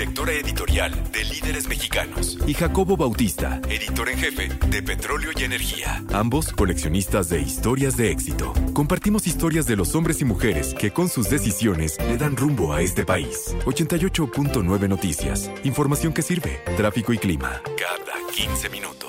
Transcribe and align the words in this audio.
directora 0.00 0.32
editorial 0.32 1.12
de 1.12 1.24
Líderes 1.24 1.68
Mexicanos. 1.68 2.38
Y 2.46 2.54
Jacobo 2.54 2.96
Bautista, 2.96 3.60
editor 3.68 4.08
en 4.08 4.16
jefe 4.16 4.48
de 4.70 4.82
Petróleo 4.82 5.30
y 5.36 5.44
Energía. 5.44 6.02
Ambos 6.14 6.54
coleccionistas 6.54 7.28
de 7.28 7.42
historias 7.42 7.98
de 7.98 8.10
éxito. 8.10 8.54
Compartimos 8.72 9.26
historias 9.26 9.66
de 9.66 9.76
los 9.76 9.94
hombres 9.94 10.22
y 10.22 10.24
mujeres 10.24 10.72
que 10.72 10.90
con 10.90 11.10
sus 11.10 11.28
decisiones 11.28 11.98
le 12.08 12.16
dan 12.16 12.34
rumbo 12.34 12.72
a 12.72 12.80
este 12.80 13.04
país. 13.04 13.54
88.9 13.66 14.88
Noticias. 14.88 15.50
Información 15.64 16.14
que 16.14 16.22
sirve. 16.22 16.62
Tráfico 16.78 17.12
y 17.12 17.18
clima. 17.18 17.60
Cada 17.76 18.26
15 18.32 18.70
minutos. 18.70 18.99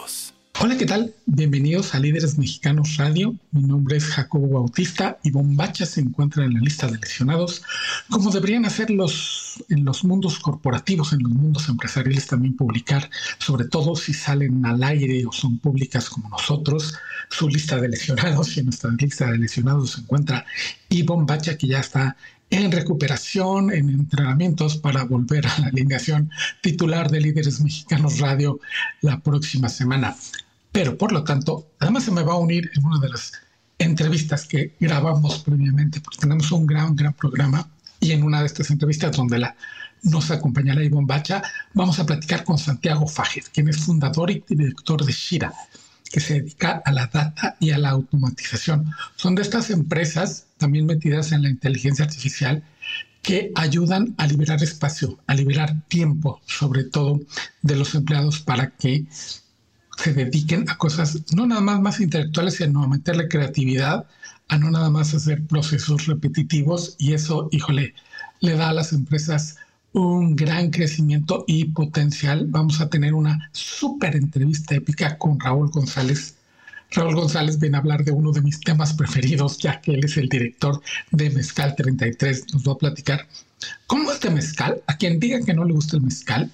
Hola, 0.63 0.77
¿qué 0.77 0.85
tal? 0.85 1.11
Bienvenidos 1.25 1.95
a 1.95 1.99
Líderes 1.99 2.37
Mexicanos 2.37 2.97
Radio. 2.97 3.35
Mi 3.51 3.63
nombre 3.63 3.97
es 3.97 4.05
Jacobo 4.05 4.47
Bautista 4.47 5.17
y 5.23 5.31
Bombacha 5.31 5.87
se 5.87 6.01
encuentra 6.01 6.45
en 6.45 6.53
la 6.53 6.59
lista 6.59 6.85
de 6.85 6.99
lesionados, 6.99 7.63
como 8.11 8.29
deberían 8.29 8.65
hacer 8.65 8.91
los, 8.91 9.63
en 9.69 9.83
los 9.83 10.03
mundos 10.03 10.37
corporativos, 10.37 11.13
en 11.13 11.23
los 11.23 11.31
mundos 11.31 11.67
empresariales 11.67 12.27
también 12.27 12.55
publicar, 12.55 13.09
sobre 13.39 13.65
todo 13.65 13.95
si 13.95 14.13
salen 14.13 14.63
al 14.63 14.83
aire 14.83 15.25
o 15.25 15.31
son 15.31 15.57
públicas 15.57 16.11
como 16.11 16.29
nosotros, 16.29 16.93
su 17.31 17.49
lista 17.49 17.81
de 17.81 17.89
lesionados. 17.89 18.55
Y 18.55 18.59
en 18.59 18.67
nuestra 18.67 18.91
lista 18.91 19.31
de 19.31 19.39
lesionados 19.39 19.93
se 19.93 20.01
encuentra 20.01 20.45
Ivonne 20.89 21.25
Bacha, 21.25 21.57
que 21.57 21.65
ya 21.65 21.79
está 21.79 22.15
en 22.51 22.71
recuperación, 22.71 23.71
en 23.71 23.89
entrenamientos 23.89 24.77
para 24.77 25.05
volver 25.05 25.47
a 25.47 25.57
la 25.57 25.67
alineación 25.67 26.29
titular 26.61 27.09
de 27.09 27.21
Líderes 27.21 27.61
Mexicanos 27.61 28.19
Radio 28.19 28.59
la 28.99 29.21
próxima 29.21 29.69
semana. 29.69 30.15
Pero 30.71 30.97
por 30.97 31.11
lo 31.11 31.23
tanto, 31.23 31.71
además 31.79 32.03
se 32.03 32.11
me 32.11 32.23
va 32.23 32.33
a 32.33 32.37
unir 32.37 32.69
en 32.75 32.85
una 32.85 32.99
de 32.99 33.09
las 33.09 33.33
entrevistas 33.77 34.45
que 34.45 34.75
grabamos 34.79 35.39
previamente, 35.39 35.99
porque 36.01 36.19
tenemos 36.19 36.51
un 36.51 36.65
gran, 36.65 36.95
gran 36.95 37.13
programa 37.13 37.67
y 37.99 38.11
en 38.11 38.23
una 38.23 38.39
de 38.39 38.47
estas 38.47 38.69
entrevistas 38.71 39.15
donde 39.15 39.39
la, 39.39 39.55
nos 40.03 40.31
acompañará 40.31 40.83
Ivonne 40.83 41.07
Bacha, 41.07 41.41
vamos 41.73 41.99
a 41.99 42.05
platicar 42.05 42.43
con 42.43 42.57
Santiago 42.57 43.07
Fajes, 43.07 43.49
quien 43.49 43.69
es 43.69 43.77
fundador 43.77 44.31
y 44.31 44.43
director 44.47 45.03
de 45.05 45.11
Shira, 45.11 45.53
que 46.11 46.19
se 46.19 46.35
dedica 46.35 46.81
a 46.83 46.91
la 46.91 47.07
data 47.07 47.57
y 47.59 47.71
a 47.71 47.77
la 47.77 47.89
automatización. 47.89 48.91
Son 49.15 49.35
de 49.35 49.41
estas 49.41 49.69
empresas 49.69 50.45
también 50.57 50.85
metidas 50.85 51.31
en 51.31 51.43
la 51.43 51.49
inteligencia 51.49 52.05
artificial 52.05 52.63
que 53.21 53.51
ayudan 53.55 54.15
a 54.17 54.25
liberar 54.25 54.61
espacio, 54.63 55.19
a 55.27 55.35
liberar 55.35 55.75
tiempo, 55.87 56.41
sobre 56.47 56.83
todo 56.83 57.21
de 57.61 57.75
los 57.75 57.93
empleados 57.93 58.39
para 58.39 58.71
que 58.71 59.05
se 60.03 60.13
dediquen 60.13 60.69
a 60.69 60.77
cosas 60.77 61.21
no 61.33 61.45
nada 61.45 61.61
más 61.61 61.79
más 61.79 61.99
intelectuales, 61.99 62.55
sino 62.55 62.83
a 62.83 62.87
meterle 62.87 63.27
creatividad, 63.27 64.05
a 64.47 64.57
no 64.57 64.71
nada 64.71 64.89
más 64.89 65.13
hacer 65.13 65.45
procesos 65.45 66.07
repetitivos 66.07 66.95
y 66.97 67.13
eso, 67.13 67.49
híjole, 67.51 67.93
le 68.39 68.55
da 68.55 68.69
a 68.69 68.73
las 68.73 68.93
empresas 68.93 69.57
un 69.93 70.35
gran 70.35 70.71
crecimiento 70.71 71.43
y 71.47 71.65
potencial. 71.65 72.47
Vamos 72.47 72.81
a 72.81 72.89
tener 72.89 73.13
una 73.13 73.49
súper 73.51 74.15
entrevista 74.15 74.75
épica 74.75 75.17
con 75.17 75.39
Raúl 75.39 75.69
González. 75.69 76.35
Raúl 76.91 77.15
González 77.15 77.59
viene 77.59 77.77
a 77.77 77.79
hablar 77.79 78.03
de 78.03 78.11
uno 78.11 78.31
de 78.31 78.41
mis 78.41 78.59
temas 78.59 78.93
preferidos, 78.93 79.57
ya 79.59 79.79
que 79.79 79.93
él 79.93 80.03
es 80.03 80.17
el 80.17 80.27
director 80.27 80.81
de 81.11 81.29
Mezcal 81.29 81.75
33. 81.75 82.53
Nos 82.53 82.67
va 82.67 82.73
a 82.73 82.77
platicar 82.77 83.27
cómo 83.87 84.11
este 84.11 84.29
mezcal, 84.29 84.81
a 84.87 84.97
quien 84.97 85.19
diga 85.19 85.41
que 85.41 85.53
no 85.53 85.63
le 85.63 85.73
gusta 85.73 85.95
el 85.97 86.03
mezcal, 86.03 86.51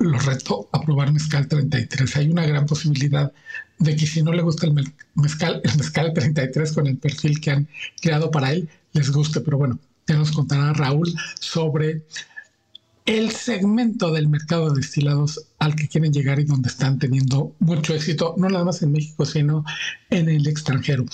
lo 0.00 0.18
reto 0.18 0.68
a 0.72 0.80
probar 0.80 1.12
mezcal 1.12 1.46
33. 1.46 2.16
Hay 2.16 2.30
una 2.30 2.46
gran 2.46 2.66
posibilidad 2.66 3.32
de 3.78 3.96
que 3.96 4.06
si 4.06 4.22
no 4.22 4.32
le 4.32 4.42
gusta 4.42 4.66
el 4.66 4.74
mezcal, 5.14 5.60
el 5.62 5.76
mezcal 5.76 6.12
33 6.12 6.72
con 6.72 6.86
el 6.86 6.96
perfil 6.96 7.40
que 7.40 7.50
han 7.50 7.68
creado 8.00 8.30
para 8.30 8.52
él, 8.52 8.68
les 8.92 9.10
guste. 9.10 9.40
Pero 9.40 9.58
bueno, 9.58 9.78
ya 10.06 10.16
nos 10.16 10.32
contará 10.32 10.72
Raúl 10.72 11.14
sobre 11.38 12.02
el 13.04 13.30
segmento 13.30 14.10
del 14.10 14.28
mercado 14.28 14.70
de 14.70 14.80
destilados 14.80 15.46
al 15.58 15.74
que 15.74 15.88
quieren 15.88 16.12
llegar 16.12 16.40
y 16.40 16.44
donde 16.44 16.68
están 16.68 16.98
teniendo 16.98 17.54
mucho 17.58 17.94
éxito, 17.94 18.34
no 18.38 18.48
nada 18.48 18.64
más 18.64 18.82
en 18.82 18.92
México, 18.92 19.26
sino 19.26 19.64
en 20.08 20.28
el 20.28 20.46
extranjero. 20.46 21.04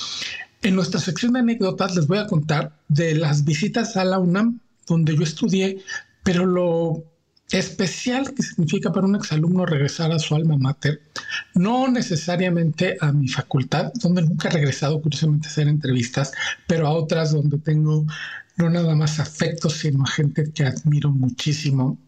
En 0.62 0.76
nuestra 0.76 1.00
sección 1.00 1.32
de 1.32 1.40
anécdotas 1.40 1.96
les 1.96 2.06
voy 2.06 2.18
a 2.18 2.26
contar 2.26 2.76
de 2.88 3.14
las 3.16 3.44
visitas 3.44 3.96
a 3.96 4.04
la 4.04 4.18
UNAM, 4.18 4.60
donde 4.86 5.16
yo 5.16 5.22
estudié, 5.22 5.82
pero 6.22 6.46
lo 6.46 7.04
especial 7.50 8.34
que 8.34 8.42
significa 8.42 8.92
para 8.92 9.06
un 9.06 9.16
exalumno 9.16 9.66
regresar 9.66 10.12
a 10.12 10.18
su 10.18 10.34
alma 10.34 10.56
mater, 10.56 11.00
no 11.54 11.88
necesariamente 11.88 12.96
a 13.00 13.12
mi 13.12 13.28
facultad, 13.28 13.92
donde 13.94 14.22
nunca 14.22 14.48
he 14.48 14.52
regresado 14.52 15.00
curiosamente 15.00 15.46
a 15.46 15.50
hacer 15.50 15.68
entrevistas, 15.68 16.32
pero 16.66 16.86
a 16.86 16.92
otras 16.92 17.32
donde 17.32 17.58
tengo 17.58 18.04
no 18.56 18.70
nada 18.70 18.94
más 18.94 19.20
afectos, 19.20 19.74
sino 19.74 20.02
a 20.02 20.08
gente 20.08 20.50
que 20.52 20.64
admiro 20.64 21.10
muchísimo 21.10 21.98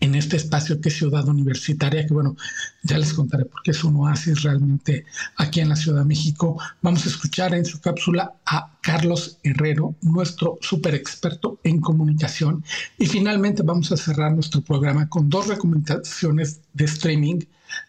en 0.00 0.14
este 0.14 0.36
espacio 0.36 0.80
que 0.80 0.88
es 0.88 0.96
Ciudad 0.96 1.26
Universitaria, 1.28 2.06
que 2.06 2.14
bueno, 2.14 2.36
ya 2.82 2.98
les 2.98 3.12
contaré 3.12 3.44
porque 3.44 3.72
es 3.72 3.82
un 3.82 3.96
oasis 3.96 4.42
realmente 4.42 5.04
aquí 5.36 5.60
en 5.60 5.68
la 5.68 5.76
Ciudad 5.76 6.00
de 6.00 6.04
México. 6.04 6.60
Vamos 6.82 7.04
a 7.04 7.08
escuchar 7.08 7.54
en 7.54 7.64
su 7.64 7.80
cápsula 7.80 8.34
a 8.46 8.78
Carlos 8.80 9.38
Herrero, 9.42 9.94
nuestro 10.02 10.58
super 10.60 10.94
experto 10.94 11.58
en 11.64 11.80
comunicación. 11.80 12.64
Y 12.96 13.06
finalmente 13.06 13.62
vamos 13.62 13.90
a 13.92 13.96
cerrar 13.96 14.32
nuestro 14.32 14.60
programa 14.60 15.08
con 15.08 15.28
dos 15.28 15.48
recomendaciones 15.48 16.60
de 16.74 16.84
streaming 16.84 17.40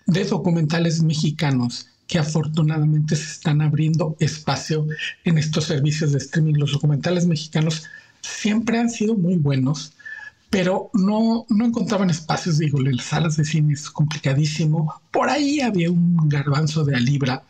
de 0.07 0.25
documentales 0.25 1.01
mexicanos 1.03 1.87
que 2.07 2.17
afortunadamente 2.17 3.15
se 3.15 3.31
están 3.31 3.61
abriendo 3.61 4.17
espacio 4.19 4.87
en 5.25 5.37
estos 5.37 5.65
servicios 5.65 6.11
de 6.11 6.17
streaming. 6.17 6.55
Los 6.55 6.71
documentales 6.71 7.27
mexicanos 7.27 7.83
siempre 8.21 8.79
han 8.79 8.89
sido 8.89 9.15
muy 9.15 9.35
buenos, 9.35 9.93
pero 10.49 10.89
no, 10.93 11.45
no 11.49 11.65
encontraban 11.65 12.09
espacios, 12.09 12.57
digo, 12.57 12.79
las 12.79 13.05
salas 13.05 13.37
de 13.37 13.45
cine 13.45 13.73
es 13.73 13.89
complicadísimo. 13.89 15.01
Por 15.11 15.29
ahí 15.29 15.61
había 15.61 15.91
un 15.91 16.27
garbanzo 16.27 16.83
de 16.83 16.95
alibra 16.95 17.43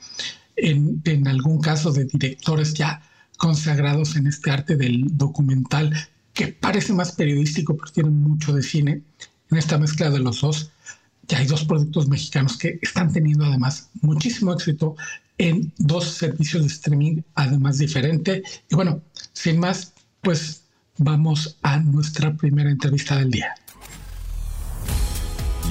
en, 0.56 1.02
en 1.06 1.28
algún 1.28 1.62
caso 1.62 1.92
de 1.92 2.06
directores 2.06 2.74
ya 2.74 3.02
consagrados 3.38 4.16
en 4.18 4.28
este 4.28 4.52
arte 4.52 4.76
del 4.76 5.18
documental, 5.18 5.94
que 6.34 6.48
parece 6.48 6.94
más 6.94 7.14
periodístico, 7.14 7.78
pero 7.78 7.92
tiene 7.92 8.10
mucho 8.10 8.54
de 8.54 8.64
cine, 8.64 9.02
en 9.52 9.58
esta 9.58 9.78
mezcla 9.78 10.10
de 10.10 10.20
los 10.20 10.42
dos 10.42 10.72
ya 11.30 11.38
hay 11.38 11.46
dos 11.46 11.64
productos 11.64 12.08
mexicanos 12.08 12.58
que 12.58 12.80
están 12.82 13.14
teniendo 13.14 13.46
además 13.46 13.90
muchísimo 14.02 14.52
éxito 14.52 14.96
en 15.38 15.72
dos 15.78 16.06
servicios 16.06 16.64
de 16.64 16.68
streaming, 16.70 17.22
además 17.36 17.78
diferente. 17.78 18.44
Y 18.70 18.76
bueno, 18.76 19.02
sin 19.32 19.60
más, 19.60 19.94
pues 20.22 20.59
vamos 21.00 21.58
a 21.64 21.80
nuestra 21.80 22.34
primera 22.34 22.70
entrevista 22.70 23.16
del 23.16 23.32
día. 23.32 23.56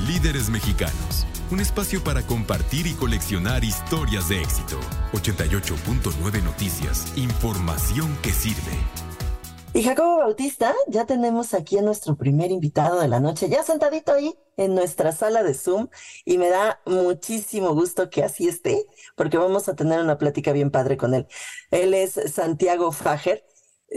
Líderes 0.06 0.48
mexicanos, 0.48 1.26
un 1.50 1.60
espacio 1.60 2.02
para 2.02 2.22
compartir 2.22 2.86
y 2.86 2.94
coleccionar 2.94 3.62
historias 3.62 4.28
de 4.30 4.40
éxito. 4.40 4.80
88.9 5.12 6.42
Noticias, 6.42 7.12
información 7.16 8.16
que 8.22 8.32
sirve. 8.32 8.72
Y 9.74 9.82
Jacobo 9.82 10.18
Bautista, 10.18 10.74
ya 10.88 11.04
tenemos 11.04 11.52
aquí 11.52 11.76
a 11.76 11.82
nuestro 11.82 12.16
primer 12.16 12.50
invitado 12.50 12.98
de 12.98 13.06
la 13.06 13.20
noche, 13.20 13.50
ya 13.50 13.62
sentadito 13.62 14.14
ahí 14.14 14.34
en 14.56 14.74
nuestra 14.74 15.12
sala 15.12 15.42
de 15.42 15.52
Zoom 15.52 15.88
y 16.24 16.38
me 16.38 16.48
da 16.48 16.80
muchísimo 16.86 17.74
gusto 17.74 18.08
que 18.08 18.24
así 18.24 18.48
esté, 18.48 18.86
porque 19.14 19.36
vamos 19.36 19.68
a 19.68 19.76
tener 19.76 20.00
una 20.00 20.16
plática 20.16 20.52
bien 20.52 20.70
padre 20.70 20.96
con 20.96 21.12
él. 21.12 21.26
Él 21.70 21.92
es 21.92 22.18
Santiago 22.32 22.92
Fager. 22.92 23.44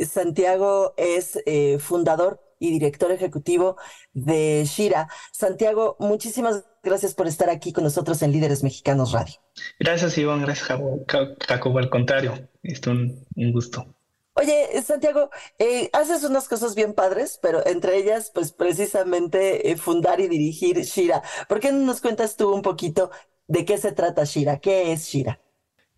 Santiago 0.09 0.93
es 0.97 1.39
eh, 1.45 1.79
fundador 1.79 2.41
y 2.59 2.71
director 2.71 3.11
ejecutivo 3.11 3.75
de 4.13 4.63
Shira. 4.65 5.09
Santiago, 5.31 5.97
muchísimas 5.99 6.63
gracias 6.83 7.13
por 7.15 7.27
estar 7.27 7.49
aquí 7.49 7.73
con 7.73 7.83
nosotros 7.83 8.21
en 8.21 8.31
Líderes 8.31 8.63
Mexicanos 8.63 9.11
Radio. 9.11 9.35
Gracias, 9.79 10.17
Iván. 10.17 10.41
Gracias, 10.41 10.67
Jacobo. 10.67 11.79
Al 11.79 11.89
contrario, 11.89 12.47
es 12.61 12.85
un 12.85 13.25
gusto. 13.51 13.95
Oye, 14.33 14.81
Santiago, 14.81 15.29
eh, 15.59 15.89
haces 15.91 16.23
unas 16.23 16.47
cosas 16.47 16.73
bien 16.73 16.93
padres, 16.93 17.37
pero 17.41 17.65
entre 17.65 17.97
ellas, 17.97 18.31
pues 18.33 18.53
precisamente 18.53 19.69
eh, 19.69 19.75
fundar 19.75 20.21
y 20.21 20.29
dirigir 20.29 20.77
Shira. 20.77 21.21
¿Por 21.49 21.59
qué 21.59 21.71
no 21.71 21.79
nos 21.79 21.99
cuentas 21.99 22.37
tú 22.37 22.53
un 22.53 22.61
poquito 22.61 23.11
de 23.47 23.65
qué 23.65 23.77
se 23.77 23.91
trata 23.91 24.23
Shira? 24.23 24.59
¿Qué 24.59 24.93
es 24.93 25.05
Shira? 25.05 25.41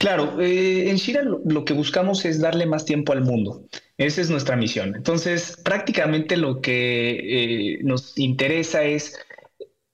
Claro, 0.03 0.41
eh, 0.41 0.89
en 0.89 0.97
Shira 0.97 1.23
lo, 1.23 1.63
que 1.63 1.71
buscamos 1.71 2.25
es 2.25 2.41
darle 2.41 2.65
más 2.65 2.83
tiempo 2.83 3.13
al 3.13 3.21
mundo. 3.21 3.69
Esa 3.97 4.19
es 4.19 4.29
nuestra 4.29 4.57
misión. 4.57 4.97
Entonces, 4.97 5.57
prácticamente 5.63 6.35
lo 6.35 6.59
que 6.59 7.75
eh, 7.75 7.79
nos 7.83 8.17
interesa 8.17 8.83
es 8.83 9.17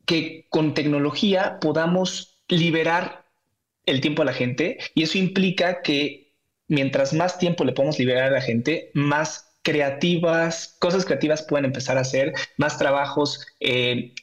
que 0.08 0.48
con 0.50 0.74
tecnología 0.74 1.60
podamos 1.62 2.42
liberar 2.48 3.28
el 3.86 4.02
tiempo 4.02 4.24
a 4.24 4.26
la 4.26 4.34
gente 4.34 4.80
y 4.96 5.04
eso 5.04 5.20
implica 5.20 5.84
que 5.84 6.34
mientras 6.68 7.14
más 7.14 7.38
tiempo 7.38 7.64
le 7.64 7.74
podemos 7.74 8.00
liberar 8.00 8.30
a 8.30 8.32
la 8.32 8.42
gente, 8.42 8.90
más 8.96 9.49
creativas, 9.64 10.76
cosas 10.80 11.06
creativas 11.06 11.44
pueden 11.44 11.66
empezar 11.66 11.98
a 11.98 12.02
hacer, 12.02 12.34
más 12.58 12.78
trabajos 12.78 13.46
eh, 13.60 14.14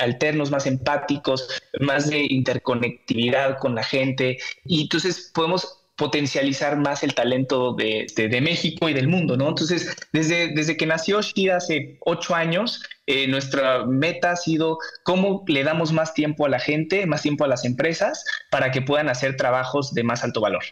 alternos, 0.00 0.50
más 0.50 0.66
empáticos, 0.66 1.48
más 1.80 2.08
de 2.08 2.26
interconectividad 2.28 3.58
con 3.58 3.74
la 3.74 3.84
gente. 3.84 4.38
Y 4.64 4.82
entonces 4.82 5.30
podemos 5.34 5.82
potencializar 5.96 6.78
más 6.78 7.02
el 7.02 7.14
talento 7.14 7.74
de, 7.74 8.40
México 8.42 8.88
y 8.88 8.94
del 8.94 9.08
mundo, 9.08 9.36
¿no? 9.36 9.48
Entonces, 9.48 9.94
desde, 10.12 10.48
desde 10.48 10.76
que 10.76 10.86
nació 10.86 11.20
Shira 11.20 11.58
hace 11.58 11.98
ocho 12.00 12.34
años, 12.34 12.82
eh, 13.06 13.28
nuestra 13.28 13.84
meta 13.86 14.32
ha 14.32 14.36
sido 14.36 14.78
cómo 15.04 15.44
le 15.46 15.64
damos 15.64 15.92
más 15.92 16.14
tiempo 16.14 16.46
a 16.46 16.48
la 16.48 16.58
gente, 16.58 17.06
más 17.06 17.22
tiempo 17.22 17.44
a 17.44 17.48
las 17.48 17.64
empresas 17.64 18.24
para 18.50 18.70
que 18.70 18.82
puedan 18.82 19.08
hacer 19.08 19.36
trabajos 19.36 19.92
de 19.92 20.02
más 20.02 20.24
alto 20.24 20.40
valor. 20.40 20.64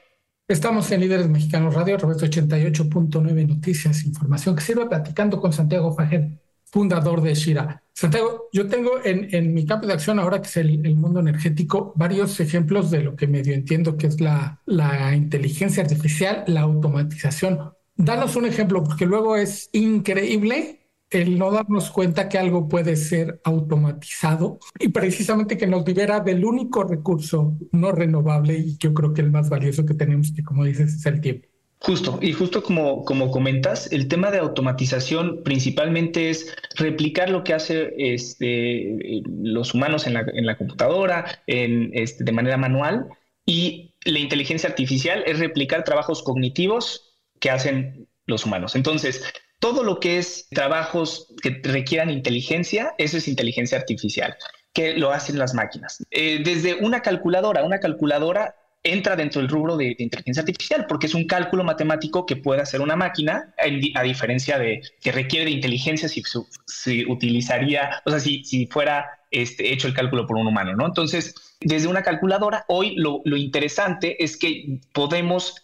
Estamos 0.50 0.91
en 0.91 1.00
Líderes 1.00 1.29
Mexicanos 1.29 1.75
Radio, 1.75 1.97
de 1.97 2.02
88.9 2.02 3.47
Noticias, 3.47 4.05
información 4.05 4.56
que 4.56 4.62
sirve 4.62 4.85
platicando 4.87 5.41
con 5.41 5.52
Santiago 5.52 5.94
Fajer, 5.94 6.41
fundador 6.64 7.23
de 7.23 7.37
Shira. 7.37 7.85
Santiago, 7.93 8.49
yo 8.52 8.67
tengo 8.67 8.91
en, 9.05 9.32
en 9.32 9.55
mi 9.55 9.64
campo 9.64 9.87
de 9.87 9.93
acción 9.93 10.19
ahora, 10.19 10.43
que 10.43 10.49
es 10.49 10.56
el, 10.56 10.85
el, 10.85 10.97
mundo 10.97 11.20
energético, 11.20 11.93
varios 11.94 12.41
ejemplos 12.41 12.91
de 12.91 13.05
lo 13.05 13.14
que 13.14 13.29
medio 13.29 13.55
entiendo 13.55 13.97
que 13.97 14.08
es 14.08 14.20
la, 14.20 14.61
la 14.67 15.14
inteligencia 15.14 15.85
artificial, 15.85 16.43
la 16.49 16.62
automatización. 16.62 17.73
Danos 17.94 18.35
un 18.35 18.47
ejemplo, 18.47 18.82
porque 18.82 19.06
luego 19.06 19.37
es 19.37 19.70
increíble 19.73 20.80
el 21.11 21.39
no 21.39 21.51
darnos 21.51 21.91
cuenta 21.91 22.29
que 22.29 22.39
algo 22.39 22.69
puede 22.69 22.97
ser 22.97 23.41
automatizado 23.45 24.59
y 24.79 24.89
precisamente 24.89 25.59
que 25.59 25.67
nos 25.67 25.87
libera 25.87 26.21
del 26.21 26.45
único 26.45 26.85
recurso 26.85 27.57
no 27.73 27.93
renovable 27.93 28.57
y 28.59 28.77
yo 28.79 28.95
creo 28.95 29.12
que 29.12 29.21
el 29.21 29.31
más 29.31 29.49
valioso 29.51 29.85
que 29.85 29.95
tenemos, 29.95 30.33
que 30.33 30.45
como 30.45 30.65
dices, 30.65 30.95
es 30.95 31.07
el 31.07 31.21
tiempo. 31.21 31.49
Justo, 31.83 32.19
y 32.21 32.33
justo 32.33 32.62
como, 32.62 33.07
como 33.07 33.31
comentas, 33.31 33.91
el 33.91 34.07
tema 34.07 34.31
de 34.31 34.39
automatización 34.39 35.43
principalmente 35.43 36.29
es 36.29 36.55
replicar 36.77 37.31
lo 37.31 37.43
que 37.43 37.55
hace 37.55 37.95
este, 37.97 39.23
los 39.43 39.73
humanos 39.73 40.07
en 40.07 40.12
la, 40.15 40.27
en 40.35 40.45
la 40.45 40.59
computadora 40.59 41.43
en, 41.47 41.91
este, 41.95 42.23
de 42.23 42.33
manera 42.33 42.59
manual 42.59 43.09
y 43.47 43.95
la 44.05 44.19
inteligencia 44.19 44.69
artificial 44.69 45.25
es 45.27 45.39
replicar 45.39 45.83
trabajos 45.85 46.23
cognitivos 46.23 47.19
que 47.41 47.51
hacen 47.51 48.07
los 48.27 48.45
humanos. 48.45 48.77
Entonces, 48.77 49.25
todo 49.61 49.85
lo 49.85 50.01
que 50.01 50.19
es 50.19 50.49
trabajos 50.51 51.29
que 51.43 51.61
requieran 51.62 52.11
inteligencia, 52.11 52.95
eso 52.99 53.19
es 53.19 53.29
inteligencia 53.29 53.79
artificial, 53.79 54.37
que 54.73 54.95
lo 54.95 55.12
hacen 55.12 55.39
las 55.39 55.55
máquinas. 55.55 56.05
Eh, 56.11 56.41
desde 56.43 56.75
una 56.75 57.03
calculadora, 57.03 57.62
una 57.62 57.79
calculadora 57.79 58.57
entra 58.83 59.15
dentro 59.15 59.43
del 59.43 59.51
rubro 59.51 59.77
de, 59.77 59.95
inteligencia 59.99 60.41
artificial, 60.41 60.87
porque 60.89 61.07
es 61.07 61.15
un 61.15 61.27
cálculo 61.27 61.62
matemático 61.62 62.25
que 62.25 62.37
puede 62.37 62.62
hacer 62.62 62.81
una 62.81 62.97
máquina, 62.97 63.55
a 63.95 64.03
diferencia 64.03 64.59
de 64.59 64.81
que 65.03 65.12
requiere 65.12 65.45
de 65.45 65.51
inteligencia 65.51 66.09
si, 66.09 66.23
si 66.67 67.05
utilizaría, 67.05 68.03
o 68.07 68.11
sea, 68.11 68.21
si, 68.21 68.43
si 68.45 68.67
fuera 68.67 69.21
este, 69.31 69.73
hecho 69.73 69.87
el 69.87 69.95
cálculo 69.95 70.27
por 70.27 70.39
un 70.39 70.47
humano, 70.47 70.75
¿no? 70.75 70.87
Entonces, 70.87 71.35
desde 71.61 71.89
una 71.89 72.03
calculadora, 72.03 72.65
hoy 72.69 72.95
lo, 72.97 73.21
lo 73.27 73.37
interesante 73.37 74.25
es 74.25 74.39
que 74.39 74.81
podemos 74.95 75.55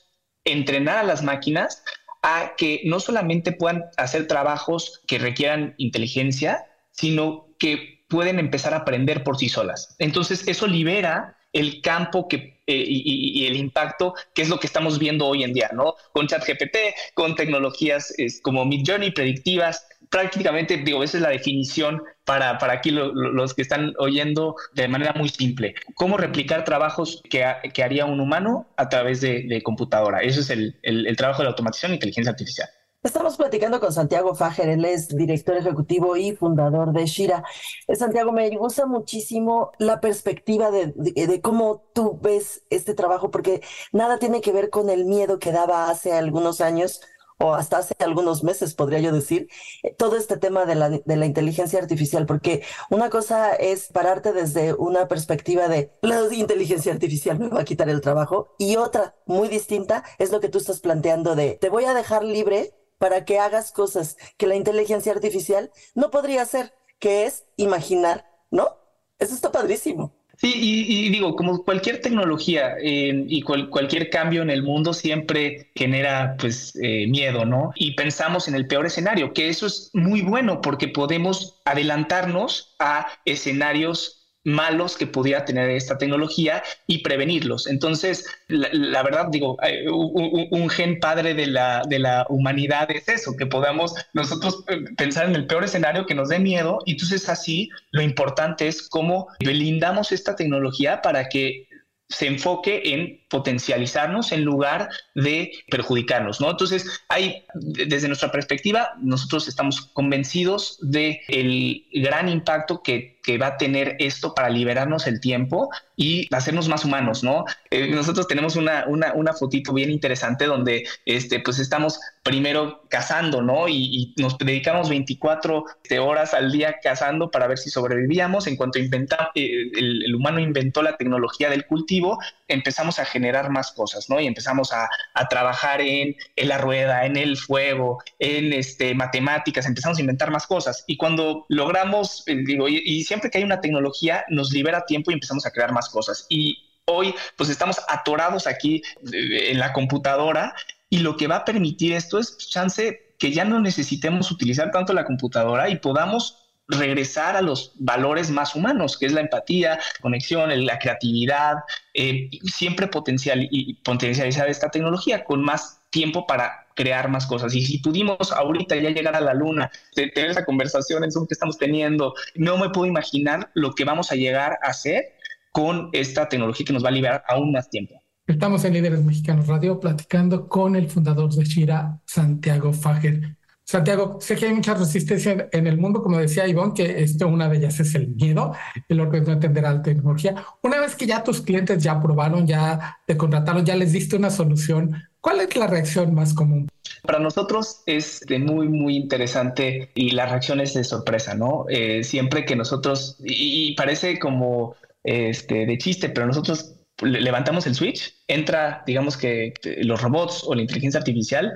entrenar 0.44 0.98
a 0.98 1.02
las 1.02 1.22
máquinas 1.22 1.82
a 2.22 2.54
que 2.56 2.82
no 2.84 3.00
solamente 3.00 3.52
puedan 3.52 3.84
hacer 3.96 4.26
trabajos 4.26 5.02
que 5.06 5.18
requieran 5.18 5.74
inteligencia, 5.78 6.66
sino 6.90 7.48
que 7.58 8.04
pueden 8.08 8.38
empezar 8.38 8.74
a 8.74 8.78
aprender 8.78 9.24
por 9.24 9.38
sí 9.38 9.48
solas. 9.48 9.94
Entonces, 9.98 10.46
eso 10.46 10.66
libera 10.66 11.36
el 11.52 11.80
campo 11.80 12.28
que, 12.28 12.60
eh, 12.66 12.84
y, 12.86 13.46
el 13.46 13.56
impacto, 13.56 14.14
que 14.34 14.42
es 14.42 14.48
lo 14.48 14.60
que 14.60 14.66
estamos 14.66 14.98
viendo 14.98 15.26
hoy 15.26 15.42
en 15.42 15.54
día, 15.54 15.70
¿no? 15.72 15.94
Con 16.12 16.26
ChatGPT, 16.26 16.76
con 17.14 17.34
tecnologías 17.34 18.12
como 18.42 18.64
Midjourney, 18.66 19.10
predictivas, 19.12 19.86
prácticamente, 20.10 20.76
digo, 20.78 21.02
esa 21.02 21.18
es 21.18 21.22
la 21.22 21.30
definición 21.30 22.02
para, 22.24 22.58
para 22.58 22.74
aquí 22.74 22.90
los 22.90 23.54
que 23.54 23.62
están 23.62 23.94
oyendo 23.98 24.56
de 24.74 24.88
manera 24.88 25.12
muy 25.14 25.28
simple. 25.28 25.74
¿Cómo 25.94 26.16
replicar 26.16 26.64
trabajos 26.64 27.22
que, 27.30 27.44
que 27.72 27.82
haría 27.82 28.04
un 28.06 28.20
humano 28.20 28.66
a 28.76 28.88
través 28.88 29.20
de, 29.20 29.62
computadora? 29.62 30.22
Eso 30.22 30.40
es 30.40 30.50
el, 30.50 30.78
el, 30.82 31.16
trabajo 31.16 31.38
de 31.38 31.44
la 31.44 31.50
automatización 31.50 31.92
e 31.92 31.94
inteligencia 31.94 32.30
artificial. 32.30 32.68
Estamos 33.02 33.36
platicando 33.36 33.78
con 33.78 33.92
Santiago 33.92 34.34
Fajer, 34.34 34.68
él 34.68 34.84
es 34.84 35.08
director 35.08 35.56
ejecutivo 35.56 36.16
y 36.16 36.34
fundador 36.34 36.92
de 36.92 37.06
Shira. 37.06 37.44
Eh, 37.86 37.94
Santiago, 37.94 38.32
me 38.32 38.50
gusta 38.56 38.84
muchísimo 38.86 39.70
la 39.78 40.00
perspectiva 40.00 40.72
de, 40.72 40.92
de, 40.96 41.40
cómo 41.40 41.84
tú 41.94 42.18
ves 42.20 42.64
este 42.68 42.94
trabajo, 42.94 43.30
porque 43.30 43.62
nada 43.92 44.18
tiene 44.18 44.40
que 44.40 44.50
ver 44.50 44.70
con 44.70 44.90
el 44.90 45.04
miedo 45.04 45.38
que 45.38 45.52
daba 45.52 45.88
hace 45.88 46.14
algunos 46.14 46.60
años 46.60 47.00
o 47.38 47.54
hasta 47.54 47.78
hace 47.78 47.94
algunos 48.00 48.42
meses, 48.42 48.74
podría 48.74 49.00
yo 49.00 49.12
decir, 49.12 49.48
eh, 49.82 49.94
todo 49.94 50.16
este 50.16 50.36
tema 50.36 50.64
de 50.64 50.74
la, 50.74 50.90
de 50.90 51.16
la 51.16 51.26
inteligencia 51.26 51.78
artificial, 51.78 52.26
porque 52.26 52.62
una 52.90 53.10
cosa 53.10 53.54
es 53.54 53.88
pararte 53.88 54.32
desde 54.32 54.74
una 54.74 55.08
perspectiva 55.08 55.68
de 55.68 55.92
la 56.02 56.22
inteligencia 56.32 56.92
artificial 56.92 57.38
me 57.38 57.48
va 57.48 57.60
a 57.60 57.64
quitar 57.64 57.88
el 57.88 58.00
trabajo 58.00 58.54
y 58.58 58.76
otra 58.76 59.14
muy 59.26 59.48
distinta 59.48 60.04
es 60.18 60.30
lo 60.30 60.40
que 60.40 60.48
tú 60.48 60.58
estás 60.58 60.80
planteando 60.80 61.34
de 61.34 61.58
te 61.60 61.68
voy 61.68 61.84
a 61.84 61.94
dejar 61.94 62.24
libre 62.24 62.74
para 62.98 63.24
que 63.24 63.38
hagas 63.38 63.72
cosas 63.72 64.16
que 64.38 64.46
la 64.46 64.56
inteligencia 64.56 65.12
artificial 65.12 65.70
no 65.94 66.10
podría 66.10 66.42
hacer, 66.42 66.72
que 66.98 67.26
es 67.26 67.44
imaginar, 67.56 68.26
¿no? 68.50 68.78
Eso 69.18 69.34
está 69.34 69.52
padrísimo. 69.52 70.15
Sí, 70.38 70.52
y, 70.54 71.08
digo, 71.08 71.34
como 71.34 71.64
cualquier 71.64 72.02
tecnología 72.02 72.76
y 72.82 73.40
cualquier 73.42 74.10
cambio 74.10 74.42
en 74.42 74.50
el 74.50 74.62
mundo 74.62 74.92
siempre 74.92 75.70
genera 75.74 76.36
pues 76.38 76.78
eh, 76.82 77.06
miedo, 77.06 77.46
¿no? 77.46 77.72
Y 77.74 77.94
pensamos 77.94 78.46
en 78.46 78.54
el 78.54 78.66
peor 78.66 78.84
escenario, 78.84 79.32
que 79.32 79.48
eso 79.48 79.66
es 79.66 79.90
muy 79.94 80.20
bueno 80.20 80.60
porque 80.60 80.88
podemos 80.88 81.56
adelantarnos 81.64 82.74
a 82.78 83.06
escenarios 83.24 84.25
malos 84.46 84.96
que 84.96 85.08
pudiera 85.08 85.44
tener 85.44 85.68
esta 85.70 85.98
tecnología 85.98 86.62
y 86.86 86.98
prevenirlos. 86.98 87.66
Entonces, 87.66 88.24
la, 88.46 89.02
verdad, 89.02 89.26
digo, 89.28 89.58
un, 89.90 90.68
gen 90.70 91.00
padre 91.00 91.34
de 91.34 91.48
la, 91.48 91.82
de 91.88 91.98
la 91.98 92.24
humanidad 92.28 92.88
es 92.92 93.08
eso, 93.08 93.36
que 93.36 93.46
podamos 93.46 93.92
nosotros 94.14 94.64
eh, 94.68 94.84
pensar 94.96 95.26
en 95.26 95.34
el 95.34 95.46
peor 95.48 95.64
escenario 95.64 96.06
que 96.06 96.14
nos 96.14 96.28
dé 96.28 96.38
miedo. 96.38 96.78
Y 96.86 96.92
entonces 96.92 97.28
así, 97.28 97.70
lo 97.90 98.02
importante 98.02 98.68
es 98.68 98.88
cómo 98.88 99.26
blindamos 99.40 100.12
esta 100.12 100.36
tecnología 100.36 101.02
para 101.02 101.28
que 101.28 101.66
se 102.08 102.28
enfoque 102.28 102.82
en 102.84 103.20
potencializarnos 103.28 104.30
en 104.30 104.44
lugar 104.44 104.88
de 105.16 105.50
perjudicarnos, 105.68 106.40
¿no? 106.40 106.50
Entonces, 106.50 107.02
hay, 107.08 107.44
desde 107.54 108.06
nuestra 108.06 108.30
perspectiva, 108.30 108.92
nosotros 109.00 109.48
estamos 109.48 109.90
convencidos 109.92 110.78
de 110.82 111.20
el 111.26 111.84
gran 111.94 112.28
impacto 112.28 112.80
que 112.82 113.15
que 113.26 113.38
va 113.38 113.48
a 113.48 113.56
tener 113.56 113.96
esto 113.98 114.34
para 114.34 114.48
liberarnos 114.48 115.08
el 115.08 115.20
tiempo 115.20 115.68
y 115.96 116.32
hacernos 116.32 116.68
más 116.68 116.84
humanos, 116.84 117.24
¿no? 117.24 117.44
Eh, 117.70 117.88
nosotros 117.88 118.28
tenemos 118.28 118.54
una, 118.54 118.84
una, 118.86 119.14
una, 119.14 119.32
fotito 119.32 119.72
bien 119.72 119.90
interesante 119.90 120.44
donde 120.44 120.86
este, 121.06 121.40
pues 121.40 121.58
estamos 121.58 121.98
primero 122.22 122.82
cazando, 122.88 123.42
¿no? 123.42 123.68
Y, 123.68 124.14
nos 124.18 124.38
dedicamos 124.38 124.88
24 124.88 125.64
este, 125.82 125.98
horas 125.98 126.34
al 126.34 126.52
día 126.52 126.76
cazando 126.80 127.30
para 127.30 127.48
ver 127.48 127.58
si 127.58 127.68
sobrevivíamos. 127.70 128.46
En 128.46 128.56
cuanto 128.56 128.78
inventamos, 128.78 129.28
eh, 129.34 129.70
el, 129.74 130.14
humano 130.14 130.38
inventó 130.38 130.82
la 130.82 130.96
tecnología 130.96 131.50
del 131.50 131.66
cultivo, 131.66 132.18
empezamos 132.46 133.00
a 133.00 133.04
generar 133.04 133.50
más 133.50 133.72
cosas, 133.72 134.08
¿no? 134.08 134.20
Y 134.20 134.26
empezamos 134.26 134.72
a, 134.72 134.88
a 135.14 135.28
trabajar 135.28 135.80
en, 135.80 136.14
en, 136.36 136.48
la 136.48 136.58
rueda, 136.58 137.06
en 137.06 137.16
el 137.16 137.36
fuego, 137.36 137.98
en 138.20 138.52
este, 138.52 138.94
matemáticas, 138.94 139.66
empezamos 139.66 139.98
a 139.98 140.02
inventar 140.02 140.30
más 140.30 140.46
cosas. 140.46 140.84
Y 140.86 140.96
cuando 140.96 141.44
logramos, 141.48 142.22
eh, 142.26 142.36
digo, 142.44 142.68
y, 142.68 142.82
y 142.84 143.02
siempre 143.04 143.15
siempre 143.16 143.30
que 143.30 143.38
hay 143.38 143.44
una 143.44 143.60
tecnología 143.60 144.24
nos 144.28 144.52
libera 144.52 144.84
tiempo 144.84 145.10
y 145.10 145.14
empezamos 145.14 145.46
a 145.46 145.50
crear 145.50 145.72
más 145.72 145.88
cosas. 145.88 146.26
Y 146.28 146.58
hoy 146.84 147.14
pues 147.36 147.48
estamos 147.48 147.80
atorados 147.88 148.46
aquí 148.46 148.82
eh, 149.12 149.50
en 149.50 149.58
la 149.58 149.72
computadora 149.72 150.54
y 150.90 150.98
lo 150.98 151.16
que 151.16 151.26
va 151.26 151.36
a 151.36 151.44
permitir 151.44 151.92
esto 151.92 152.18
es 152.18 152.36
chance 152.36 153.14
que 153.18 153.32
ya 153.32 153.44
no 153.44 153.58
necesitemos 153.60 154.30
utilizar 154.30 154.70
tanto 154.70 154.92
la 154.92 155.06
computadora 155.06 155.68
y 155.70 155.76
podamos 155.76 156.42
regresar 156.68 157.36
a 157.36 157.42
los 157.42 157.72
valores 157.76 158.30
más 158.30 158.54
humanos, 158.54 158.98
que 158.98 159.06
es 159.06 159.12
la 159.12 159.20
empatía, 159.20 159.78
conexión, 160.00 160.66
la 160.66 160.78
creatividad, 160.78 161.58
eh, 161.94 162.28
siempre 162.44 162.88
potencial 162.88 163.48
y 163.50 163.74
potencializar 163.74 164.48
esta 164.48 164.68
tecnología 164.68 165.24
con 165.24 165.42
más 165.42 165.80
tiempo 165.90 166.26
para 166.26 166.65
crear 166.76 167.08
más 167.08 167.26
cosas. 167.26 167.52
Y 167.54 167.62
si 167.62 167.78
pudimos 167.78 168.30
ahorita 168.30 168.76
ya 168.76 168.90
llegar 168.90 169.16
a 169.16 169.20
la 169.20 169.34
luna, 169.34 169.70
tener 169.94 170.30
esa 170.30 170.44
conversación 170.44 171.02
en 171.02 171.10
Zoom 171.10 171.26
que 171.26 171.34
estamos 171.34 171.58
teniendo, 171.58 172.14
no 172.36 172.56
me 172.58 172.70
puedo 172.70 172.86
imaginar 172.86 173.50
lo 173.54 173.72
que 173.72 173.84
vamos 173.84 174.12
a 174.12 174.14
llegar 174.14 174.58
a 174.62 174.68
hacer 174.68 175.14
con 175.50 175.88
esta 175.92 176.28
tecnología 176.28 176.66
que 176.66 176.72
nos 176.72 176.84
va 176.84 176.90
a 176.90 176.92
liberar 176.92 177.24
aún 177.26 177.50
más 177.50 177.68
tiempo. 177.68 178.00
Estamos 178.26 178.64
en 178.64 178.74
Líderes 178.74 179.02
Mexicanos 179.02 179.46
Radio 179.46 179.80
platicando 179.80 180.48
con 180.48 180.76
el 180.76 180.88
fundador 180.90 181.32
de 181.32 181.44
Shira, 181.44 182.00
Santiago 182.04 182.72
Fager. 182.72 183.36
Santiago, 183.64 184.18
sé 184.20 184.36
que 184.36 184.46
hay 184.46 184.54
mucha 184.54 184.74
resistencia 184.74 185.48
en 185.50 185.66
el 185.66 185.76
mundo, 185.76 186.00
como 186.00 186.18
decía 186.18 186.46
Ivonne, 186.46 186.72
que 186.72 187.02
esto 187.02 187.26
una 187.26 187.48
de 187.48 187.56
ellas 187.56 187.80
es 187.80 187.96
el 187.96 188.08
miedo, 188.08 188.52
el 188.88 189.00
orden 189.00 189.24
de 189.24 189.32
entender 189.32 189.64
la 189.64 189.82
tecnología. 189.82 190.36
Una 190.62 190.78
vez 190.78 190.94
que 190.94 191.06
ya 191.06 191.24
tus 191.24 191.40
clientes 191.40 191.82
ya 191.82 192.00
probaron, 192.00 192.46
ya 192.46 192.98
te 193.06 193.16
contrataron, 193.16 193.64
ya 193.64 193.74
les 193.74 193.92
diste 193.92 194.14
una 194.14 194.30
solución, 194.30 195.02
¿cuál 195.26 195.40
es 195.40 195.56
la 195.56 195.66
reacción 195.66 196.14
más 196.14 196.32
común? 196.32 196.68
Para 197.02 197.18
nosotros 197.18 197.82
es 197.86 198.24
muy, 198.30 198.68
muy 198.68 198.94
interesante 198.94 199.90
y 199.96 200.10
la 200.10 200.26
reacción 200.26 200.60
es 200.60 200.74
de 200.74 200.84
sorpresa, 200.84 201.34
¿no? 201.34 201.66
Eh, 201.68 202.04
siempre 202.04 202.44
que 202.44 202.54
nosotros, 202.54 203.16
y, 203.24 203.74
parece 203.74 204.20
como 204.20 204.76
este, 205.02 205.66
de 205.66 205.78
chiste, 205.78 206.10
pero 206.10 206.28
nosotros 206.28 206.76
levantamos 207.02 207.66
el 207.66 207.74
switch, 207.74 208.14
entra, 208.28 208.84
digamos 208.86 209.16
que 209.16 209.52
los 209.78 210.00
robots 210.00 210.44
o 210.46 210.54
la 210.54 210.62
inteligencia 210.62 211.00
artificial 211.00 211.52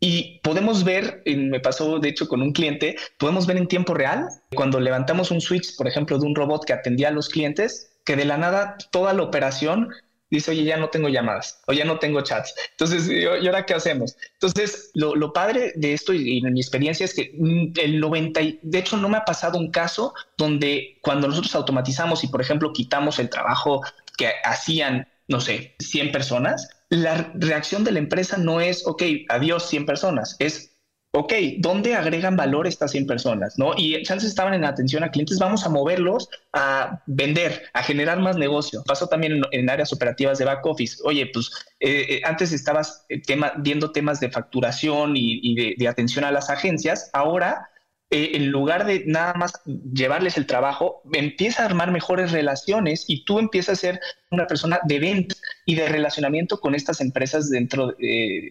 y 0.00 0.40
podemos 0.42 0.82
ver, 0.82 1.22
me 1.26 1.60
pasó 1.60 1.98
de 1.98 2.08
hecho 2.08 2.26
con 2.26 2.40
un 2.40 2.52
cliente, 2.52 2.96
podemos 3.18 3.46
ver 3.46 3.58
en 3.58 3.68
tiempo 3.68 3.92
real 3.92 4.28
cuando 4.54 4.80
levantamos 4.80 5.30
un 5.30 5.42
switch, 5.42 5.76
por 5.76 5.86
ejemplo, 5.86 6.18
de 6.18 6.24
un 6.24 6.34
robot 6.34 6.64
que 6.64 6.72
atendía 6.72 7.08
a 7.08 7.12
los 7.12 7.28
clientes, 7.28 7.98
que 8.06 8.16
de 8.16 8.24
la 8.24 8.38
nada 8.38 8.78
toda 8.90 9.12
la 9.12 9.24
operación 9.24 9.90
dice, 10.30 10.52
oye, 10.52 10.64
ya 10.64 10.76
no 10.76 10.88
tengo 10.88 11.08
llamadas 11.08 11.60
o 11.66 11.72
ya 11.72 11.84
no 11.84 11.98
tengo 11.98 12.20
chats. 12.22 12.54
Entonces, 12.70 13.08
¿y 13.08 13.26
ahora 13.26 13.66
qué 13.66 13.74
hacemos? 13.74 14.16
Entonces, 14.34 14.90
lo, 14.94 15.32
padre 15.32 15.72
de 15.76 15.92
esto 15.92 16.12
y, 16.12 16.38
en 16.38 16.52
mi 16.52 16.60
experiencia 16.60 17.04
es 17.04 17.14
que 17.14 17.32
mm, 17.36 17.78
el 17.80 18.00
90, 18.00 18.40
de 18.62 18.78
hecho, 18.78 18.96
no 18.96 19.08
me 19.08 19.16
ha 19.16 19.24
pasado 19.24 19.58
un 19.58 19.70
caso 19.70 20.14
donde 20.36 20.98
cuando 21.02 21.28
nosotros 21.28 21.54
automatizamos 21.54 22.24
y, 22.24 22.28
por 22.28 22.40
ejemplo, 22.40 22.72
quitamos 22.72 23.18
el 23.18 23.28
trabajo 23.28 23.82
que 24.16 24.32
hacían, 24.44 25.08
no 25.28 25.40
sé, 25.40 25.74
100 25.78 26.12
personas, 26.12 26.68
la 26.90 27.30
reacción 27.34 27.84
de 27.84 27.92
la 27.92 28.00
empresa 28.00 28.36
no 28.36 28.60
es, 28.60 28.86
ok, 28.86 29.02
adiós 29.28 29.68
100 29.68 29.86
personas, 29.86 30.36
es 30.40 30.69
ok, 31.12 31.32
¿dónde 31.58 31.94
agregan 31.94 32.36
valor 32.36 32.66
estas 32.66 32.92
100 32.92 33.06
personas? 33.06 33.58
¿no? 33.58 33.72
Y 33.76 34.02
chances 34.02 34.28
estaban 34.28 34.54
en 34.54 34.64
atención 34.64 35.02
a 35.02 35.10
clientes, 35.10 35.38
vamos 35.38 35.66
a 35.66 35.68
moverlos 35.68 36.28
a 36.52 37.02
vender, 37.06 37.64
a 37.72 37.82
generar 37.82 38.20
más 38.20 38.36
negocio. 38.36 38.82
Pasó 38.86 39.08
también 39.08 39.42
en, 39.50 39.70
áreas 39.70 39.92
operativas 39.92 40.38
de 40.38 40.44
back 40.44 40.64
office. 40.64 40.98
Oye, 41.04 41.26
pues 41.32 41.50
eh, 41.80 42.06
eh, 42.08 42.20
antes 42.24 42.52
estabas 42.52 43.04
eh, 43.08 43.22
viendo 43.58 43.90
temas 43.90 44.20
de 44.20 44.30
facturación 44.30 45.14
y, 45.16 45.74
de, 45.76 45.88
atención 45.88 46.24
a 46.24 46.30
las 46.30 46.50
agencias, 46.50 47.10
ahora 47.12 47.66
en 48.12 48.50
lugar 48.50 48.86
de 48.86 49.04
nada 49.06 49.34
más 49.34 49.52
llevarles 49.64 50.36
el 50.36 50.46
trabajo, 50.46 51.00
empieza 51.12 51.62
a 51.62 51.66
armar 51.66 51.92
mejores 51.92 52.32
relaciones 52.32 53.04
y 53.06 53.24
tú 53.24 53.38
empiezas 53.38 53.78
a 53.78 53.80
ser 53.80 54.00
una 54.32 54.48
persona 54.48 54.80
de 54.82 54.98
ventas 54.98 55.40
y 55.64 55.76
de 55.76 55.88
relacionamiento 55.88 56.58
con 56.58 56.74
estas 56.74 57.00
empresas 57.00 57.50
dentro, 57.50 57.94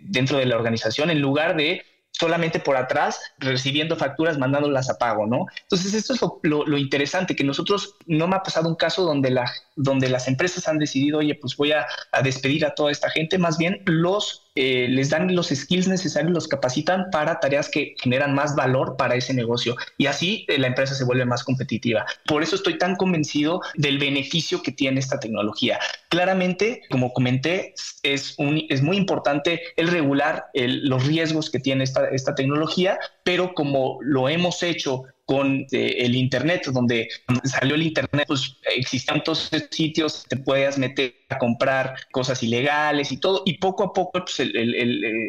dentro 0.04 0.38
de 0.38 0.46
la 0.46 0.56
organización, 0.56 1.10
en 1.10 1.20
lugar 1.20 1.58
de 1.58 1.82
solamente 2.20 2.60
por 2.60 2.76
atrás, 2.76 3.20
recibiendo 3.38 3.96
facturas, 3.96 4.38
mandándolas 4.38 4.90
a 4.90 4.98
pago, 4.98 5.26
¿no? 5.26 5.46
Entonces, 5.62 5.94
esto 5.94 6.14
es 6.14 6.22
lo, 6.44 6.78
interesante, 6.78 7.36
que 7.36 7.46
nosotros 7.46 7.96
no 8.08 8.28
me 8.28 8.36
ha 8.36 8.44
pasado 8.44 8.68
un 8.68 8.76
caso 8.76 9.04
donde, 9.04 9.32
la, 9.32 9.50
donde 9.76 10.10
las 10.10 10.28
empresas 10.28 10.68
han 10.68 10.80
decidido, 10.80 11.20
oye, 11.20 11.36
pues 11.36 11.56
voy 11.56 11.72
a, 11.72 11.88
a 12.12 12.22
despedir 12.22 12.66
a 12.66 12.76
toda 12.76 12.92
esta 12.92 13.10
gente, 13.10 13.38
más 13.38 13.58
bien 13.58 13.82
los 13.86 14.49
eh, 14.62 14.90
les 14.90 15.10
dan 15.10 15.34
los 15.34 15.48
skills 15.48 15.88
necesarios, 15.88 16.34
los 16.34 16.50
capacitan 16.50 17.10
para 17.12 17.40
tareas 17.40 17.70
que 17.70 17.96
generan 18.02 18.36
más 18.36 18.58
valor 18.58 18.98
para 18.98 19.16
ese 19.16 19.34
negocio 19.34 19.78
y 19.98 20.08
así 20.08 20.44
eh, 20.50 20.58
la 20.58 20.68
empresa 20.68 20.96
se 20.96 21.06
vuelve 21.06 21.24
más 21.24 21.46
competitiva. 21.46 22.06
Por 22.28 22.44
eso 22.44 22.58
estoy 22.58 22.78
tan 22.78 22.98
convencido 22.98 23.62
del 23.76 24.00
beneficio 24.00 24.62
que 24.62 24.74
tiene 24.74 25.00
esta 25.00 25.18
tecnología. 25.18 25.80
Claramente, 26.10 26.82
como 26.90 27.14
comenté, 27.14 27.74
es, 28.04 28.38
muy 28.38 28.98
importante 28.98 29.62
el 29.78 29.88
regular 29.88 30.48
los 30.54 31.08
riesgos 31.08 31.50
que 31.50 31.60
tiene 31.60 31.86
esta 31.86 32.36
tecnología, 32.36 33.00
pero 33.24 33.54
como 33.54 34.00
lo 34.02 34.28
hemos 34.28 34.62
hecho 34.62 35.06
con 35.30 35.68
eh, 35.72 35.96
el 36.00 36.16
Internet, 36.16 36.66
donde 36.74 37.08
salió 37.44 37.76
el 37.76 37.84
Internet, 37.84 38.26
pues 38.28 38.58
existían 38.76 39.24
todos 39.24 39.54
esos 39.54 39.68
sitios, 39.70 40.26
te 40.28 40.38
puedes 40.38 40.80
meter 40.80 41.14
a 41.30 41.38
comprar 41.38 41.94
cosas 42.12 42.42
ilegales 42.42 43.12
y 43.12 43.18
todo, 43.18 43.44
y 43.46 43.60
poco 43.60 43.84
a 43.84 43.94
poco 43.94 44.24
pues, 44.26 44.40
eh, 44.40 44.50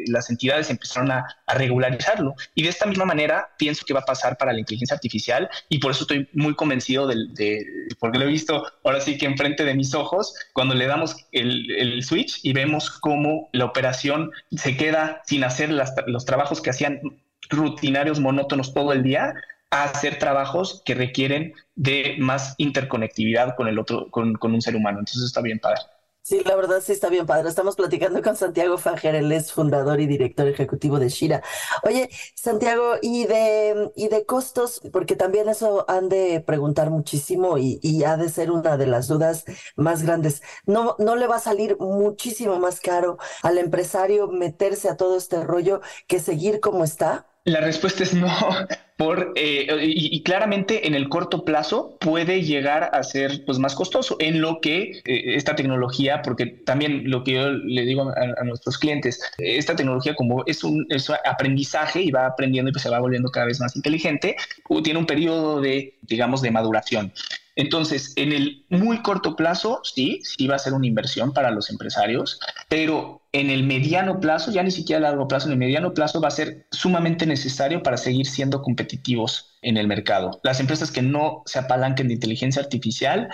las 0.07 0.30
entidades 0.30 0.71
empezaron 0.71 1.11
a, 1.11 1.26
regularizarlo. 1.49 2.35
Y 2.54 2.62
de 2.62 2.71
esta 2.71 2.87
misma 2.87 3.04
manera 3.04 3.50
pienso 3.59 3.85
que 3.85 3.92
va 3.92 4.00
a 4.00 4.04
pasar 4.07 4.38
para 4.38 4.54
la 4.54 4.61
inteligencia 4.61 4.95
artificial, 4.95 5.50
y 5.69 5.76
por 5.76 5.90
eso 5.90 6.04
estoy 6.04 6.26
muy 6.33 6.54
convencido 6.54 7.07
de, 7.07 7.66
porque 7.99 8.19
lo 8.19 8.25
he 8.25 8.28
visto 8.28 8.64
ahora 8.85 9.02
sí 9.02 9.19
que 9.19 9.26
enfrente 9.26 9.66
de 9.66 9.75
mis 9.75 9.92
ojos, 9.92 10.33
cuando 10.54 10.75
le 10.75 10.87
damos 10.87 11.14
el, 11.33 12.02
switch 12.02 12.40
y 12.42 12.54
vemos 12.54 12.88
cómo 12.88 13.50
la 13.52 13.66
operación 13.66 14.30
se 14.57 14.78
queda 14.78 15.21
sin 15.26 15.45
hacer 15.45 15.69
los 15.71 16.25
trabajos 16.25 16.62
que 16.62 16.71
hacían 16.71 17.02
rutinarios 17.50 18.19
monótonos 18.19 18.73
todo 18.73 18.95
el 18.95 19.02
día 19.02 19.35
a 19.71 19.85
hacer 19.85 20.19
trabajos 20.19 20.83
que 20.85 20.95
requieren 20.95 21.55
de 21.77 22.17
más 22.19 22.55
interconectividad 22.59 23.55
con 23.57 23.69
el 23.69 23.79
otro, 23.79 24.11
con, 24.11 24.37
un 24.43 24.62
ser 24.62 24.77
humano. 24.77 24.99
Entonces 24.99 25.25
está 25.25 25.41
bien 25.41 25.61
padre. 25.61 25.81
Sí, 26.23 26.43
la 26.45 26.55
verdad 26.55 26.81
sí 26.85 26.93
está 26.93 27.09
bien 27.09 27.25
padre. 27.25 27.49
Estamos 27.49 27.77
platicando 27.77 28.21
con 28.23 28.37
Santiago 28.37 28.77
Fajer, 28.79 29.15
él 29.15 29.33
es 29.33 29.53
fundador 29.53 30.00
y 30.00 30.07
director 30.07 30.47
ejecutivo 30.47 30.99
de 30.99 31.09
Shira. 31.09 31.43
Oye, 31.83 32.11
Santiago, 32.35 32.97
y 33.00 33.25
de, 33.25 33.91
y 33.97 34.09
de 34.09 34.27
costos, 34.27 34.83
porque 34.93 35.17
también 35.17 35.49
eso 35.49 35.85
han 35.89 36.09
de 36.09 36.41
preguntar 36.47 36.91
muchísimo 36.91 37.57
y, 37.57 37.81
y 37.83 38.05
ha 38.05 38.17
de 38.17 38.29
ser 38.29 38.50
una 38.50 38.77
de 38.77 38.87
las 38.87 39.09
dudas 39.09 39.45
más 39.77 40.03
grandes. 40.03 40.43
¿No, 40.67 40.95
¿No 40.99 41.17
le 41.17 41.27
va 41.27 41.37
a 41.37 41.41
salir 41.41 41.79
muchísimo 41.79 42.59
más 42.59 42.81
caro 42.81 43.19
al 43.43 43.57
empresario 43.59 44.29
meterse 44.29 44.89
a 44.89 44.97
todo 44.97 45.17
este 45.17 45.43
rollo 45.43 45.81
que 46.07 46.21
seguir 46.21 46.61
como 46.61 46.85
está? 46.85 47.29
La 47.44 47.61
respuesta 47.61 48.02
es 48.02 48.12
no, 48.12 48.28
por, 48.99 49.32
eh, 49.35 49.66
y, 49.82 50.23
claramente 50.23 50.87
en 50.87 50.94
el 50.94 51.09
corto 51.09 51.42
plazo 51.42 51.97
puede 52.00 52.42
llegar 52.42 52.90
a 52.92 53.02
ser 53.02 53.44
pues, 53.47 53.59
más 53.59 53.75
costoso 53.75 54.16
en 54.18 54.42
lo 54.42 54.61
que 54.61 55.00
eh, 55.06 55.37
esta 55.37 55.56
tecnología, 55.56 56.20
porque 56.20 56.47
también 56.47 57.11
lo 57.11 57.25
que 57.25 57.32
yo 57.32 57.50
le 57.50 57.87
digo 57.87 58.12
a, 58.14 58.44
nuestros 58.44 58.76
clientes, 58.76 59.23
esta 59.38 59.75
tecnología 59.75 60.14
como 60.14 60.44
es 60.44 60.62
un, 60.64 60.87
aprendizaje 61.25 62.02
y 62.02 62.11
va 62.11 62.26
aprendiendo 62.26 62.68
y 62.68 62.73
pues, 62.73 62.82
se 62.82 62.90
va 62.90 63.00
volviendo 63.00 63.30
cada 63.30 63.47
vez 63.47 63.59
más 63.59 63.75
inteligente, 63.75 64.37
tiene 64.85 64.99
un 64.99 65.06
periodo 65.06 65.62
de, 65.62 65.99
digamos, 66.02 66.42
de 66.42 66.50
maduración. 66.50 67.12
Entonces, 67.61 68.14
en 68.17 68.33
el 68.33 68.64
muy 68.71 69.02
corto 69.02 69.37
plazo, 69.37 69.83
sí, 69.85 70.21
sí 70.23 70.47
va 70.47 70.57
a 70.57 70.59
ser 70.59 70.73
una 70.73 70.87
inversión 70.87 71.35
para 71.35 71.50
los 71.50 71.69
empresarios, 71.69 72.40
pero 72.71 73.21
en 73.33 73.50
el 73.50 73.64
mediano 73.64 74.19
plazo, 74.19 74.50
ya 74.50 74.62
ni 74.62 74.71
siquiera 74.71 74.99
a 74.99 75.11
largo 75.11 75.29
plazo, 75.29 75.47
en 75.47 75.52
el 75.52 75.59
mediano 75.59 75.93
plazo 75.93 76.23
va 76.23 76.29
a 76.29 76.31
ser 76.31 76.67
sumamente 76.71 77.26
necesario 77.26 77.83
para 77.83 77.99
seguir 77.99 78.26
siendo 78.26 78.62
competitivos 78.62 79.59
en 79.61 79.76
el 79.76 79.87
mercado. 79.87 80.40
Las 80.43 80.59
empresas 80.59 80.90
que 80.90 81.02
no 81.02 81.43
se 81.45 81.59
apalanquen 81.59 82.09
de 82.09 82.14
inteligencia 82.14 82.62
artificial 82.62 83.29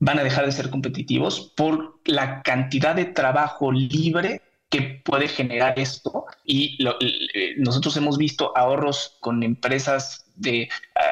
van 0.00 0.18
a 0.18 0.24
dejar 0.24 0.46
de 0.46 0.52
ser 0.52 0.70
competitivos 0.70 1.52
por 1.56 2.00
la 2.06 2.42
cantidad 2.42 2.96
de 2.96 3.04
trabajo 3.04 3.70
libre 3.70 4.42
que 4.68 5.02
puede 5.04 5.28
generar 5.28 5.78
esto. 5.78 6.26
Y 6.44 6.78
eh, 7.00 7.54
nosotros 7.58 7.96
hemos 7.96 8.18
visto 8.18 8.56
ahorros 8.56 9.16
con 9.20 9.42
empresas 9.42 10.19
de 10.36 10.68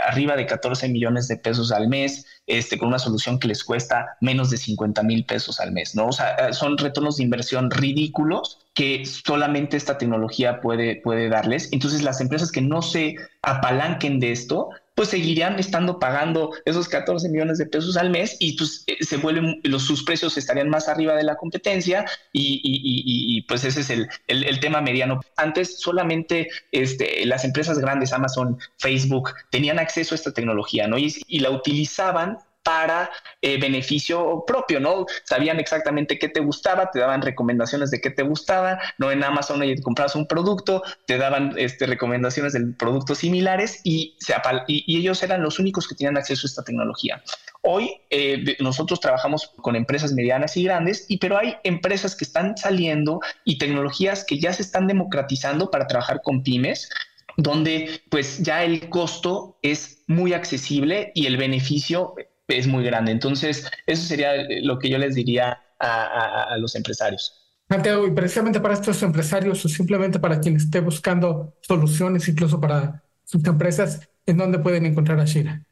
arriba 0.08 0.36
de 0.36 0.46
14 0.46 0.88
millones 0.88 1.28
de 1.28 1.36
pesos 1.36 1.72
al 1.72 1.88
mes, 1.88 2.26
este, 2.46 2.78
con 2.78 2.88
una 2.88 2.98
solución 2.98 3.38
que 3.38 3.48
les 3.48 3.62
cuesta 3.64 4.16
menos 4.20 4.50
de 4.50 4.56
50 4.56 5.02
mil 5.02 5.24
pesos 5.24 5.60
al 5.60 5.72
mes, 5.72 5.94
¿no? 5.94 6.08
O 6.08 6.12
sea, 6.12 6.34
eh, 6.34 6.52
son 6.52 6.78
retornos 6.78 7.16
de 7.16 7.24
inversión 7.24 7.70
ridículos 7.70 8.58
que 8.74 9.04
solamente 9.04 9.76
esta 9.76 9.98
tecnología 9.98 10.60
puede, 10.60 10.96
puede 10.96 11.28
darles. 11.28 11.72
Entonces, 11.72 12.02
las 12.02 12.20
empresas 12.20 12.52
que 12.52 12.60
no 12.60 12.80
se 12.80 13.16
apalanquen 13.42 14.20
de 14.20 14.32
esto, 14.32 14.70
pues 14.98 15.10
seguirían 15.10 15.60
estando 15.60 16.00
pagando 16.00 16.50
esos 16.64 16.88
14 16.88 17.28
millones 17.28 17.58
de 17.58 17.66
pesos 17.66 17.96
al 17.96 18.10
mes 18.10 18.36
y 18.40 18.56
pues 18.58 18.82
eh, 18.88 18.96
se 18.98 19.16
vuelven, 19.18 19.60
los, 19.62 19.84
sus 19.84 20.02
precios 20.02 20.36
estarían 20.36 20.68
más 20.68 20.88
arriba 20.88 21.14
de 21.14 21.22
la 21.22 21.36
competencia 21.36 22.04
y, 22.32 23.42
pues 23.42 23.62
ese 23.62 23.82
es 23.82 23.90
el, 23.90 24.08
el, 24.26 24.58
tema 24.58 24.80
mediano. 24.80 25.20
Antes 25.36 25.78
solamente 25.78 26.48
este, 26.72 27.24
las 27.26 27.44
empresas 27.44 27.78
grandes, 27.78 28.12
Amazon, 28.12 28.58
Facebook, 28.76 29.34
tenían 29.50 29.78
acceso 29.78 30.16
a 30.16 30.16
esta 30.16 30.32
tecnología, 30.32 30.88
¿no? 30.88 30.98
Y 30.98 31.38
la 31.38 31.50
utilizaban 31.50 32.38
para 32.68 33.10
eh, 33.40 33.58
beneficio 33.58 34.44
propio, 34.46 34.78
¿no? 34.78 35.06
Sabían 35.24 35.58
exactamente 35.58 36.18
qué 36.18 36.28
te 36.28 36.40
gustaba, 36.40 36.90
te 36.90 36.98
daban 36.98 37.22
recomendaciones 37.22 37.90
de 37.90 37.98
qué 37.98 38.10
te 38.10 38.22
gustaba, 38.22 38.78
no 38.98 39.10
en 39.10 39.24
Amazon 39.24 39.64
y 39.64 39.74
compras 39.80 40.14
un 40.14 40.26
producto, 40.26 40.82
te 41.06 41.16
daban 41.16 41.54
este, 41.56 41.86
recomendaciones 41.86 42.52
de 42.52 42.74
productos 42.78 43.20
similares 43.20 43.80
y, 43.84 44.18
se 44.20 44.34
y, 44.66 44.98
ellos 44.98 45.22
eran 45.22 45.42
los 45.42 45.58
únicos 45.58 45.88
que 45.88 45.94
tenían 45.94 46.18
acceso 46.18 46.46
a 46.46 46.48
esta 46.48 46.62
tecnología. 46.62 47.22
Hoy 47.62 48.02
eh, 48.10 48.54
nosotros 48.60 49.00
trabajamos 49.00 49.50
con 49.62 49.74
empresas 49.74 50.12
medianas 50.12 50.54
y 50.58 50.64
grandes, 50.64 51.06
y, 51.08 51.16
pero 51.16 51.38
hay 51.38 51.56
empresas 51.64 52.14
que 52.14 52.26
están 52.26 52.54
saliendo 52.58 53.20
y 53.46 53.56
tecnologías 53.56 54.26
que 54.26 54.38
ya 54.38 54.52
se 54.52 54.60
están 54.60 54.86
democratizando 54.86 55.70
para 55.70 55.86
trabajar 55.86 56.20
con 56.22 56.42
pymes, 56.42 56.90
donde 57.38 58.02
pues 58.10 58.42
ya 58.42 58.62
el 58.62 58.90
costo 58.90 59.58
es 59.62 60.02
muy 60.06 60.34
accesible 60.34 61.12
y 61.14 61.26
el 61.26 61.38
beneficio 61.38 62.14
es 62.48 62.66
muy 62.66 62.84
grande. 62.84 63.12
Entonces, 63.12 63.70
eso 63.86 64.02
sería 64.02 64.32
lo 64.62 64.78
que 64.78 64.88
yo 64.88 64.98
les 64.98 65.14
diría 65.14 65.60
a, 65.78 66.56
los 66.58 66.74
empresarios. 66.74 67.34
Santiago, 67.68 68.06
y 68.06 68.10
precisamente 68.10 68.60
para 68.60 68.74
estos 68.74 69.02
empresarios 69.02 69.64
o 69.64 69.68
simplemente 69.68 70.18
para 70.18 70.40
quien 70.40 70.56
esté 70.56 70.80
buscando 70.80 71.54
soluciones, 71.60 72.26
incluso 72.28 72.60
para 72.60 73.02
sus 73.24 73.44
empresas, 73.44 74.08
¿en 74.24 74.38
dónde 74.38 74.58
pueden 74.58 74.86
encontrar 74.86 75.20
a 75.20 75.26
Shira? 75.26 75.62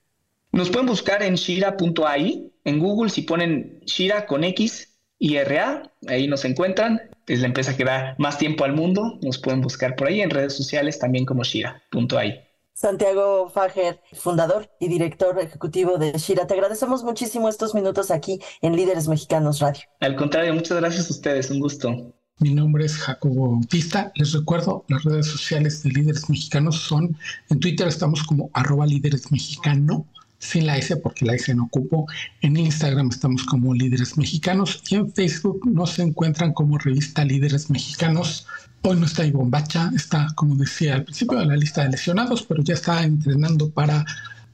Nos 0.52 0.70
pueden 0.70 0.86
buscar 0.86 1.22
en 1.22 1.34
shira.ai, 1.34 2.52
en 2.64 2.78
Google 2.78 3.10
si 3.10 3.22
ponen 3.22 3.80
Shira 3.86 4.26
con 4.26 4.44
X 4.44 4.94
y 5.18 5.38
RA, 5.38 5.90
ahí 6.08 6.28
nos 6.28 6.44
encuentran. 6.44 7.00
Es 7.26 7.40
la 7.40 7.46
empresa 7.46 7.76
que 7.76 7.84
da 7.84 8.14
más 8.18 8.38
tiempo 8.38 8.64
al 8.64 8.74
mundo. 8.74 9.18
Nos 9.22 9.38
pueden 9.38 9.60
buscar 9.60 9.96
por 9.96 10.08
ahí 10.08 10.20
en 10.20 10.30
redes 10.30 10.52
sociales 10.54 10.98
también 10.98 11.24
como 11.24 11.42
shira.ai. 11.42 12.45
Santiago 12.76 13.48
Fager, 13.48 14.02
fundador 14.12 14.68
y 14.78 14.88
director 14.88 15.38
ejecutivo 15.40 15.96
de 15.96 16.12
Shira, 16.12 16.46
te 16.46 16.52
agradecemos 16.52 17.02
muchísimo 17.04 17.48
estos 17.48 17.74
minutos 17.74 18.10
aquí 18.10 18.38
en 18.60 18.76
Líderes 18.76 19.08
Mexicanos 19.08 19.60
Radio. 19.60 19.80
Al 20.00 20.14
contrario, 20.14 20.52
muchas 20.52 20.76
gracias 20.76 21.08
a 21.08 21.14
ustedes, 21.14 21.50
un 21.50 21.60
gusto. 21.60 22.12
Mi 22.38 22.52
nombre 22.52 22.84
es 22.84 22.98
Jacobo 22.98 23.52
Bautista. 23.52 24.12
Les 24.16 24.34
recuerdo, 24.34 24.84
las 24.88 25.04
redes 25.04 25.26
sociales 25.26 25.82
de 25.84 25.88
Líderes 25.88 26.28
Mexicanos 26.28 26.82
son, 26.82 27.16
en 27.48 27.60
Twitter 27.60 27.88
estamos 27.88 28.22
como 28.24 28.50
arroba 28.52 28.84
líderes 28.84 29.32
mexicano, 29.32 30.06
sin 30.38 30.66
la 30.66 30.76
S 30.76 30.96
porque 30.96 31.24
la 31.24 31.34
S 31.34 31.54
no 31.54 31.64
ocupo. 31.64 32.06
En 32.40 32.56
Instagram 32.56 33.08
estamos 33.10 33.44
como 33.44 33.74
Líderes 33.74 34.16
Mexicanos 34.16 34.82
y 34.88 34.96
en 34.96 35.12
Facebook 35.12 35.68
nos 35.70 35.98
encuentran 35.98 36.52
como 36.52 36.78
revista 36.78 37.24
Líderes 37.24 37.70
Mexicanos. 37.70 38.46
Hoy 38.82 38.96
no 38.96 39.06
está 39.06 39.24
Ivonne 39.24 39.50
Bacha, 39.50 39.90
está, 39.94 40.28
como 40.36 40.54
decía 40.54 40.94
al 40.94 41.04
principio, 41.04 41.40
en 41.40 41.48
la 41.48 41.56
lista 41.56 41.82
de 41.82 41.90
lesionados, 41.90 42.42
pero 42.42 42.62
ya 42.62 42.74
está 42.74 43.02
entrenando 43.02 43.70
para 43.70 44.04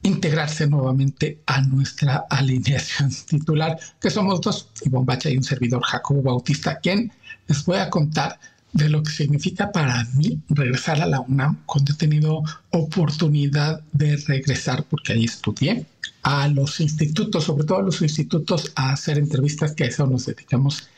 integrarse 0.01 0.67
nuevamente 0.67 1.41
a 1.45 1.61
nuestra 1.61 2.25
alineación 2.29 3.11
titular, 3.27 3.79
que 3.99 4.09
somos 4.09 4.41
dos, 4.41 4.69
Ivonne 4.83 5.05
Bacha 5.05 5.29
y 5.29 5.37
un 5.37 5.43
servidor 5.43 5.81
Jacobo 5.83 6.21
Bautista, 6.21 6.79
quien 6.79 7.11
les 7.47 7.65
voy 7.65 7.77
a 7.77 7.89
contar 7.89 8.39
de 8.73 8.89
lo 8.89 9.03
que 9.03 9.11
significa 9.11 9.71
para 9.71 10.03
mí 10.15 10.41
regresar 10.49 11.01
a 11.01 11.05
la 11.05 11.21
UNAM 11.21 11.59
cuando 11.65 11.93
he 11.93 11.95
tenido 11.95 12.43
oportunidad 12.71 13.81
de 13.91 14.17
regresar, 14.17 14.83
porque 14.83 15.13
ahí 15.13 15.25
estudié, 15.25 15.85
a 16.23 16.47
los 16.47 16.79
institutos, 16.79 17.43
sobre 17.43 17.65
todo 17.65 17.79
a 17.79 17.83
los 17.83 18.01
institutos, 18.01 18.71
a 18.75 18.91
hacer 18.91 19.17
entrevistas, 19.19 19.73
que 19.73 19.83
a 19.83 19.87
eso 19.87 20.07
nos 20.07 20.25
dedicamos 20.25 20.89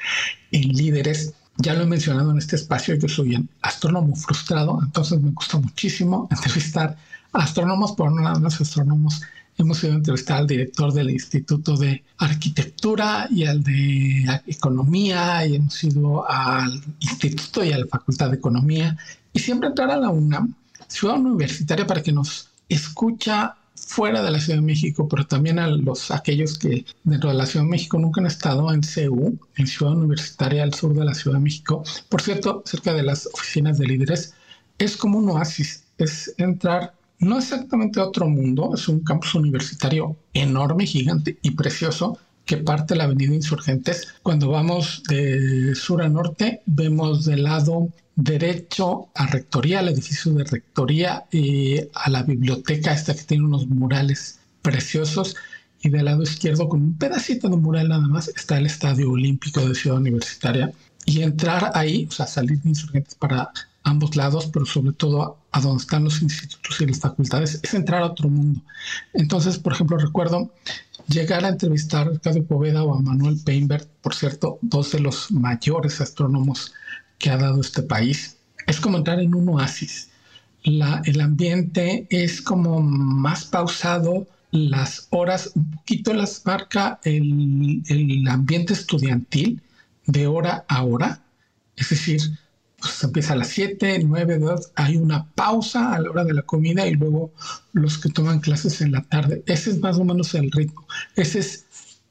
en 0.51 0.69
líderes. 0.69 1.33
Ya 1.57 1.73
lo 1.73 1.83
he 1.83 1.87
mencionado 1.87 2.31
en 2.31 2.37
este 2.37 2.55
espacio, 2.55 2.95
yo 2.95 3.07
soy 3.07 3.35
un 3.35 3.49
astrónomo 3.61 4.15
frustrado, 4.15 4.79
entonces 4.81 5.21
me 5.21 5.31
gusta 5.31 5.57
muchísimo 5.57 6.27
entrevistar 6.31 6.97
astrónomos, 7.33 7.93
pero 7.97 8.11
no 8.11 8.21
nada 8.21 8.39
más 8.39 8.61
astrónomos 8.61 9.21
hemos 9.57 9.83
ido 9.83 9.93
a 9.93 9.97
entrevistar 9.97 10.37
al 10.37 10.47
director 10.47 10.91
del 10.93 11.11
Instituto 11.11 11.77
de 11.77 12.03
Arquitectura 12.17 13.27
y 13.29 13.45
al 13.45 13.63
de 13.63 14.41
Economía, 14.47 15.45
y 15.45 15.55
hemos 15.55 15.83
ido 15.83 16.29
al 16.29 16.81
Instituto 16.99 17.63
y 17.63 17.71
a 17.71 17.77
la 17.77 17.87
Facultad 17.87 18.29
de 18.29 18.37
Economía, 18.37 18.97
y 19.33 19.39
siempre 19.39 19.69
entrar 19.69 19.91
a 19.91 19.97
la 19.97 20.09
UNAM, 20.09 20.53
ciudad 20.87 21.17
universitaria, 21.17 21.87
para 21.87 22.03
que 22.03 22.11
nos 22.11 22.49
escucha 22.69 23.55
fuera 23.75 24.23
de 24.23 24.31
la 24.31 24.39
Ciudad 24.39 24.59
de 24.59 24.65
México, 24.65 25.07
pero 25.07 25.27
también 25.27 25.59
a 25.59 25.67
los 25.67 26.09
aquellos 26.09 26.57
que 26.57 26.85
dentro 27.03 27.29
de 27.29 27.35
la 27.35 27.45
Ciudad 27.45 27.65
de 27.65 27.71
México 27.71 27.99
nunca 27.99 28.21
han 28.21 28.27
estado 28.27 28.73
en 28.73 28.83
CEU, 28.83 29.37
en 29.57 29.67
Ciudad 29.67 29.93
Universitaria 29.93 30.63
al 30.63 30.73
sur 30.73 30.93
de 30.93 31.05
la 31.05 31.13
Ciudad 31.13 31.37
de 31.37 31.43
México. 31.43 31.83
Por 32.09 32.21
cierto, 32.21 32.63
cerca 32.65 32.93
de 32.93 33.03
las 33.03 33.27
oficinas 33.27 33.77
de 33.77 33.87
líderes, 33.87 34.33
es 34.77 34.97
como 34.97 35.19
un 35.19 35.29
oasis, 35.29 35.83
es 35.97 36.33
entrar 36.37 36.93
no 37.25 37.39
exactamente 37.39 37.99
otro 37.99 38.27
mundo, 38.27 38.71
es 38.75 38.87
un 38.87 39.01
campus 39.01 39.35
universitario 39.35 40.15
enorme, 40.33 40.85
gigante 40.85 41.37
y 41.41 41.51
precioso 41.51 42.19
que 42.45 42.57
parte 42.57 42.93
de 42.93 42.99
la 42.99 43.05
avenida 43.05 43.33
Insurgentes. 43.33 44.13
Cuando 44.21 44.49
vamos 44.49 45.03
de 45.09 45.73
sur 45.75 46.01
a 46.01 46.09
norte, 46.09 46.61
vemos 46.65 47.25
del 47.25 47.43
lado 47.43 47.89
derecho 48.15 49.09
a 49.15 49.27
Rectoría, 49.27 49.79
al 49.79 49.89
edificio 49.89 50.31
de 50.33 50.43
Rectoría, 50.43 51.25
y 51.31 51.79
a 51.93 52.09
la 52.09 52.23
biblioteca 52.23 52.93
esta 52.93 53.15
que 53.15 53.23
tiene 53.23 53.45
unos 53.45 53.67
murales 53.67 54.39
preciosos. 54.61 55.35
Y 55.81 55.89
del 55.89 56.05
lado 56.05 56.23
izquierdo, 56.23 56.69
con 56.69 56.81
un 56.81 56.97
pedacito 56.97 57.49
de 57.49 57.57
mural 57.57 57.89
nada 57.89 58.07
más, 58.07 58.27
está 58.29 58.57
el 58.57 58.67
Estadio 58.67 59.11
Olímpico 59.11 59.67
de 59.67 59.75
Ciudad 59.75 59.97
Universitaria. 59.97 60.71
Y 61.05 61.21
entrar 61.21 61.71
ahí, 61.73 62.07
o 62.09 62.11
sea, 62.11 62.27
salir 62.27 62.61
de 62.61 62.69
Insurgentes 62.69 63.15
para 63.15 63.51
ambos 63.85 64.15
lados, 64.15 64.47
pero 64.51 64.65
sobre 64.65 64.93
todo 64.93 65.37
a, 65.51 65.61
donde 65.61 65.81
están 65.81 66.03
los 66.03 66.21
institutos 66.21 66.81
y 66.81 66.87
las 66.87 66.99
facultades, 66.99 67.59
es 67.63 67.73
entrar 67.73 68.01
a 68.01 68.07
otro 68.07 68.29
mundo. 68.29 68.61
Entonces, 69.13 69.57
por 69.57 69.73
ejemplo, 69.73 69.97
recuerdo 69.97 70.51
llegar 71.07 71.45
a 71.45 71.49
entrevistar 71.49 72.07
a 72.07 72.11
Ricardo 72.11 72.43
Poveda 72.43 72.83
o 72.83 72.95
a 72.95 73.01
Manuel 73.01 73.39
Peinbert, 73.45 73.87
por 74.01 74.13
cierto, 74.13 74.59
dos 74.61 74.91
de 74.91 74.99
los 74.99 75.31
mayores 75.31 76.01
astrónomos 76.01 76.73
que 77.19 77.29
ha 77.29 77.37
dado 77.37 77.61
este 77.61 77.83
país. 77.83 78.37
Es 78.67 78.79
como 78.79 78.97
entrar 78.97 79.19
en 79.19 79.35
un 79.35 79.47
oasis. 79.49 80.09
La, 80.63 81.01
el 81.05 81.21
ambiente 81.21 82.07
es 82.09 82.41
como 82.41 82.81
más 82.81 83.45
pausado, 83.45 84.27
las 84.49 85.07
horas 85.11 85.51
un 85.53 85.69
poquito 85.71 86.13
las 86.13 86.43
marca 86.45 86.99
el, 87.03 87.83
el 87.87 88.27
ambiente 88.27 88.73
estudiantil 88.73 89.61
de 90.07 90.27
hora 90.27 90.65
a 90.67 90.83
hora, 90.83 91.21
es 91.75 91.89
decir, 91.89 92.21
empieza 93.03 93.33
a 93.33 93.37
las 93.37 93.49
7, 93.49 93.99
9, 94.03 94.39
2, 94.39 94.71
hay 94.75 94.97
una 94.97 95.29
pausa 95.31 95.93
a 95.93 95.99
la 95.99 96.09
hora 96.09 96.23
de 96.23 96.33
la 96.33 96.41
comida 96.43 96.87
y 96.87 96.95
luego 96.95 97.33
los 97.73 97.97
que 97.97 98.09
toman 98.09 98.39
clases 98.39 98.81
en 98.81 98.91
la 98.91 99.01
tarde. 99.01 99.43
Ese 99.45 99.71
es 99.71 99.79
más 99.79 99.97
o 99.97 100.03
menos 100.03 100.33
el 100.33 100.51
ritmo. 100.51 100.87
Ese 101.15 101.39
es, 101.39 101.65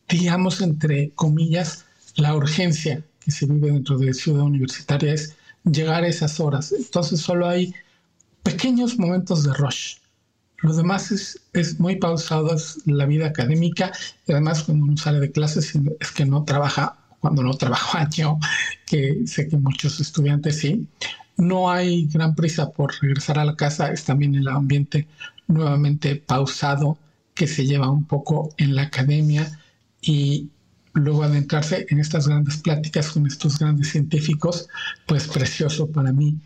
digamos, 0.08 0.60
entre 0.60 1.10
comillas, 1.10 1.84
la 2.16 2.34
urgencia 2.34 3.04
que 3.24 3.30
se 3.30 3.46
vive 3.46 3.70
dentro 3.70 3.98
de 3.98 4.12
Ciudad 4.12 4.42
Universitaria, 4.42 5.14
es 5.14 5.34
llegar 5.64 6.04
a 6.04 6.08
esas 6.08 6.38
horas. 6.40 6.72
Entonces 6.72 7.20
solo 7.20 7.48
hay 7.48 7.74
pequeños 8.42 8.98
momentos 8.98 9.44
de 9.44 9.54
rush. 9.54 9.96
Lo 10.58 10.74
demás 10.74 11.10
es, 11.10 11.40
es 11.52 11.80
muy 11.80 11.96
pausado, 11.96 12.54
es 12.54 12.78
la 12.87 13.06
vida 13.06 13.26
académica 13.26 13.92
y 14.26 14.32
además 14.32 14.62
cuando 14.62 14.84
uno 14.84 14.96
sale 14.96 15.20
de 15.20 15.32
clases 15.32 15.74
es 16.00 16.10
que 16.10 16.24
no 16.24 16.44
trabaja 16.44 16.98
cuando 17.24 17.42
no 17.42 17.54
trabajo 17.54 17.96
yo, 18.14 18.38
que 18.84 19.26
sé 19.26 19.48
que 19.48 19.56
muchos 19.56 19.98
estudiantes 19.98 20.58
sí. 20.58 20.87
No 21.38 21.70
hay 21.70 22.06
gran 22.08 22.34
prisa 22.34 22.70
por 22.70 22.92
regresar 23.00 23.38
a 23.38 23.46
la 23.46 23.56
casa, 23.56 23.90
es 23.90 24.04
también 24.04 24.34
el 24.34 24.46
ambiente 24.46 25.08
nuevamente 25.48 26.16
pausado 26.16 26.98
que 27.32 27.46
se 27.46 27.64
lleva 27.64 27.90
un 27.90 28.04
poco 28.04 28.50
en 28.58 28.74
la 28.74 28.82
academia 28.82 29.58
y 30.02 30.50
luego 30.92 31.22
adentrarse 31.22 31.87
en 31.88 31.98
estas 31.98 32.28
grandes 32.28 32.58
pláticas 32.58 33.10
con 33.10 33.26
estos 33.26 33.58
grandes 33.58 33.88
científicos, 33.88 34.68
pues 35.06 35.26
precioso 35.26 35.90
para 35.90 36.12
mí 36.12 36.37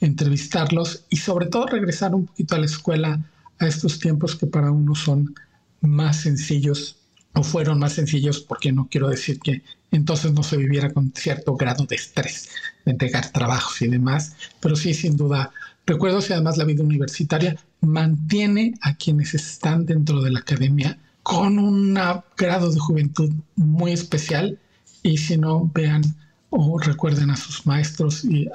entrevistarlos 0.00 1.06
y 1.08 1.16
sobre 1.16 1.46
todo 1.46 1.66
regresar 1.66 2.14
un 2.14 2.26
poquito 2.26 2.56
a 2.56 2.58
la 2.58 2.66
escuela 2.66 3.24
a 3.58 3.66
estos 3.66 3.98
tiempos 3.98 4.36
que 4.36 4.46
para 4.46 4.70
uno 4.70 4.94
son 4.94 5.34
más 5.80 6.20
sencillos 6.20 6.96
o 7.36 7.42
fueron 7.42 7.78
más 7.78 7.92
sencillos 7.92 8.40
porque 8.40 8.72
no 8.72 8.88
quiero 8.90 9.08
decir 9.08 9.38
que 9.40 9.62
entonces 9.92 10.32
no 10.32 10.42
se 10.42 10.56
viviera 10.56 10.90
con 10.92 11.12
cierto 11.14 11.54
grado 11.56 11.84
de 11.84 11.96
estrés 11.96 12.48
de 12.84 12.92
entregar 12.92 13.30
trabajos 13.30 13.80
y 13.82 13.88
demás, 13.88 14.34
pero 14.60 14.74
sí 14.74 14.94
sin 14.94 15.16
duda 15.16 15.52
recuerdo 15.86 16.20
si 16.20 16.32
además 16.32 16.56
la 16.56 16.64
vida 16.64 16.82
universitaria 16.82 17.56
mantiene 17.80 18.74
a 18.80 18.96
quienes 18.96 19.34
están 19.34 19.84
dentro 19.84 20.22
de 20.22 20.30
la 20.30 20.40
academia 20.40 20.98
con 21.22 21.58
un 21.58 21.98
grado 22.36 22.70
de 22.70 22.80
juventud 22.80 23.32
muy 23.56 23.92
especial 23.92 24.58
y 25.02 25.18
si 25.18 25.36
no 25.36 25.70
vean 25.74 26.02
o 26.50 26.78
recuerden 26.78 27.30
a 27.30 27.36
sus 27.36 27.66
maestros 27.66 28.24
y 28.24 28.48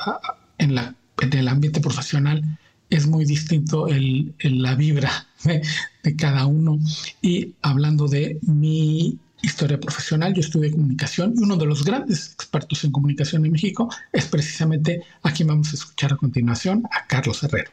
en, 0.57 0.75
la, 0.75 0.95
en 1.21 1.33
el 1.33 1.47
ambiente 1.47 1.81
profesional 1.81 2.57
es 2.89 3.07
muy 3.07 3.25
distinto 3.25 3.87
el, 3.87 4.33
la 4.39 4.75
vibra 4.75 5.27
de, 5.43 5.61
de, 6.03 6.15
cada 6.15 6.45
uno. 6.45 6.79
Y 7.21 7.55
hablando 7.61 8.07
de 8.07 8.37
mi 8.41 9.17
historia 9.41 9.79
profesional, 9.79 10.33
yo 10.33 10.41
estudié 10.41 10.71
comunicación 10.71 11.33
y 11.35 11.43
uno 11.43 11.57
de 11.57 11.65
los 11.65 11.83
grandes 11.83 12.31
expertos 12.33 12.83
en 12.83 12.91
comunicación 12.91 13.45
en 13.45 13.51
México 13.51 13.89
es 14.13 14.25
precisamente 14.25 15.03
a 15.23 15.31
quien 15.31 15.47
vamos 15.47 15.71
a 15.71 15.75
escuchar 15.75 16.13
a 16.13 16.17
continuación, 16.17 16.83
a 16.91 17.07
Carlos 17.07 17.43
Herrero. 17.43 17.71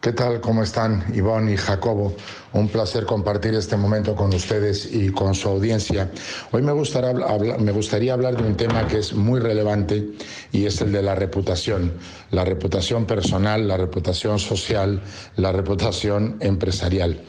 ¿Qué 0.00 0.14
tal? 0.14 0.40
¿Cómo 0.40 0.62
están 0.62 1.04
Ivonne 1.14 1.52
y 1.52 1.56
Jacobo? 1.58 2.16
Un 2.54 2.68
placer 2.68 3.04
compartir 3.04 3.52
este 3.52 3.76
momento 3.76 4.16
con 4.16 4.32
ustedes 4.32 4.88
y 4.90 5.10
con 5.10 5.34
su 5.34 5.50
audiencia. 5.50 6.10
Hoy 6.52 6.62
me 6.62 6.72
me 6.72 7.72
gustaría 7.72 8.14
hablar 8.14 8.34
de 8.38 8.48
un 8.48 8.56
tema 8.56 8.88
que 8.88 8.96
es 8.96 9.12
muy 9.12 9.40
relevante 9.40 10.12
y 10.52 10.64
es 10.64 10.80
el 10.80 10.90
de 10.90 11.02
la 11.02 11.14
reputación. 11.14 11.92
La 12.30 12.46
reputación 12.46 13.04
personal, 13.04 13.68
la 13.68 13.76
reputación 13.76 14.38
social, 14.38 15.02
la 15.36 15.52
reputación 15.52 16.38
empresarial. 16.40 17.20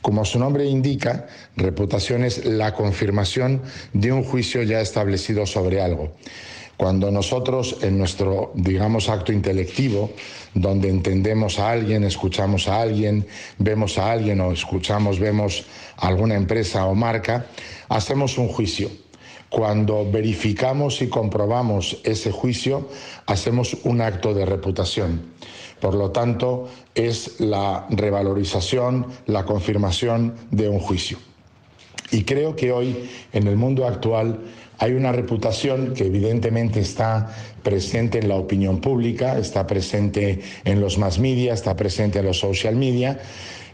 Como 0.00 0.24
su 0.24 0.38
nombre 0.38 0.66
indica, 0.66 1.26
reputación 1.56 2.22
es 2.22 2.44
la 2.44 2.74
confirmación 2.74 3.62
de 3.92 4.12
un 4.12 4.22
juicio 4.22 4.62
ya 4.62 4.80
establecido 4.80 5.46
sobre 5.46 5.82
algo. 5.82 6.14
Cuando 6.80 7.10
nosotros 7.10 7.76
en 7.82 7.98
nuestro, 7.98 8.52
digamos, 8.54 9.10
acto 9.10 9.34
intelectivo, 9.34 10.12
donde 10.54 10.88
entendemos 10.88 11.58
a 11.58 11.72
alguien, 11.72 12.04
escuchamos 12.04 12.68
a 12.68 12.80
alguien, 12.80 13.26
vemos 13.58 13.98
a 13.98 14.10
alguien 14.10 14.40
o 14.40 14.50
escuchamos, 14.50 15.18
vemos 15.18 15.66
alguna 15.98 16.36
empresa 16.36 16.86
o 16.86 16.94
marca, 16.94 17.44
hacemos 17.90 18.38
un 18.38 18.48
juicio. 18.48 18.88
cuando 19.50 20.10
verificamos 20.10 21.02
y 21.02 21.08
comprobamos 21.08 21.98
ese 22.04 22.30
juicio, 22.30 22.88
hacemos 23.26 23.76
un 23.84 24.00
acto 24.00 24.32
de 24.32 24.46
reputación. 24.46 25.32
Por 25.80 25.94
lo 25.94 26.12
tanto, 26.12 26.70
es 26.94 27.40
la 27.40 27.86
revalorización, 27.90 29.06
la 29.26 29.44
confirmación 29.44 30.34
de 30.50 30.70
un 30.70 30.78
juicio. 30.78 31.18
Y 32.12 32.24
creo 32.24 32.56
que 32.56 32.72
hoy, 32.72 33.10
en 33.32 33.46
el 33.46 33.56
mundo 33.56 33.86
actual, 33.86 34.40
hay 34.80 34.94
una 34.94 35.12
reputación 35.12 35.92
que 35.92 36.06
evidentemente 36.06 36.80
está 36.80 37.36
presente 37.62 38.18
en 38.18 38.28
la 38.28 38.36
opinión 38.36 38.80
pública, 38.80 39.38
está 39.38 39.66
presente 39.66 40.40
en 40.64 40.80
los 40.80 40.96
mass 40.96 41.18
media, 41.18 41.52
está 41.52 41.76
presente 41.76 42.20
en 42.20 42.24
los 42.24 42.38
social 42.38 42.76
media, 42.76 43.20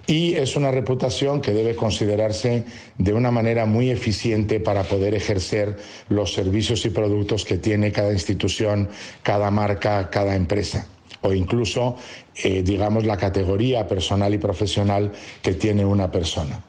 y 0.08 0.34
es 0.34 0.56
una 0.56 0.72
reputación 0.72 1.40
que 1.40 1.52
debe 1.52 1.76
considerarse 1.76 2.64
de 2.98 3.12
una 3.12 3.30
manera 3.30 3.66
muy 3.66 3.90
eficiente 3.90 4.58
para 4.58 4.82
poder 4.82 5.14
ejercer 5.14 5.76
los 6.08 6.32
servicios 6.32 6.84
y 6.86 6.90
productos 6.90 7.44
que 7.44 7.58
tiene 7.58 7.92
cada 7.92 8.12
institución, 8.12 8.88
cada 9.22 9.50
marca, 9.52 10.10
cada 10.10 10.34
empresa 10.34 10.86
o 11.22 11.32
incluso, 11.32 11.96
eh, 12.44 12.62
digamos, 12.62 13.04
la 13.04 13.16
categoría 13.16 13.86
personal 13.86 14.32
y 14.34 14.38
profesional 14.38 15.12
que 15.42 15.54
tiene 15.54 15.84
una 15.84 16.10
persona. 16.10 16.62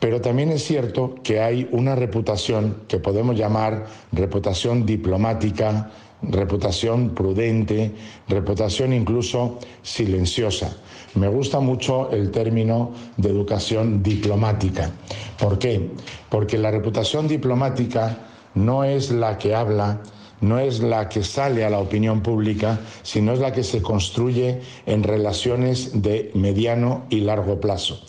Pero 0.00 0.20
también 0.20 0.50
es 0.50 0.64
cierto 0.64 1.14
que 1.22 1.40
hay 1.40 1.68
una 1.72 1.94
reputación 1.94 2.82
que 2.86 2.98
podemos 2.98 3.36
llamar 3.36 3.86
reputación 4.12 4.84
diplomática, 4.84 5.90
reputación 6.22 7.10
prudente, 7.10 7.92
reputación 8.28 8.92
incluso 8.92 9.58
silenciosa. 9.82 10.76
Me 11.14 11.28
gusta 11.28 11.60
mucho 11.60 12.10
el 12.10 12.30
término 12.30 12.92
de 13.16 13.30
educación 13.30 14.02
diplomática. 14.02 14.90
¿Por 15.38 15.58
qué? 15.58 15.90
Porque 16.28 16.58
la 16.58 16.70
reputación 16.70 17.26
diplomática 17.26 18.18
no 18.54 18.84
es 18.84 19.10
la 19.10 19.38
que 19.38 19.54
habla, 19.54 20.02
no 20.42 20.58
es 20.58 20.80
la 20.80 21.08
que 21.08 21.24
sale 21.24 21.64
a 21.64 21.70
la 21.70 21.78
opinión 21.78 22.22
pública, 22.22 22.80
sino 23.02 23.32
es 23.32 23.38
la 23.38 23.52
que 23.52 23.64
se 23.64 23.80
construye 23.80 24.60
en 24.84 25.02
relaciones 25.02 26.02
de 26.02 26.30
mediano 26.34 27.04
y 27.08 27.20
largo 27.20 27.58
plazo 27.60 28.02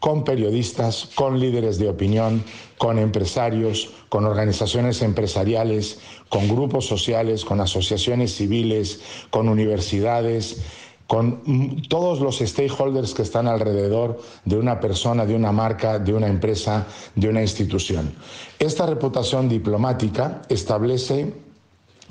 con 0.00 0.24
periodistas, 0.24 1.10
con 1.14 1.38
líderes 1.38 1.78
de 1.78 1.88
opinión, 1.88 2.42
con 2.78 2.98
empresarios, 2.98 3.90
con 4.08 4.24
organizaciones 4.24 5.02
empresariales, 5.02 6.00
con 6.30 6.48
grupos 6.48 6.86
sociales, 6.86 7.44
con 7.44 7.60
asociaciones 7.60 8.34
civiles, 8.34 9.00
con 9.28 9.48
universidades, 9.48 10.62
con 11.06 11.82
todos 11.88 12.20
los 12.20 12.38
stakeholders 12.38 13.14
que 13.14 13.22
están 13.22 13.46
alrededor 13.46 14.20
de 14.44 14.56
una 14.56 14.80
persona, 14.80 15.26
de 15.26 15.34
una 15.34 15.52
marca, 15.52 15.98
de 15.98 16.14
una 16.14 16.28
empresa, 16.28 16.86
de 17.14 17.28
una 17.28 17.42
institución. 17.42 18.14
Esta 18.58 18.86
reputación 18.86 19.48
diplomática 19.48 20.42
establece 20.48 21.34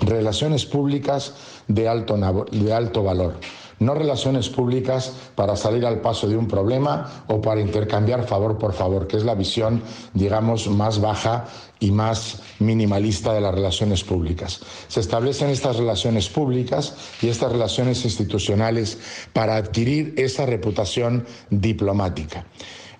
relaciones 0.00 0.64
públicas 0.64 1.34
de 1.66 1.88
alto, 1.88 2.16
de 2.52 2.72
alto 2.72 3.02
valor 3.02 3.36
no 3.80 3.94
relaciones 3.94 4.48
públicas 4.48 5.12
para 5.34 5.56
salir 5.56 5.84
al 5.84 6.00
paso 6.00 6.28
de 6.28 6.36
un 6.36 6.46
problema 6.46 7.24
o 7.26 7.40
para 7.40 7.60
intercambiar 7.60 8.26
favor 8.26 8.58
por 8.58 8.72
favor, 8.72 9.06
que 9.06 9.16
es 9.16 9.24
la 9.24 9.34
visión, 9.34 9.82
digamos, 10.14 10.68
más 10.68 11.00
baja 11.00 11.46
y 11.80 11.90
más 11.90 12.42
minimalista 12.58 13.32
de 13.32 13.40
las 13.40 13.54
relaciones 13.54 14.04
públicas. 14.04 14.60
Se 14.86 15.00
establecen 15.00 15.48
estas 15.48 15.76
relaciones 15.76 16.28
públicas 16.28 16.94
y 17.22 17.28
estas 17.28 17.50
relaciones 17.50 18.04
institucionales 18.04 18.98
para 19.32 19.56
adquirir 19.56 20.14
esa 20.18 20.44
reputación 20.46 21.26
diplomática. 21.48 22.44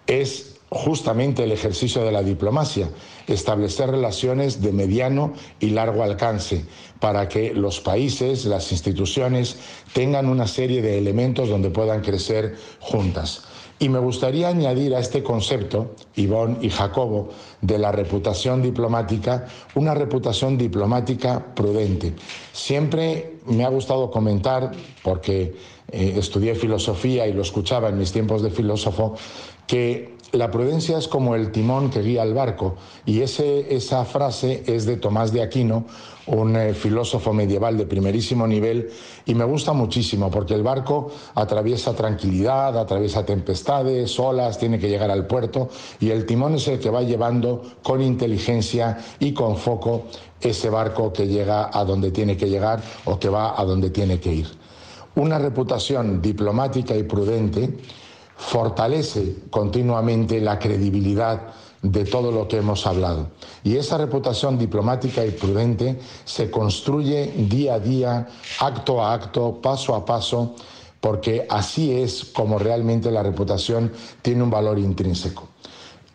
Es 0.07 0.57
justamente 0.71 1.45
el 1.45 1.53
ejercicio 1.53 2.03
de 2.05 2.13
la 2.13 2.23
diplomacia, 2.23 2.89
establecer 3.35 3.91
relaciones 3.91 4.61
de 4.61 4.73
mediano 4.73 5.33
y 5.59 5.71
largo 5.71 6.03
alcance 6.03 6.65
para 6.99 7.29
que 7.29 7.55
los 7.55 7.81
países, 7.81 8.45
las 8.45 8.73
instituciones 8.73 9.57
tengan 9.93 10.29
una 10.29 10.47
serie 10.47 10.83
de 10.83 10.99
elementos 10.99 11.49
donde 11.49 11.71
puedan 11.71 12.03
crecer 12.03 12.57
juntas. 12.81 13.45
Y 13.83 13.89
me 13.89 13.99
gustaría 13.99 14.49
añadir 14.49 14.95
a 14.95 15.01
este 15.01 15.23
concepto, 15.23 15.95
Ivonne 16.15 16.59
y 16.61 16.69
Jacobo, 16.69 17.31
de 17.63 17.79
la 17.79 17.91
reputación 17.91 18.61
diplomática, 18.61 19.47
una 19.75 19.95
reputación 19.95 20.59
diplomática 20.59 21.55
prudente. 21.55 22.15
Siempre 22.53 23.39
me 23.47 23.65
ha 23.65 23.71
gustado 23.71 24.11
comentar, 24.11 24.71
porque 25.03 25.57
eh, 25.91 26.15
estudié 26.19 26.55
filosofía 26.55 27.27
y 27.27 27.33
lo 27.33 27.41
escuchaba 27.41 27.89
en 27.89 27.97
mis 27.97 28.13
tiempos 28.13 28.43
de 28.43 28.51
filósofo, 28.51 29.17
que 29.67 30.15
la 30.33 30.51
prudencia 30.51 30.99
es 30.99 31.09
como 31.09 31.35
el 31.35 31.51
timón 31.51 31.91
que 31.91 32.03
guía 32.03 32.23
el 32.23 32.35
barco. 32.35 32.77
Y 33.05 33.21
ese, 33.21 33.75
esa 33.75 34.05
frase 34.05 34.63
es 34.67 34.87
de 34.87 34.97
Tomás 34.97 35.33
de 35.33 35.43
Aquino, 35.43 35.87
un 36.27 36.55
eh, 36.57 36.75
filósofo 36.75 37.33
medieval 37.33 37.77
de 37.77 37.87
primerísimo 37.87 38.47
nivel, 38.47 38.91
y 39.27 39.35
me 39.35 39.45
gusta 39.45 39.73
muchísimo 39.73 40.31
porque 40.31 40.55
el 40.55 40.63
barco 40.63 41.11
atraviesa 41.35 41.95
tranquilidad, 41.95 42.79
atraviesa 42.79 43.25
tempestades, 43.25 44.19
olas, 44.21 44.59
tiene 44.59 44.79
que 44.79 44.89
llegar 44.89 45.11
al 45.11 45.27
puerto, 45.27 45.69
y 45.99 46.11
el 46.11 46.27
timón 46.27 46.55
es 46.55 46.69
el 46.69 46.79
que 46.79 46.91
va 46.91 47.03
llevando 47.03 47.63
con 47.83 48.01
inteligencia 48.01 48.99
y 49.19 49.33
con 49.33 49.57
foco 49.57 50.05
ese 50.41 50.71
barco 50.71 51.13
que 51.13 51.27
llega 51.27 51.71
a 51.73 51.85
donde 51.85 52.13
tiene 52.13 52.37
que 52.37 52.49
llegar 52.49 52.81
o 53.05 53.19
que 53.19 53.29
va 53.29 53.61
a 53.61 53.65
donde 53.65 53.91
tiene 53.91 54.21
que 54.21 54.33
ir. 54.33 54.47
Una 55.17 55.39
reputación 55.39 56.23
diplomática 56.23 56.97
y 56.97 57.03
prudente 57.03 57.69
fortalece 58.41 59.37
continuamente 59.51 60.41
la 60.41 60.59
credibilidad 60.59 61.53
de 61.83 62.05
todo 62.05 62.33
lo 62.33 62.49
que 62.49 62.57
hemos 62.57 62.87
hablado. 62.87 63.29
Y 63.63 63.77
esa 63.77 63.99
reputación 63.99 64.59
diplomática 64.59 65.25
y 65.25 65.31
prudente 65.31 66.01
se 66.25 66.51
construye 66.51 67.33
día 67.37 67.75
a 67.75 67.79
día, 67.79 68.29
acto 68.59 69.03
a 69.03 69.13
acto, 69.13 69.61
paso 69.63 69.95
a 69.95 70.05
paso, 70.05 70.55
porque 71.01 71.47
así 71.49 71.93
es 71.93 72.25
como 72.25 72.59
realmente 72.59 73.11
la 73.11 73.23
reputación 73.23 73.93
tiene 74.23 74.43
un 74.43 74.51
valor 74.51 74.79
intrínseco. 74.79 75.49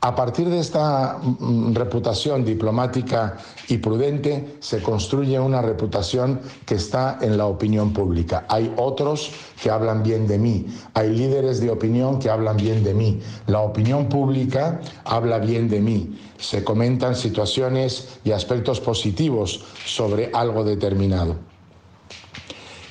A 0.06 0.14
partir 0.14 0.48
de 0.52 0.60
esta 0.60 1.18
mm, 1.18 1.74
reputación 1.74 2.46
diplomática 2.46 3.38
y 3.68 3.78
prudente 3.80 4.58
se 4.60 4.80
construye 4.80 5.40
una 5.40 5.64
reputación 5.64 6.42
que 6.64 6.76
está 6.76 7.18
en 7.22 7.40
la 7.40 7.48
opinión 7.48 7.92
pública. 7.92 8.46
Hay 8.48 8.72
otros 8.78 9.32
que 9.60 9.72
hablan 9.72 10.04
bien 10.04 10.28
de 10.28 10.38
mí, 10.38 10.68
hay 10.94 11.10
líderes 11.10 11.60
de 11.60 11.72
opinión 11.72 12.20
que 12.20 12.30
hablan 12.30 12.56
bien 12.56 12.84
de 12.84 12.94
mí, 12.94 13.20
la 13.48 13.62
opinión 13.62 14.08
pública 14.08 14.80
habla 15.06 15.40
bien 15.40 15.70
de 15.70 15.82
mí, 15.82 16.20
se 16.38 16.64
comentan 16.64 17.16
situaciones 17.16 18.20
y 18.24 18.30
aspectos 18.30 18.80
positivos 18.80 19.66
sobre 19.88 20.30
algo 20.36 20.64
determinado. 20.64 21.55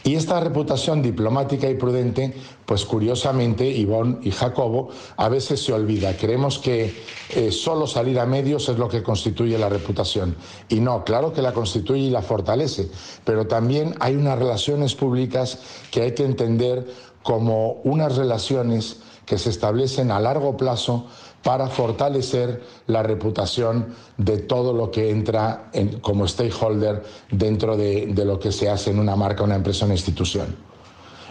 Y 0.05 0.17
esta 0.17 0.39
reputación 0.39 1.01
diplomática 1.01 1.69
y 1.69 1.77
prudente, 1.77 2.35
pues 2.67 2.85
curiosamente, 2.85 3.67
Ivonne 3.67 4.19
y 4.23 4.33
Jacobo, 4.33 4.91
a 5.17 5.31
veces 5.31 5.65
se 5.65 5.73
olvida. 5.73 6.15
Creemos 6.15 6.59
que 6.59 6.95
eh, 7.31 7.51
solo 7.51 7.87
salir 7.87 8.21
a 8.21 8.27
medios 8.27 8.69
es 8.69 8.77
lo 8.77 8.87
que 8.87 9.03
constituye 9.03 9.57
la 9.57 9.71
reputación. 9.71 10.37
Y 10.69 10.81
no, 10.81 11.05
claro 11.05 11.33
que 11.33 11.41
la 11.41 11.55
constituye 11.55 12.03
y 12.03 12.11
la 12.11 12.21
fortalece, 12.21 12.91
pero 13.25 13.47
también 13.47 13.95
hay 13.99 14.15
unas 14.15 14.39
relaciones 14.39 14.95
públicas 14.95 15.59
que 15.91 16.03
hay 16.03 16.13
que 16.13 16.27
entender 16.27 16.87
como 17.23 17.81
unas 17.85 18.17
relaciones 18.17 18.99
que 19.25 19.39
se 19.39 19.49
establecen 19.49 20.11
a 20.11 20.21
largo 20.21 20.59
plazo 20.59 21.07
para 21.45 21.69
fortalecer 21.69 22.63
la 22.87 23.03
reputación 23.03 23.95
de 24.17 24.39
todo 24.39 24.73
lo 24.73 24.91
que 24.91 25.11
entra 25.11 25.71
como 26.01 26.27
stakeholder 26.27 27.05
dentro 27.31 27.77
de, 27.77 28.07
de 28.07 28.25
lo 28.25 28.41
que 28.41 28.51
se 28.51 28.69
hace 28.69 28.91
en 28.91 28.99
una 28.99 29.15
marca, 29.15 29.45
una 29.45 29.55
empresa, 29.55 29.85
una 29.85 29.95
institución. 29.95 30.57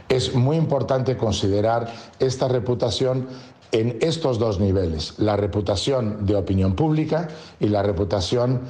Es 0.08 0.36
muy 0.36 0.56
importante 0.56 1.18
considerar 1.18 1.92
esta 2.20 2.48
reputación 2.48 3.28
en 3.72 3.98
estos 4.02 4.38
dos 4.38 4.60
niveles, 4.60 5.16
la 5.18 5.36
reputación 5.36 6.28
de 6.28 6.36
opinión 6.36 6.76
pública 6.76 7.28
y 7.60 7.70
la 7.70 7.82
reputación 7.82 8.62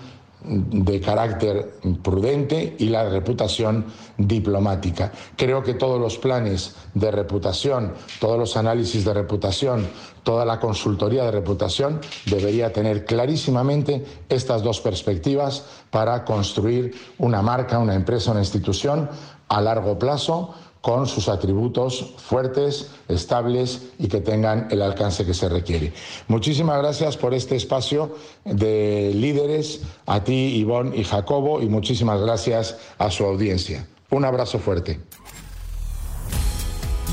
de 0.45 0.99
carácter 0.99 1.79
prudente 2.01 2.75
y 2.79 2.89
la 2.89 3.07
reputación 3.09 3.85
diplomática. 4.17 5.11
Creo 5.35 5.63
que 5.63 5.73
todos 5.73 5.99
los 5.99 6.17
planes 6.17 6.75
de 6.93 7.11
reputación, 7.11 7.93
todos 8.19 8.37
los 8.37 8.57
análisis 8.57 9.05
de 9.05 9.13
reputación, 9.13 9.87
toda 10.23 10.45
la 10.45 10.59
consultoría 10.59 11.23
de 11.25 11.31
reputación 11.31 12.01
debería 12.25 12.73
tener 12.73 13.05
clarísimamente 13.05 14.05
estas 14.29 14.63
dos 14.63 14.81
perspectivas 14.81 15.65
para 15.89 16.25
construir 16.25 16.93
una 17.17 17.41
marca, 17.41 17.79
una 17.79 17.95
empresa, 17.95 18.31
una 18.31 18.41
institución 18.41 19.09
a 19.47 19.61
largo 19.61 19.97
plazo 19.99 20.53
con 20.83 21.07
sus 21.07 21.29
atributos 21.29 22.13
fuertes, 22.17 22.91
estables 23.07 23.83
y 23.97 24.09
que 24.09 24.19
tengan 24.19 24.67
el 24.69 24.81
alcance 24.81 25.25
que 25.25 25.33
se 25.33 25.47
requiere. 25.47 25.93
Muchísimas 26.27 26.77
gracias 26.77 27.15
por 27.15 27.33
este 27.33 27.55
espacio 27.55 28.15
de 28.43 29.13
líderes, 29.15 29.81
a 30.05 30.23
ti, 30.23 30.57
Ivonne 30.57 30.95
y 30.95 31.05
Jacobo, 31.05 31.61
y 31.61 31.69
muchísimas 31.69 32.19
gracias 32.19 32.77
a 32.97 33.09
su 33.09 33.23
audiencia. 33.23 33.87
Un 34.09 34.25
abrazo 34.25 34.59
fuerte. 34.59 34.99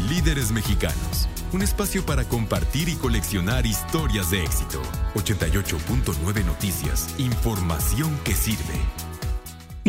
Líderes 0.09 0.51
mexicanos 0.51 1.29
un 1.53 1.63
espacio 1.63 2.07
para 2.07 2.25
compartir 2.25 2.89
y 2.89 2.95
coleccionar 2.95 3.67
historias 3.67 4.31
de 4.31 4.45
éxito. 4.45 4.81
88.9 5.15 6.45
Noticias, 6.45 7.15
información 7.19 8.17
que 8.25 8.35
sirve. 8.35 9.10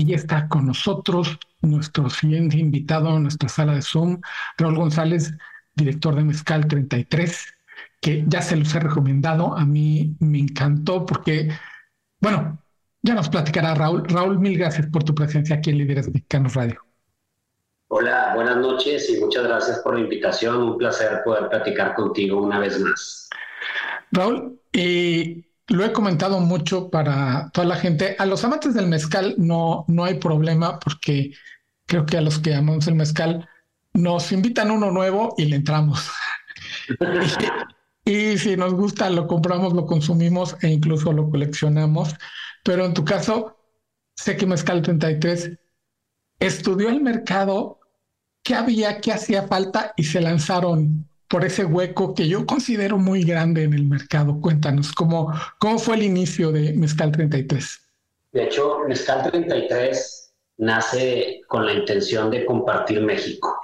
Y 0.01 0.05
ya 0.05 0.15
está 0.15 0.47
con 0.47 0.65
nosotros 0.65 1.37
nuestro 1.61 2.09
siguiente 2.09 2.57
invitado 2.57 3.15
en 3.15 3.21
nuestra 3.21 3.47
sala 3.47 3.75
de 3.75 3.83
Zoom, 3.83 4.19
Raúl 4.57 4.75
González, 4.75 5.31
director 5.75 6.15
de 6.15 6.23
Mezcal 6.23 6.67
33, 6.67 7.53
que 8.01 8.25
ya 8.27 8.41
se 8.41 8.55
los 8.55 8.73
he 8.73 8.79
recomendado. 8.79 9.55
A 9.55 9.63
mí 9.63 10.15
me 10.19 10.39
encantó 10.39 11.05
porque, 11.05 11.49
bueno, 12.19 12.57
ya 13.03 13.13
nos 13.13 13.29
platicará 13.29 13.75
Raúl. 13.75 14.03
Raúl, 14.09 14.39
mil 14.39 14.57
gracias 14.57 14.87
por 14.87 15.03
tu 15.03 15.13
presencia 15.13 15.57
aquí 15.57 15.69
en 15.69 15.77
Líderes 15.77 16.07
Mexicanos 16.07 16.55
Radio. 16.55 16.81
Hola, 17.89 18.31
buenas 18.33 18.57
noches 18.57 19.07
y 19.07 19.19
muchas 19.19 19.43
gracias 19.43 19.81
por 19.81 19.93
la 19.93 19.99
invitación. 19.99 20.63
Un 20.63 20.77
placer 20.79 21.21
poder 21.23 21.47
platicar 21.47 21.93
contigo 21.93 22.41
una 22.41 22.57
vez 22.57 22.79
más. 22.79 23.29
Raúl, 24.11 24.59
eh, 24.73 25.43
lo 25.67 25.85
he 25.85 25.93
comentado 25.93 26.39
mucho 26.39 26.89
para 26.89 27.49
toda 27.53 27.67
la 27.67 27.75
gente. 27.75 28.15
A 28.19 28.25
los 28.25 28.43
amantes 28.43 28.73
del 28.73 28.87
mezcal 28.87 29.35
no, 29.37 29.85
no 29.87 30.03
hay 30.03 30.15
problema 30.15 30.79
porque 30.79 31.31
creo 31.85 32.05
que 32.05 32.17
a 32.17 32.21
los 32.21 32.39
que 32.39 32.55
amamos 32.55 32.87
el 32.87 32.95
mezcal 32.95 33.47
nos 33.93 34.31
invitan 34.31 34.71
uno 34.71 34.91
nuevo 34.91 35.35
y 35.37 35.45
le 35.45 35.57
entramos. 35.57 36.09
y, 38.05 38.11
y 38.13 38.37
si 38.37 38.57
nos 38.57 38.73
gusta, 38.73 39.09
lo 39.09 39.27
compramos, 39.27 39.73
lo 39.73 39.85
consumimos 39.85 40.57
e 40.61 40.69
incluso 40.69 41.11
lo 41.13 41.29
coleccionamos. 41.29 42.15
Pero 42.63 42.85
en 42.85 42.93
tu 42.93 43.03
caso, 43.03 43.57
sé 44.15 44.37
que 44.37 44.45
Mezcal 44.45 44.81
33 44.81 45.57
estudió 46.39 46.89
el 46.89 47.01
mercado 47.01 47.79
qué 48.43 48.55
había, 48.55 48.99
qué 49.01 49.13
hacía 49.13 49.47
falta 49.47 49.93
y 49.95 50.03
se 50.03 50.21
lanzaron 50.21 51.10
por 51.31 51.45
ese 51.45 51.63
hueco 51.63 52.13
que 52.13 52.27
yo 52.27 52.45
considero 52.45 52.97
muy 52.97 53.23
grande 53.23 53.63
en 53.63 53.73
el 53.73 53.85
mercado. 53.85 54.39
Cuéntanos, 54.41 54.91
¿cómo, 54.91 55.33
cómo 55.59 55.79
fue 55.79 55.95
el 55.95 56.03
inicio 56.03 56.51
de 56.51 56.73
Mezcal 56.73 57.13
33? 57.13 57.79
De 58.33 58.43
hecho, 58.43 58.79
Mezcal 58.85 59.31
33 59.31 60.33
nace 60.57 61.41
con 61.47 61.65
la 61.65 61.73
intención 61.73 62.29
de 62.29 62.45
compartir 62.45 62.99
México. 63.01 63.57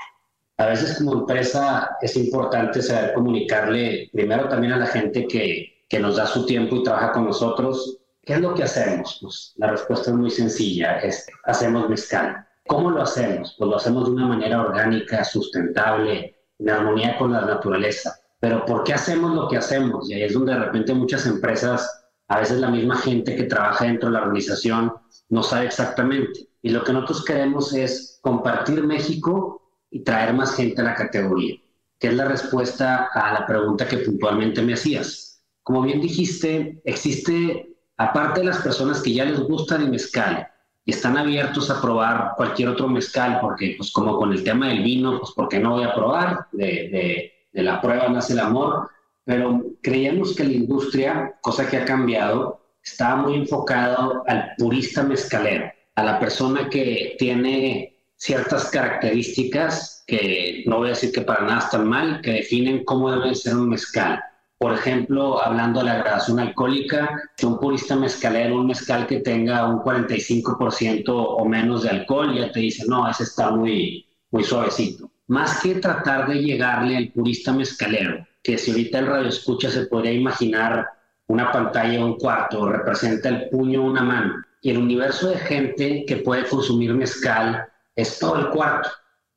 A 0.55 0.67
veces 0.67 0.97
como 0.97 1.13
empresa 1.13 1.97
es 2.01 2.15
importante 2.15 2.81
saber 2.81 3.13
comunicarle 3.13 4.09
primero 4.13 4.47
también 4.47 4.71
a 4.71 4.77
la 4.77 4.87
gente 4.87 5.27
que, 5.27 5.83
que 5.89 5.99
nos 5.99 6.15
da 6.15 6.25
su 6.25 6.45
tiempo 6.45 6.77
y 6.77 6.83
trabaja 6.83 7.11
con 7.11 7.25
nosotros. 7.25 7.99
¿Qué 8.23 8.33
es 8.33 8.39
lo 8.39 8.53
que 8.53 8.63
hacemos? 8.63 9.19
Pues 9.21 9.53
la 9.57 9.71
respuesta 9.71 10.09
es 10.11 10.15
muy 10.15 10.31
sencilla, 10.31 10.99
es 10.99 11.27
hacemos 11.43 11.89
mezcal. 11.89 12.47
¿Cómo 12.65 12.91
lo 12.91 13.01
hacemos? 13.01 13.55
Pues 13.57 13.69
lo 13.69 13.75
hacemos 13.75 14.05
de 14.05 14.11
una 14.11 14.27
manera 14.27 14.61
orgánica, 14.61 15.23
sustentable, 15.23 16.36
en 16.59 16.69
armonía 16.69 17.17
con 17.17 17.31
la 17.31 17.41
naturaleza. 17.41 18.15
Pero 18.39 18.65
¿por 18.65 18.83
qué 18.83 18.93
hacemos 18.93 19.33
lo 19.33 19.47
que 19.47 19.57
hacemos? 19.57 20.09
Y 20.09 20.13
ahí 20.13 20.23
es 20.23 20.33
donde 20.33 20.53
de 20.53 20.59
repente 20.59 20.93
muchas 20.93 21.25
empresas, 21.25 22.09
a 22.27 22.39
veces 22.39 22.59
la 22.59 22.69
misma 22.69 22.97
gente 22.97 23.35
que 23.35 23.43
trabaja 23.43 23.85
dentro 23.85 24.09
de 24.09 24.13
la 24.13 24.21
organización, 24.23 24.93
no 25.29 25.43
sabe 25.43 25.65
exactamente. 25.65 26.47
Y 26.61 26.69
lo 26.69 26.83
que 26.83 26.93
nosotros 26.93 27.25
queremos 27.25 27.73
es 27.73 28.19
compartir 28.21 28.83
México 28.83 29.61
y 29.89 30.03
traer 30.03 30.33
más 30.33 30.55
gente 30.55 30.81
a 30.81 30.85
la 30.85 30.95
categoría, 30.95 31.55
que 31.99 32.07
es 32.07 32.13
la 32.13 32.25
respuesta 32.25 33.09
a 33.13 33.33
la 33.33 33.45
pregunta 33.45 33.87
que 33.87 33.97
puntualmente 33.97 34.61
me 34.61 34.73
hacías. 34.73 35.43
Como 35.63 35.81
bien 35.81 36.01
dijiste, 36.01 36.81
existe, 36.85 37.77
aparte 37.97 38.41
de 38.41 38.47
las 38.47 38.61
personas 38.61 39.01
que 39.01 39.13
ya 39.13 39.25
les 39.25 39.39
gusta 39.39 39.75
el 39.75 39.89
mezcal, 39.89 40.47
están 40.91 41.17
abiertos 41.17 41.69
a 41.69 41.81
probar 41.81 42.33
cualquier 42.37 42.69
otro 42.69 42.87
mezcal, 42.87 43.39
porque 43.41 43.75
pues 43.77 43.91
como 43.91 44.17
con 44.17 44.31
el 44.31 44.43
tema 44.43 44.69
del 44.69 44.83
vino, 44.83 45.19
pues 45.19 45.33
porque 45.35 45.59
no 45.59 45.71
voy 45.71 45.83
a 45.83 45.93
probar, 45.93 46.47
de, 46.53 47.33
la 47.51 47.81
prueba 47.81 48.07
nace 48.07 48.33
el 48.33 48.39
amor, 48.39 48.89
pero 49.25 49.61
creíamos 49.81 50.35
que 50.35 50.45
la 50.45 50.53
industria, 50.53 51.35
cosa 51.41 51.69
que 51.69 51.77
ha 51.77 51.85
cambiado, 51.85 52.61
estaba 52.81 53.23
muy 53.23 53.35
enfocado 53.35 54.23
al 54.27 54.51
purista 54.57 55.03
mezcalero, 55.03 55.71
a 55.95 56.03
la 56.03 56.19
persona 56.19 56.69
que 56.69 57.15
tiene 57.19 57.97
ciertas 58.15 58.69
características 58.69 60.03
que 60.07 60.63
no 60.67 60.77
voy 60.77 60.87
a 60.87 60.91
decir 60.91 61.11
que 61.11 61.21
para 61.21 61.45
nada 61.45 61.59
están 61.59 61.87
mal, 61.87 62.21
que 62.21 62.31
definen 62.31 62.85
cómo 62.85 63.11
debe 63.11 63.35
ser 63.35 63.55
un 63.55 63.69
mezcal 63.69 64.23
por 64.57 64.73
ejemplo, 64.73 65.43
hablando 65.43 65.79
de 65.79 65.85
la 65.85 65.97
gradación 65.97 66.39
alcohólica, 66.39 67.21
un 67.43 67.59
purista 67.59 67.95
mezcalero, 67.95 68.55
un 68.55 68.67
mezcal 68.67 69.05
que 69.05 69.19
tenga 69.19 69.67
un 69.67 69.79
45% 69.79 71.03
o 71.07 71.45
menos 71.45 71.83
de 71.83 71.89
alcohol, 71.89 72.33
ya 72.33 72.51
te 72.51 72.61
dice, 72.61 72.85
no, 72.87 73.07
ese 73.07 73.23
está 73.23 73.51
muy, 73.51 74.07
muy 74.31 74.43
suavecito. 74.43 75.11
Más 75.27 75.61
que 75.61 75.75
tratar 75.75 76.27
de 76.27 76.41
llegarle 76.41 76.97
al 76.97 77.09
purista 77.09 77.53
mezcalero, 77.53 78.25
que 78.41 78.57
si 78.57 78.71
ahorita 78.71 78.99
el 78.99 79.07
radio 79.07 79.29
escucha 79.29 79.69
se 79.69 79.85
podría 79.85 80.13
imaginar 80.13 80.87
una 81.27 81.51
pantalla 81.51 82.03
o 82.03 82.07
un 82.07 82.17
cuarto, 82.17 82.67
representa 82.67 83.29
el 83.29 83.49
puño 83.49 83.83
o 83.83 83.91
una 83.91 84.01
mano. 84.01 84.35
Y 84.61 84.71
el 84.71 84.79
universo 84.79 85.29
de 85.29 85.37
gente 85.37 86.05
que 86.07 86.17
puede 86.17 86.47
consumir 86.47 86.93
mezcal 86.93 87.67
es 87.95 88.17
todo 88.17 88.39
el 88.39 88.49
cuarto. 88.49 88.89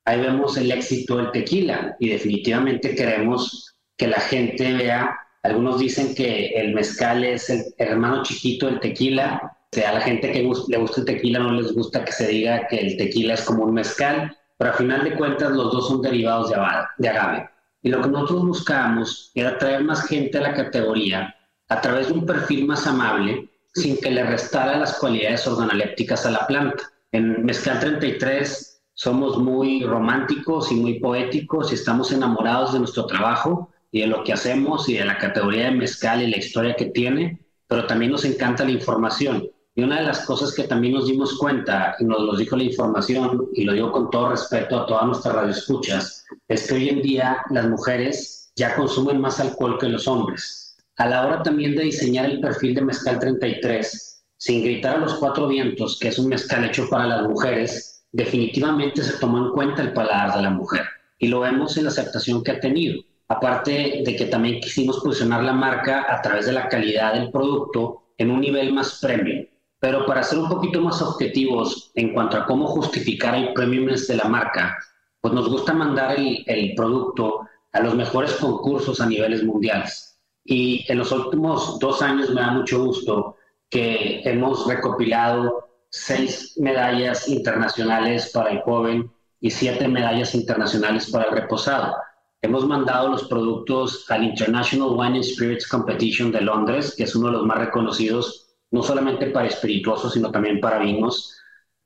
Ahí 0.06 0.20
vemos 0.20 0.56
el 0.56 0.70
éxito 0.70 1.18
del 1.18 1.30
tequila 1.30 1.96
y 1.98 2.08
definitivamente 2.08 2.94
queremos 2.94 3.69
que 4.00 4.08
la 4.08 4.18
gente 4.18 4.72
vea. 4.72 5.14
Algunos 5.42 5.78
dicen 5.78 6.14
que 6.14 6.48
el 6.56 6.72
mezcal 6.72 7.22
es 7.22 7.50
el 7.50 7.64
hermano 7.76 8.22
chiquito 8.22 8.64
del 8.64 8.80
tequila. 8.80 9.58
O 9.70 9.76
sea, 9.76 9.90
a 9.90 9.94
la 9.94 10.00
gente 10.00 10.32
que 10.32 10.42
le 10.42 10.78
gusta 10.78 11.00
el 11.02 11.04
tequila 11.04 11.38
no 11.38 11.52
les 11.52 11.74
gusta 11.74 12.02
que 12.02 12.12
se 12.12 12.26
diga 12.28 12.66
que 12.66 12.78
el 12.78 12.96
tequila 12.96 13.34
es 13.34 13.42
como 13.42 13.64
un 13.64 13.74
mezcal, 13.74 14.34
pero 14.56 14.70
a 14.70 14.74
final 14.74 15.04
de 15.04 15.14
cuentas 15.16 15.52
los 15.52 15.70
dos 15.70 15.88
son 15.88 16.00
derivados 16.00 16.48
de, 16.48 17.08
agave. 17.08 17.50
Y 17.82 17.90
lo 17.90 18.00
que 18.00 18.08
nosotros 18.08 18.46
buscábamos 18.46 19.32
era 19.34 19.58
traer 19.58 19.84
más 19.84 20.06
gente 20.06 20.38
a 20.38 20.42
la 20.42 20.54
categoría 20.54 21.34
a 21.68 21.80
través 21.82 22.08
de 22.08 22.14
un 22.14 22.24
perfil 22.24 22.66
más 22.66 22.86
amable, 22.86 23.50
sin 23.74 24.00
que 24.00 24.10
le 24.10 24.24
restara 24.24 24.78
las 24.78 24.98
cualidades 24.98 25.46
organolépticas 25.46 26.24
a 26.24 26.30
la 26.30 26.46
planta. 26.46 26.82
En 27.12 27.44
Mezcal 27.44 27.80
33 27.80 28.82
somos 28.94 29.36
muy 29.36 29.84
románticos 29.84 30.72
y 30.72 30.76
muy 30.76 30.98
poéticos 31.00 31.70
y 31.70 31.74
estamos 31.74 32.12
enamorados 32.12 32.72
de 32.72 32.78
nuestro 32.78 33.04
trabajo 33.04 33.70
y 33.92 34.00
de 34.00 34.06
lo 34.06 34.22
que 34.24 34.32
hacemos 34.32 34.88
y 34.88 34.94
de 34.94 35.04
la 35.04 35.18
categoría 35.18 35.64
de 35.64 35.72
mezcal 35.72 36.22
y 36.22 36.30
la 36.30 36.38
historia 36.38 36.76
que 36.76 36.86
tiene, 36.86 37.40
pero 37.66 37.86
también 37.86 38.12
nos 38.12 38.24
encanta 38.24 38.64
la 38.64 38.70
información. 38.70 39.48
Y 39.74 39.82
una 39.82 40.00
de 40.00 40.06
las 40.06 40.26
cosas 40.26 40.54
que 40.54 40.64
también 40.64 40.94
nos 40.94 41.06
dimos 41.06 41.38
cuenta, 41.38 41.96
y 41.98 42.04
nos 42.04 42.20
lo 42.20 42.36
dijo 42.36 42.56
la 42.56 42.64
información, 42.64 43.48
y 43.54 43.64
lo 43.64 43.72
digo 43.72 43.92
con 43.92 44.10
todo 44.10 44.30
respeto 44.30 44.80
a 44.80 44.86
todas 44.86 45.06
nuestras 45.06 45.34
radioescuchas, 45.34 46.24
es 46.48 46.66
que 46.66 46.74
hoy 46.74 46.88
en 46.88 47.02
día 47.02 47.38
las 47.50 47.68
mujeres 47.68 48.52
ya 48.56 48.74
consumen 48.74 49.20
más 49.20 49.40
alcohol 49.40 49.78
que 49.78 49.88
los 49.88 50.06
hombres. 50.08 50.76
A 50.96 51.08
la 51.08 51.24
hora 51.24 51.42
también 51.42 51.76
de 51.76 51.84
diseñar 51.84 52.26
el 52.26 52.40
perfil 52.40 52.74
de 52.74 52.82
Mezcal 52.82 53.18
33, 53.18 54.24
sin 54.36 54.62
gritar 54.62 54.96
a 54.96 54.98
los 54.98 55.14
cuatro 55.14 55.48
vientos, 55.48 55.98
que 55.98 56.08
es 56.08 56.18
un 56.18 56.28
mezcal 56.28 56.64
hecho 56.64 56.88
para 56.88 57.06
las 57.06 57.22
mujeres, 57.22 58.04
definitivamente 58.12 59.02
se 59.02 59.18
tomó 59.18 59.38
en 59.38 59.52
cuenta 59.52 59.82
el 59.82 59.92
paladar 59.92 60.36
de 60.36 60.42
la 60.42 60.50
mujer. 60.50 60.84
Y 61.18 61.28
lo 61.28 61.40
vemos 61.40 61.76
en 61.76 61.84
la 61.84 61.90
aceptación 61.90 62.42
que 62.42 62.52
ha 62.52 62.60
tenido 62.60 63.02
aparte 63.30 64.02
de 64.04 64.16
que 64.16 64.24
también 64.26 64.58
quisimos 64.60 64.98
posicionar 64.98 65.44
la 65.44 65.52
marca 65.52 66.04
a 66.08 66.20
través 66.20 66.46
de 66.46 66.52
la 66.52 66.68
calidad 66.68 67.14
del 67.14 67.30
producto 67.30 68.08
en 68.18 68.32
un 68.32 68.40
nivel 68.40 68.72
más 68.72 68.98
premium. 69.00 69.46
Pero 69.78 70.04
para 70.04 70.24
ser 70.24 70.40
un 70.40 70.48
poquito 70.48 70.80
más 70.80 71.00
objetivos 71.00 71.92
en 71.94 72.12
cuanto 72.12 72.36
a 72.36 72.44
cómo 72.44 72.66
justificar 72.66 73.36
el 73.36 73.52
premiumness 73.52 74.08
de 74.08 74.16
la 74.16 74.24
marca, 74.24 74.76
pues 75.20 75.32
nos 75.32 75.48
gusta 75.48 75.72
mandar 75.72 76.18
el, 76.18 76.42
el 76.44 76.74
producto 76.74 77.46
a 77.70 77.80
los 77.80 77.94
mejores 77.94 78.32
concursos 78.34 79.00
a 79.00 79.06
niveles 79.06 79.44
mundiales. 79.44 80.20
Y 80.44 80.84
en 80.90 80.98
los 80.98 81.12
últimos 81.12 81.78
dos 81.78 82.02
años 82.02 82.30
me 82.30 82.40
da 82.40 82.50
mucho 82.50 82.84
gusto 82.84 83.36
que 83.70 84.22
hemos 84.24 84.66
recopilado 84.66 85.68
seis 85.88 86.54
medallas 86.58 87.28
internacionales 87.28 88.32
para 88.34 88.50
el 88.50 88.62
joven 88.62 89.08
y 89.38 89.50
siete 89.50 89.86
medallas 89.86 90.34
internacionales 90.34 91.08
para 91.12 91.26
el 91.26 91.32
reposado. 91.32 91.94
Hemos 92.42 92.66
mandado 92.66 93.08
los 93.08 93.24
productos 93.24 94.10
al 94.10 94.24
International 94.24 94.92
Wine 94.92 95.16
and 95.16 95.24
Spirits 95.24 95.68
Competition 95.68 96.32
de 96.32 96.40
Londres, 96.40 96.94
que 96.96 97.04
es 97.04 97.14
uno 97.14 97.26
de 97.26 97.34
los 97.34 97.44
más 97.44 97.58
reconocidos, 97.58 98.56
no 98.70 98.82
solamente 98.82 99.26
para 99.26 99.48
espirituosos, 99.48 100.14
sino 100.14 100.30
también 100.30 100.58
para 100.58 100.78
vinos, 100.78 101.36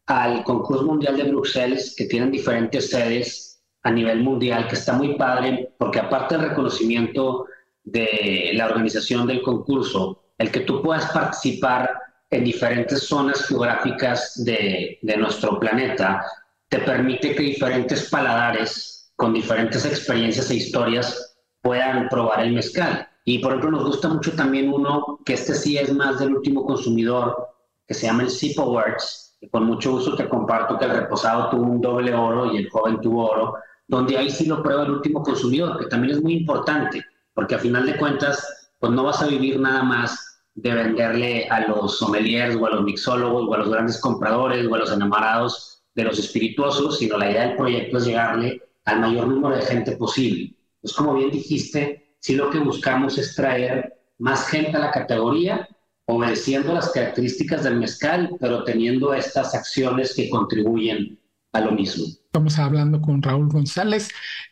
al 0.06 0.44
concurso 0.44 0.84
mundial 0.84 1.16
de 1.16 1.24
Bruselas, 1.24 1.94
que 1.96 2.04
tienen 2.04 2.30
diferentes 2.30 2.90
sedes 2.90 3.64
a 3.82 3.90
nivel 3.90 4.22
mundial, 4.22 4.68
que 4.68 4.76
está 4.76 4.92
muy 4.92 5.16
padre, 5.16 5.74
porque 5.76 5.98
aparte 5.98 6.36
del 6.36 6.50
reconocimiento 6.50 7.46
de 7.82 8.52
la 8.54 8.66
organización 8.66 9.26
del 9.26 9.42
concurso, 9.42 10.22
el 10.38 10.52
que 10.52 10.60
tú 10.60 10.80
puedas 10.82 11.10
participar 11.10 11.90
en 12.30 12.44
diferentes 12.44 13.02
zonas 13.08 13.44
geográficas 13.46 14.44
de, 14.44 15.00
de 15.02 15.16
nuestro 15.16 15.58
planeta, 15.58 16.24
te 16.68 16.78
permite 16.78 17.34
que 17.34 17.42
diferentes 17.42 18.08
paladares 18.08 18.93
con 19.16 19.32
diferentes 19.32 19.84
experiencias 19.84 20.50
e 20.50 20.56
historias 20.56 21.36
puedan 21.62 22.08
probar 22.08 22.40
el 22.40 22.52
mezcal. 22.52 23.08
Y 23.24 23.38
por 23.38 23.52
ejemplo, 23.52 23.70
nos 23.70 23.86
gusta 23.86 24.08
mucho 24.08 24.32
también 24.32 24.72
uno 24.72 25.18
que 25.24 25.34
este 25.34 25.54
sí 25.54 25.78
es 25.78 25.92
más 25.94 26.18
del 26.18 26.36
último 26.36 26.64
consumidor, 26.66 27.48
que 27.86 27.94
se 27.94 28.06
llama 28.06 28.24
el 28.24 28.30
Sip 28.30 28.58
Awards. 28.58 29.38
Y 29.40 29.48
con 29.48 29.64
mucho 29.64 29.92
gusto 29.92 30.14
te 30.14 30.28
comparto 30.28 30.78
que 30.78 30.84
el 30.84 30.90
reposado 30.90 31.50
tuvo 31.50 31.62
un 31.62 31.80
doble 31.80 32.14
oro 32.14 32.52
y 32.52 32.58
el 32.58 32.70
joven 32.70 33.00
tuvo 33.00 33.30
oro, 33.30 33.54
donde 33.88 34.16
ahí 34.16 34.30
sí 34.30 34.46
lo 34.46 34.62
prueba 34.62 34.84
el 34.84 34.90
último 34.90 35.22
consumidor, 35.22 35.78
que 35.78 35.86
también 35.86 36.14
es 36.14 36.22
muy 36.22 36.34
importante, 36.34 37.02
porque 37.34 37.54
a 37.54 37.58
final 37.58 37.86
de 37.86 37.96
cuentas, 37.96 38.70
pues 38.78 38.92
no 38.92 39.04
vas 39.04 39.22
a 39.22 39.26
vivir 39.26 39.58
nada 39.60 39.82
más 39.82 40.42
de 40.54 40.72
venderle 40.72 41.48
a 41.48 41.66
los 41.66 41.98
sommeliers 41.98 42.56
o 42.56 42.66
a 42.66 42.70
los 42.70 42.84
mixólogos 42.84 43.46
o 43.48 43.54
a 43.54 43.58
los 43.58 43.70
grandes 43.70 44.00
compradores 44.00 44.66
o 44.66 44.74
a 44.74 44.78
los 44.78 44.92
enamorados 44.92 45.82
de 45.94 46.04
los 46.04 46.18
espirituosos, 46.18 46.98
sino 46.98 47.18
la 47.18 47.30
idea 47.30 47.48
del 47.48 47.56
proyecto 47.56 47.98
es 47.98 48.06
llegarle 48.06 48.62
al 48.84 49.00
mayor 49.00 49.28
número 49.28 49.56
de 49.56 49.62
gente 49.62 49.96
posible. 49.96 50.54
Pues 50.80 50.92
como 50.92 51.14
bien 51.14 51.30
dijiste, 51.30 52.16
sí 52.18 52.34
lo 52.34 52.50
que 52.50 52.58
buscamos 52.58 53.18
es 53.18 53.34
traer 53.34 53.94
más 54.18 54.48
gente 54.48 54.76
a 54.76 54.80
la 54.80 54.90
categoría, 54.90 55.68
obedeciendo 56.06 56.74
las 56.74 56.90
características 56.90 57.64
del 57.64 57.76
mezcal, 57.76 58.36
pero 58.38 58.64
teniendo 58.64 59.14
estas 59.14 59.54
acciones 59.54 60.14
que 60.14 60.28
contribuyen 60.28 61.18
a 61.52 61.60
lo 61.60 61.72
mismo. 61.72 62.04
Estamos 62.34 62.58
hablando 62.58 63.00
con 63.00 63.22
Raúl 63.22 63.48
González, 63.48 64.08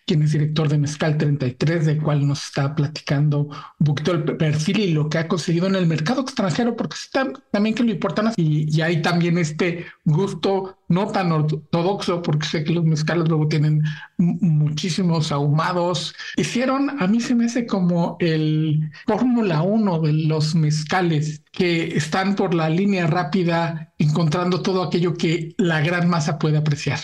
quien 0.06 0.22
es 0.22 0.30
director 0.30 0.68
de 0.68 0.78
Mezcal 0.78 1.18
33, 1.18 1.84
del 1.84 2.00
cual 2.00 2.24
nos 2.24 2.44
está 2.44 2.76
platicando 2.76 3.48
un 3.80 3.84
poquito 3.84 4.12
el 4.12 4.22
perfil 4.36 4.78
y 4.78 4.92
lo 4.92 5.08
que 5.08 5.18
ha 5.18 5.26
conseguido 5.26 5.66
en 5.66 5.74
el 5.74 5.88
mercado 5.88 6.20
extranjero, 6.22 6.76
porque 6.76 6.94
está, 6.94 7.32
también 7.50 7.74
que 7.74 7.82
lo 7.82 7.90
importan 7.90 8.32
y, 8.36 8.72
y 8.72 8.82
hay 8.82 9.02
también 9.02 9.36
este 9.36 9.86
gusto 10.04 10.78
no 10.86 11.08
tan 11.08 11.32
ortodoxo, 11.32 12.22
porque 12.22 12.46
sé 12.46 12.62
que 12.62 12.72
los 12.72 12.84
mezcales 12.84 13.28
luego 13.28 13.48
tienen 13.48 13.82
muchísimos 14.16 15.32
ahumados. 15.32 16.14
Hicieron, 16.36 17.02
a 17.02 17.08
mí 17.08 17.20
se 17.20 17.34
me 17.34 17.46
hace 17.46 17.66
como 17.66 18.16
el 18.20 18.92
Fórmula 19.08 19.62
1 19.62 19.98
de 20.02 20.12
los 20.12 20.54
mezcales, 20.54 21.42
que 21.50 21.96
están 21.96 22.36
por 22.36 22.54
la 22.54 22.70
línea 22.70 23.08
rápida 23.08 23.92
encontrando 23.98 24.62
todo 24.62 24.84
aquello 24.84 25.14
que 25.14 25.56
la 25.58 25.80
gran 25.80 26.08
masa 26.08 26.38
puede 26.38 26.58
apreciar. 26.58 27.00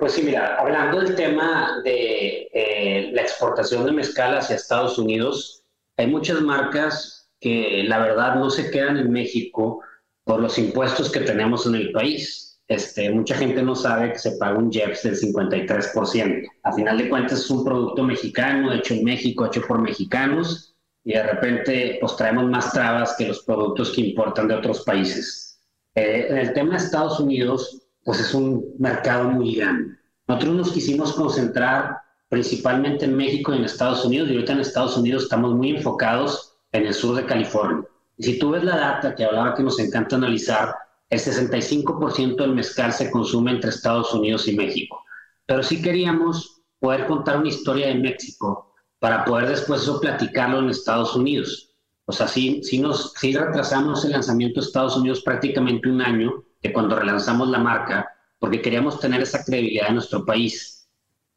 Pues 0.00 0.14
sí, 0.14 0.22
mira, 0.22 0.56
hablando 0.56 0.98
del 0.98 1.14
tema 1.14 1.82
de 1.84 2.48
eh, 2.54 3.10
la 3.12 3.20
exportación 3.20 3.84
de 3.84 3.92
mezcal 3.92 4.34
hacia 4.34 4.56
Estados 4.56 4.96
Unidos, 4.98 5.62
hay 5.98 6.06
muchas 6.06 6.40
marcas 6.40 7.30
que 7.38 7.84
la 7.86 7.98
verdad 7.98 8.36
no 8.36 8.48
se 8.48 8.70
quedan 8.70 8.96
en 8.96 9.12
México 9.12 9.82
por 10.24 10.40
los 10.40 10.56
impuestos 10.56 11.12
que 11.12 11.20
tenemos 11.20 11.66
en 11.66 11.74
el 11.74 11.92
país. 11.92 12.62
Este, 12.66 13.10
mucha 13.10 13.34
gente 13.34 13.62
no 13.62 13.74
sabe 13.74 14.14
que 14.14 14.18
se 14.18 14.38
paga 14.38 14.56
un 14.56 14.72
JEPS 14.72 15.02
del 15.02 15.20
53%. 15.20 16.48
A 16.62 16.72
final 16.72 16.96
de 16.96 17.08
cuentas 17.10 17.40
es 17.40 17.50
un 17.50 17.62
producto 17.62 18.02
mexicano, 18.02 18.72
hecho 18.72 18.94
en 18.94 19.04
México, 19.04 19.44
hecho 19.44 19.60
por 19.68 19.82
mexicanos, 19.82 20.74
y 21.04 21.12
de 21.12 21.24
repente 21.24 21.98
pues 22.00 22.16
traemos 22.16 22.46
más 22.46 22.72
trabas 22.72 23.16
que 23.18 23.28
los 23.28 23.42
productos 23.42 23.90
que 23.90 24.00
importan 24.00 24.48
de 24.48 24.54
otros 24.54 24.82
países. 24.82 25.60
Eh, 25.94 26.28
en 26.30 26.38
el 26.38 26.54
tema 26.54 26.78
de 26.78 26.84
Estados 26.84 27.20
Unidos, 27.20 27.89
pues 28.04 28.20
es 28.20 28.34
un 28.34 28.74
mercado 28.78 29.28
muy 29.28 29.56
grande. 29.56 29.96
Nosotros 30.26 30.54
nos 30.54 30.72
quisimos 30.72 31.12
concentrar 31.12 31.98
principalmente 32.28 33.04
en 33.04 33.16
México 33.16 33.52
y 33.52 33.58
en 33.58 33.64
Estados 33.64 34.04
Unidos, 34.04 34.28
y 34.28 34.34
ahorita 34.34 34.52
en 34.52 34.60
Estados 34.60 34.96
Unidos 34.96 35.24
estamos 35.24 35.54
muy 35.54 35.70
enfocados 35.70 36.54
en 36.72 36.86
el 36.86 36.94
sur 36.94 37.16
de 37.16 37.26
California. 37.26 37.84
Y 38.16 38.22
si 38.22 38.38
tú 38.38 38.50
ves 38.50 38.62
la 38.62 38.76
data 38.76 39.14
que 39.14 39.24
hablaba 39.24 39.54
que 39.54 39.62
nos 39.62 39.78
encanta 39.80 40.16
analizar, 40.16 40.74
el 41.08 41.18
65% 41.18 42.36
del 42.36 42.54
mezcal 42.54 42.92
se 42.92 43.10
consume 43.10 43.50
entre 43.50 43.70
Estados 43.70 44.14
Unidos 44.14 44.46
y 44.46 44.54
México. 44.54 45.02
Pero 45.44 45.64
sí 45.64 45.82
queríamos 45.82 46.62
poder 46.78 47.06
contar 47.06 47.38
una 47.38 47.48
historia 47.48 47.88
de 47.88 47.96
México 47.96 48.72
para 49.00 49.24
poder 49.24 49.48
después 49.48 49.82
eso 49.82 50.00
platicarlo 50.00 50.60
en 50.60 50.70
Estados 50.70 51.16
Unidos. 51.16 51.74
O 52.04 52.12
sea, 52.12 52.28
sí, 52.28 52.60
sí, 52.62 52.78
nos, 52.78 53.12
sí 53.14 53.36
retrasamos 53.36 54.04
el 54.04 54.12
lanzamiento 54.12 54.60
de 54.60 54.66
Estados 54.66 54.96
Unidos 54.96 55.22
prácticamente 55.22 55.88
un 55.88 56.00
año, 56.00 56.44
de 56.62 56.72
cuando 56.72 56.96
relanzamos 56.96 57.48
la 57.48 57.58
marca, 57.58 58.08
porque 58.38 58.60
queríamos 58.60 59.00
tener 59.00 59.22
esa 59.22 59.44
credibilidad 59.44 59.88
en 59.88 59.94
nuestro 59.94 60.24
país. 60.24 60.88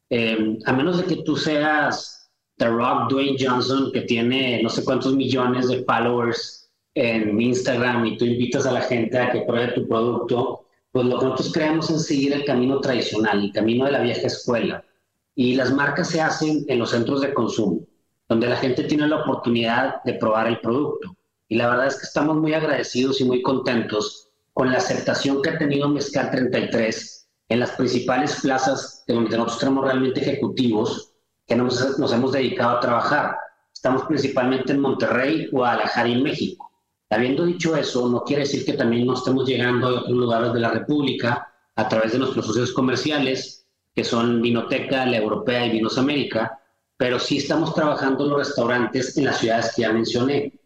Eh, 0.10 0.58
a 0.66 0.74
menos 0.74 0.98
de 0.98 1.06
que 1.06 1.24
tú 1.24 1.36
seas 1.36 2.32
The 2.58 2.68
Rock 2.68 3.10
Dwayne 3.10 3.38
Johnson, 3.40 3.92
que 3.92 4.02
tiene 4.02 4.62
no 4.62 4.70
sé 4.70 4.84
cuántos 4.84 5.16
millones 5.16 5.68
de 5.68 5.84
followers 5.84 6.72
en 6.96 7.42
Instagram 7.42 8.06
y 8.06 8.18
tú 8.18 8.26
invitas 8.26 8.66
a 8.66 8.72
la 8.72 8.82
gente 8.82 9.18
a 9.18 9.32
que 9.32 9.42
pruebe 9.42 9.74
tu 9.74 9.88
producto, 9.88 10.68
pues 10.92 11.06
lo 11.08 11.18
que 11.18 11.26
nosotros 11.26 11.52
creemos 11.54 11.90
es 11.90 12.06
seguir 12.06 12.34
el 12.34 12.46
camino 12.46 12.80
tradicional, 12.80 13.44
el 13.44 13.52
camino 13.52 13.86
de 13.86 13.92
la 13.92 14.02
vieja 14.02 14.28
escuela. 14.28 14.84
Y 15.36 15.56
las 15.56 15.74
marcas 15.74 16.10
se 16.10 16.22
hacen 16.22 16.64
en 16.68 16.78
los 16.78 16.92
centros 16.92 17.22
de 17.22 17.34
consumo, 17.34 17.88
donde 18.30 18.48
la 18.48 18.58
gente 18.58 18.84
tiene 18.84 19.08
la 19.08 19.22
oportunidad 19.22 20.04
de 20.04 20.14
probar 20.14 20.48
el 20.48 20.60
producto. 20.60 21.18
Y 21.48 21.56
la 21.56 21.70
verdad 21.70 21.88
es 21.88 21.96
que 21.96 22.06
estamos 22.06 22.38
muy 22.38 22.54
agradecidos 22.54 23.20
y 23.20 23.26
muy 23.26 23.42
contentos 23.42 24.30
con 24.54 24.72
la 24.72 24.78
aceptación 24.78 25.42
que 25.42 25.50
ha 25.50 25.58
tenido 25.58 25.90
Mezcal 25.90 26.30
33 26.32 27.30
en 27.50 27.60
las 27.60 27.72
principales 27.72 28.40
plazas 28.42 29.04
de 29.08 29.16
donde 29.16 29.38
nosotros 29.38 29.60
tenemos 29.60 29.86
realmente 29.86 30.22
ejecutivos 30.22 31.14
que 31.46 31.56
nos, 31.56 32.00
hemos 32.14 32.32
dedicado 32.32 32.78
a 32.78 32.80
trabajar. 32.80 33.38
Estamos 33.74 34.04
principalmente 34.06 34.72
en 34.74 34.80
Monterrey, 34.80 35.50
Guadalajara 35.52 36.08
y 36.08 36.22
México. 36.22 36.72
Habiendo 37.10 37.46
dicho 37.46 37.76
eso, 37.76 38.08
no 38.10 38.24
quiere 38.24 38.44
decir 38.44 38.66
que 38.66 38.74
también 38.74 39.06
no 39.06 39.14
estemos 39.14 39.48
llegando 39.48 39.88
a 39.88 40.02
otros 40.02 40.18
lugares 40.18 40.54
de 40.54 40.60
la 40.60 40.72
República 40.72 41.48
a 41.76 41.90
través 41.90 42.14
de 42.14 42.20
nuestros 42.20 42.46
socios 42.46 42.72
comerciales, 42.72 43.68
que 43.94 44.04
son 44.04 44.42
Vinoteca, 44.42 45.06
La 45.06 45.18
Europea 45.18 45.66
y 45.66 45.72
Vinos 45.72 45.98
América, 45.98 46.60
pero 46.98 47.20
sí 47.20 47.38
estamos 47.38 47.76
trabajando 47.76 48.24
en 48.24 48.30
los 48.32 48.40
restaurantes 48.40 49.18
en 49.18 49.26
las 49.26 49.40
ciudades 49.40 49.74
que 49.76 49.82
ya 49.82 49.92
mencioné. 49.92 50.60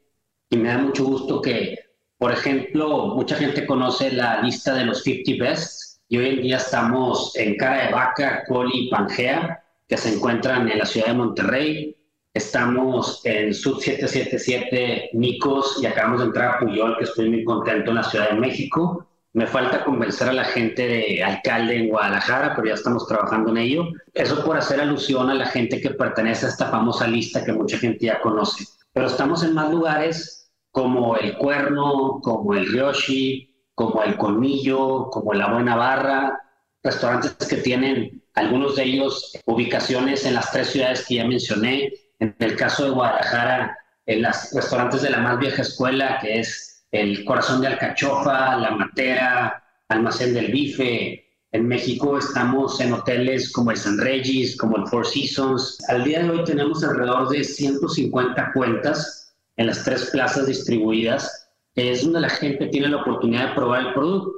Y 0.49 0.57
me 0.57 0.69
da 0.69 0.77
mucho 0.77 1.03
gusto 1.03 1.41
que 1.41 1.86
por 2.17 2.31
ejemplo, 2.31 3.13
mucha 3.15 3.35
gente 3.35 3.65
conoce 3.65 4.11
la 4.11 4.41
lista 4.41 4.73
de 4.73 4.85
los 4.85 5.03
50 5.03 5.43
Best 5.43 5.99
y 6.09 6.17
hoy 6.17 6.29
en 6.29 6.41
día 6.41 6.57
estamos 6.57 7.35
en 7.35 7.57
Cara 7.57 7.85
de 7.85 7.93
Vaca, 7.93 8.43
Coli 8.47 8.87
y 8.87 8.89
Pangea, 8.89 9.63
que 9.87 9.97
se 9.97 10.15
encuentran 10.15 10.69
en 10.69 10.79
la 10.79 10.85
ciudad 10.85 11.07
de 11.07 11.13
Monterrey. 11.13 11.95
Estamos 12.33 13.21
en 13.23 13.53
Sud 13.53 13.79
777 13.81 15.11
Nicos 15.13 15.79
y 15.81 15.85
acabamos 15.85 16.21
de 16.21 16.25
entrar 16.27 16.55
a 16.55 16.59
Puyol, 16.59 16.97
que 16.97 17.03
estoy 17.03 17.29
muy 17.29 17.43
contento 17.43 17.91
en 17.91 17.95
la 17.97 18.03
Ciudad 18.03 18.29
de 18.29 18.39
México. 18.39 19.07
Me 19.33 19.45
falta 19.45 19.83
convencer 19.83 20.29
a 20.29 20.33
la 20.33 20.45
gente 20.45 20.87
de 20.87 21.23
alcalde 21.23 21.75
en 21.75 21.89
Guadalajara, 21.89 22.55
pero 22.55 22.69
ya 22.69 22.73
estamos 22.73 23.07
trabajando 23.07 23.51
en 23.51 23.57
ello. 23.57 23.89
Eso 24.13 24.43
por 24.43 24.57
hacer 24.57 24.81
alusión 24.81 25.29
a 25.29 25.35
la 25.35 25.45
gente 25.45 25.79
que 25.79 25.91
pertenece 25.91 26.47
a 26.47 26.49
esta 26.49 26.71
famosa 26.71 27.07
lista 27.07 27.45
que 27.45 27.53
mucha 27.53 27.77
gente 27.77 28.07
ya 28.07 28.19
conoce. 28.21 28.65
Pero 28.93 29.05
estamos 29.05 29.43
en 29.43 29.53
más 29.53 29.69
lugares 29.69 30.46
como 30.71 31.17
el 31.17 31.37
Cuerno, 31.37 32.19
como 32.21 32.53
el 32.53 32.67
Ryoshi, 32.67 33.55
como 33.73 34.03
el 34.03 34.17
Colmillo, 34.17 35.09
como 35.09 35.33
la 35.33 35.53
Buena 35.53 35.75
Barra, 35.75 36.39
restaurantes 36.83 37.35
que 37.47 37.57
tienen 37.57 38.23
algunos 38.33 38.75
de 38.75 38.83
ellos 38.83 39.33
ubicaciones 39.45 40.25
en 40.25 40.35
las 40.35 40.51
tres 40.51 40.69
ciudades 40.69 41.05
que 41.05 41.15
ya 41.15 41.25
mencioné. 41.25 41.91
En 42.19 42.35
el 42.39 42.55
caso 42.55 42.85
de 42.85 42.89
Guadalajara, 42.91 43.77
en 44.05 44.21
los 44.21 44.51
restaurantes 44.53 45.01
de 45.01 45.09
la 45.09 45.19
más 45.19 45.39
vieja 45.39 45.61
escuela, 45.61 46.17
que 46.21 46.39
es 46.39 46.85
el 46.91 47.25
Corazón 47.25 47.61
de 47.61 47.67
Alcachofa, 47.67 48.57
La 48.57 48.71
Matera, 48.71 49.63
Almacén 49.89 50.33
del 50.33 50.51
Bife. 50.51 51.23
En 51.51 51.67
México 51.67 52.17
estamos 52.17 52.79
en 52.81 52.93
hoteles 52.93 53.51
como 53.51 53.71
el 53.71 53.77
San 53.77 53.97
Regis, 53.97 54.57
como 54.57 54.77
el 54.77 54.87
Four 54.87 55.05
Seasons. 55.05 55.77
Al 55.89 56.03
día 56.03 56.23
de 56.23 56.29
hoy 56.29 56.43
tenemos 56.43 56.83
alrededor 56.83 57.29
de 57.29 57.43
150 57.43 58.51
cuentas 58.53 59.26
en 59.57 59.67
las 59.67 59.83
tres 59.83 60.09
plazas 60.11 60.47
distribuidas, 60.47 61.49
es 61.75 62.03
donde 62.03 62.21
la 62.21 62.29
gente 62.29 62.67
tiene 62.67 62.89
la 62.89 63.01
oportunidad 63.01 63.49
de 63.49 63.55
probar 63.55 63.87
el 63.87 63.93
producto. 63.93 64.31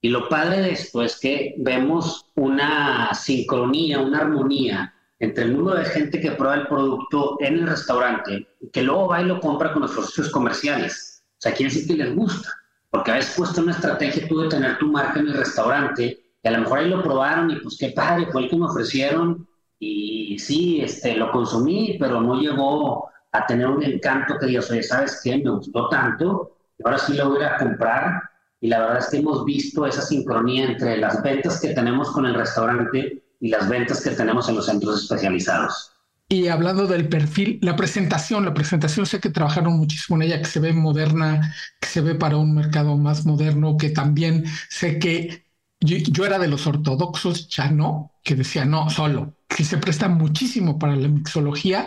Y 0.00 0.08
lo 0.08 0.28
padre 0.28 0.62
de 0.62 0.72
esto 0.72 1.02
es 1.02 1.20
que 1.20 1.54
vemos 1.58 2.30
una 2.34 3.12
sincronía, 3.12 4.00
una 4.00 4.20
armonía 4.20 4.94
entre 5.18 5.44
el 5.44 5.56
número 5.56 5.78
de 5.78 5.84
gente 5.84 6.20
que 6.20 6.32
prueba 6.32 6.54
el 6.54 6.66
producto 6.66 7.36
en 7.40 7.58
el 7.58 7.66
restaurante, 7.66 8.48
que 8.72 8.82
luego 8.82 9.08
va 9.08 9.20
y 9.20 9.26
lo 9.26 9.38
compra 9.38 9.72
con 9.72 9.82
los 9.82 9.92
socios 9.92 10.30
comerciales. 10.30 11.22
O 11.32 11.42
sea, 11.42 11.52
quiere 11.52 11.72
decir 11.72 11.86
que 11.86 12.02
les 12.02 12.16
gusta, 12.16 12.48
porque 12.90 13.10
a 13.10 13.14
veces 13.16 13.34
cuesta 13.36 13.60
una 13.60 13.72
estrategia 13.72 14.26
tú 14.26 14.40
de 14.40 14.48
tener 14.48 14.78
tu 14.78 14.86
marca 14.86 15.20
en 15.20 15.26
el 15.26 15.34
restaurante, 15.34 16.18
y 16.42 16.48
a 16.48 16.50
lo 16.52 16.60
mejor 16.60 16.78
ahí 16.78 16.88
lo 16.88 17.02
probaron 17.02 17.50
y 17.50 17.56
pues 17.56 17.76
qué 17.78 17.90
padre, 17.90 18.28
fue 18.32 18.44
el 18.44 18.48
que 18.50 18.56
me 18.56 18.64
ofrecieron, 18.64 19.46
y 19.78 20.38
sí, 20.38 20.80
este, 20.80 21.16
lo 21.16 21.30
consumí, 21.30 21.96
pero 22.00 22.20
no 22.22 22.40
llegó 22.40 23.10
a 23.32 23.46
tener 23.46 23.66
un 23.66 23.82
encanto 23.82 24.38
que 24.38 24.46
digas, 24.46 24.70
oye, 24.70 24.82
¿sabes 24.82 25.20
qué? 25.22 25.36
Me 25.38 25.50
gustó 25.50 25.88
tanto, 25.88 26.56
ahora 26.84 26.98
sí 26.98 27.14
lo 27.14 27.30
voy 27.30 27.44
a 27.44 27.56
comprar. 27.56 28.22
Y 28.60 28.68
la 28.68 28.80
verdad 28.80 28.98
es 28.98 29.06
que 29.06 29.18
hemos 29.18 29.44
visto 29.44 29.86
esa 29.86 30.02
sincronía 30.02 30.66
entre 30.66 30.98
las 30.98 31.22
ventas 31.22 31.60
que 31.60 31.68
tenemos 31.68 32.10
con 32.10 32.26
el 32.26 32.34
restaurante 32.34 33.22
y 33.40 33.48
las 33.48 33.68
ventas 33.68 34.02
que 34.02 34.10
tenemos 34.10 34.48
en 34.48 34.56
los 34.56 34.66
centros 34.66 35.02
especializados. 35.02 35.92
Y 36.28 36.46
hablando 36.46 36.86
del 36.86 37.08
perfil, 37.08 37.58
la 37.62 37.74
presentación, 37.74 38.44
la 38.44 38.54
presentación 38.54 39.06
sé 39.06 39.18
que 39.18 39.30
trabajaron 39.30 39.76
muchísimo 39.76 40.16
en 40.16 40.22
ella, 40.22 40.38
que 40.38 40.44
se 40.44 40.60
ve 40.60 40.72
moderna, 40.72 41.54
que 41.80 41.88
se 41.88 42.02
ve 42.02 42.14
para 42.14 42.36
un 42.36 42.54
mercado 42.54 42.96
más 42.96 43.26
moderno, 43.26 43.76
que 43.76 43.90
también 43.90 44.44
sé 44.68 44.98
que 44.98 45.44
yo, 45.80 45.96
yo 45.96 46.26
era 46.26 46.38
de 46.38 46.46
los 46.46 46.66
ortodoxos, 46.66 47.48
ya 47.48 47.70
no, 47.70 48.12
que 48.22 48.36
decía 48.36 48.64
no, 48.64 48.90
solo, 48.90 49.34
que 49.48 49.64
se 49.64 49.78
presta 49.78 50.08
muchísimo 50.08 50.78
para 50.78 50.94
la 50.94 51.08
mixología 51.08 51.86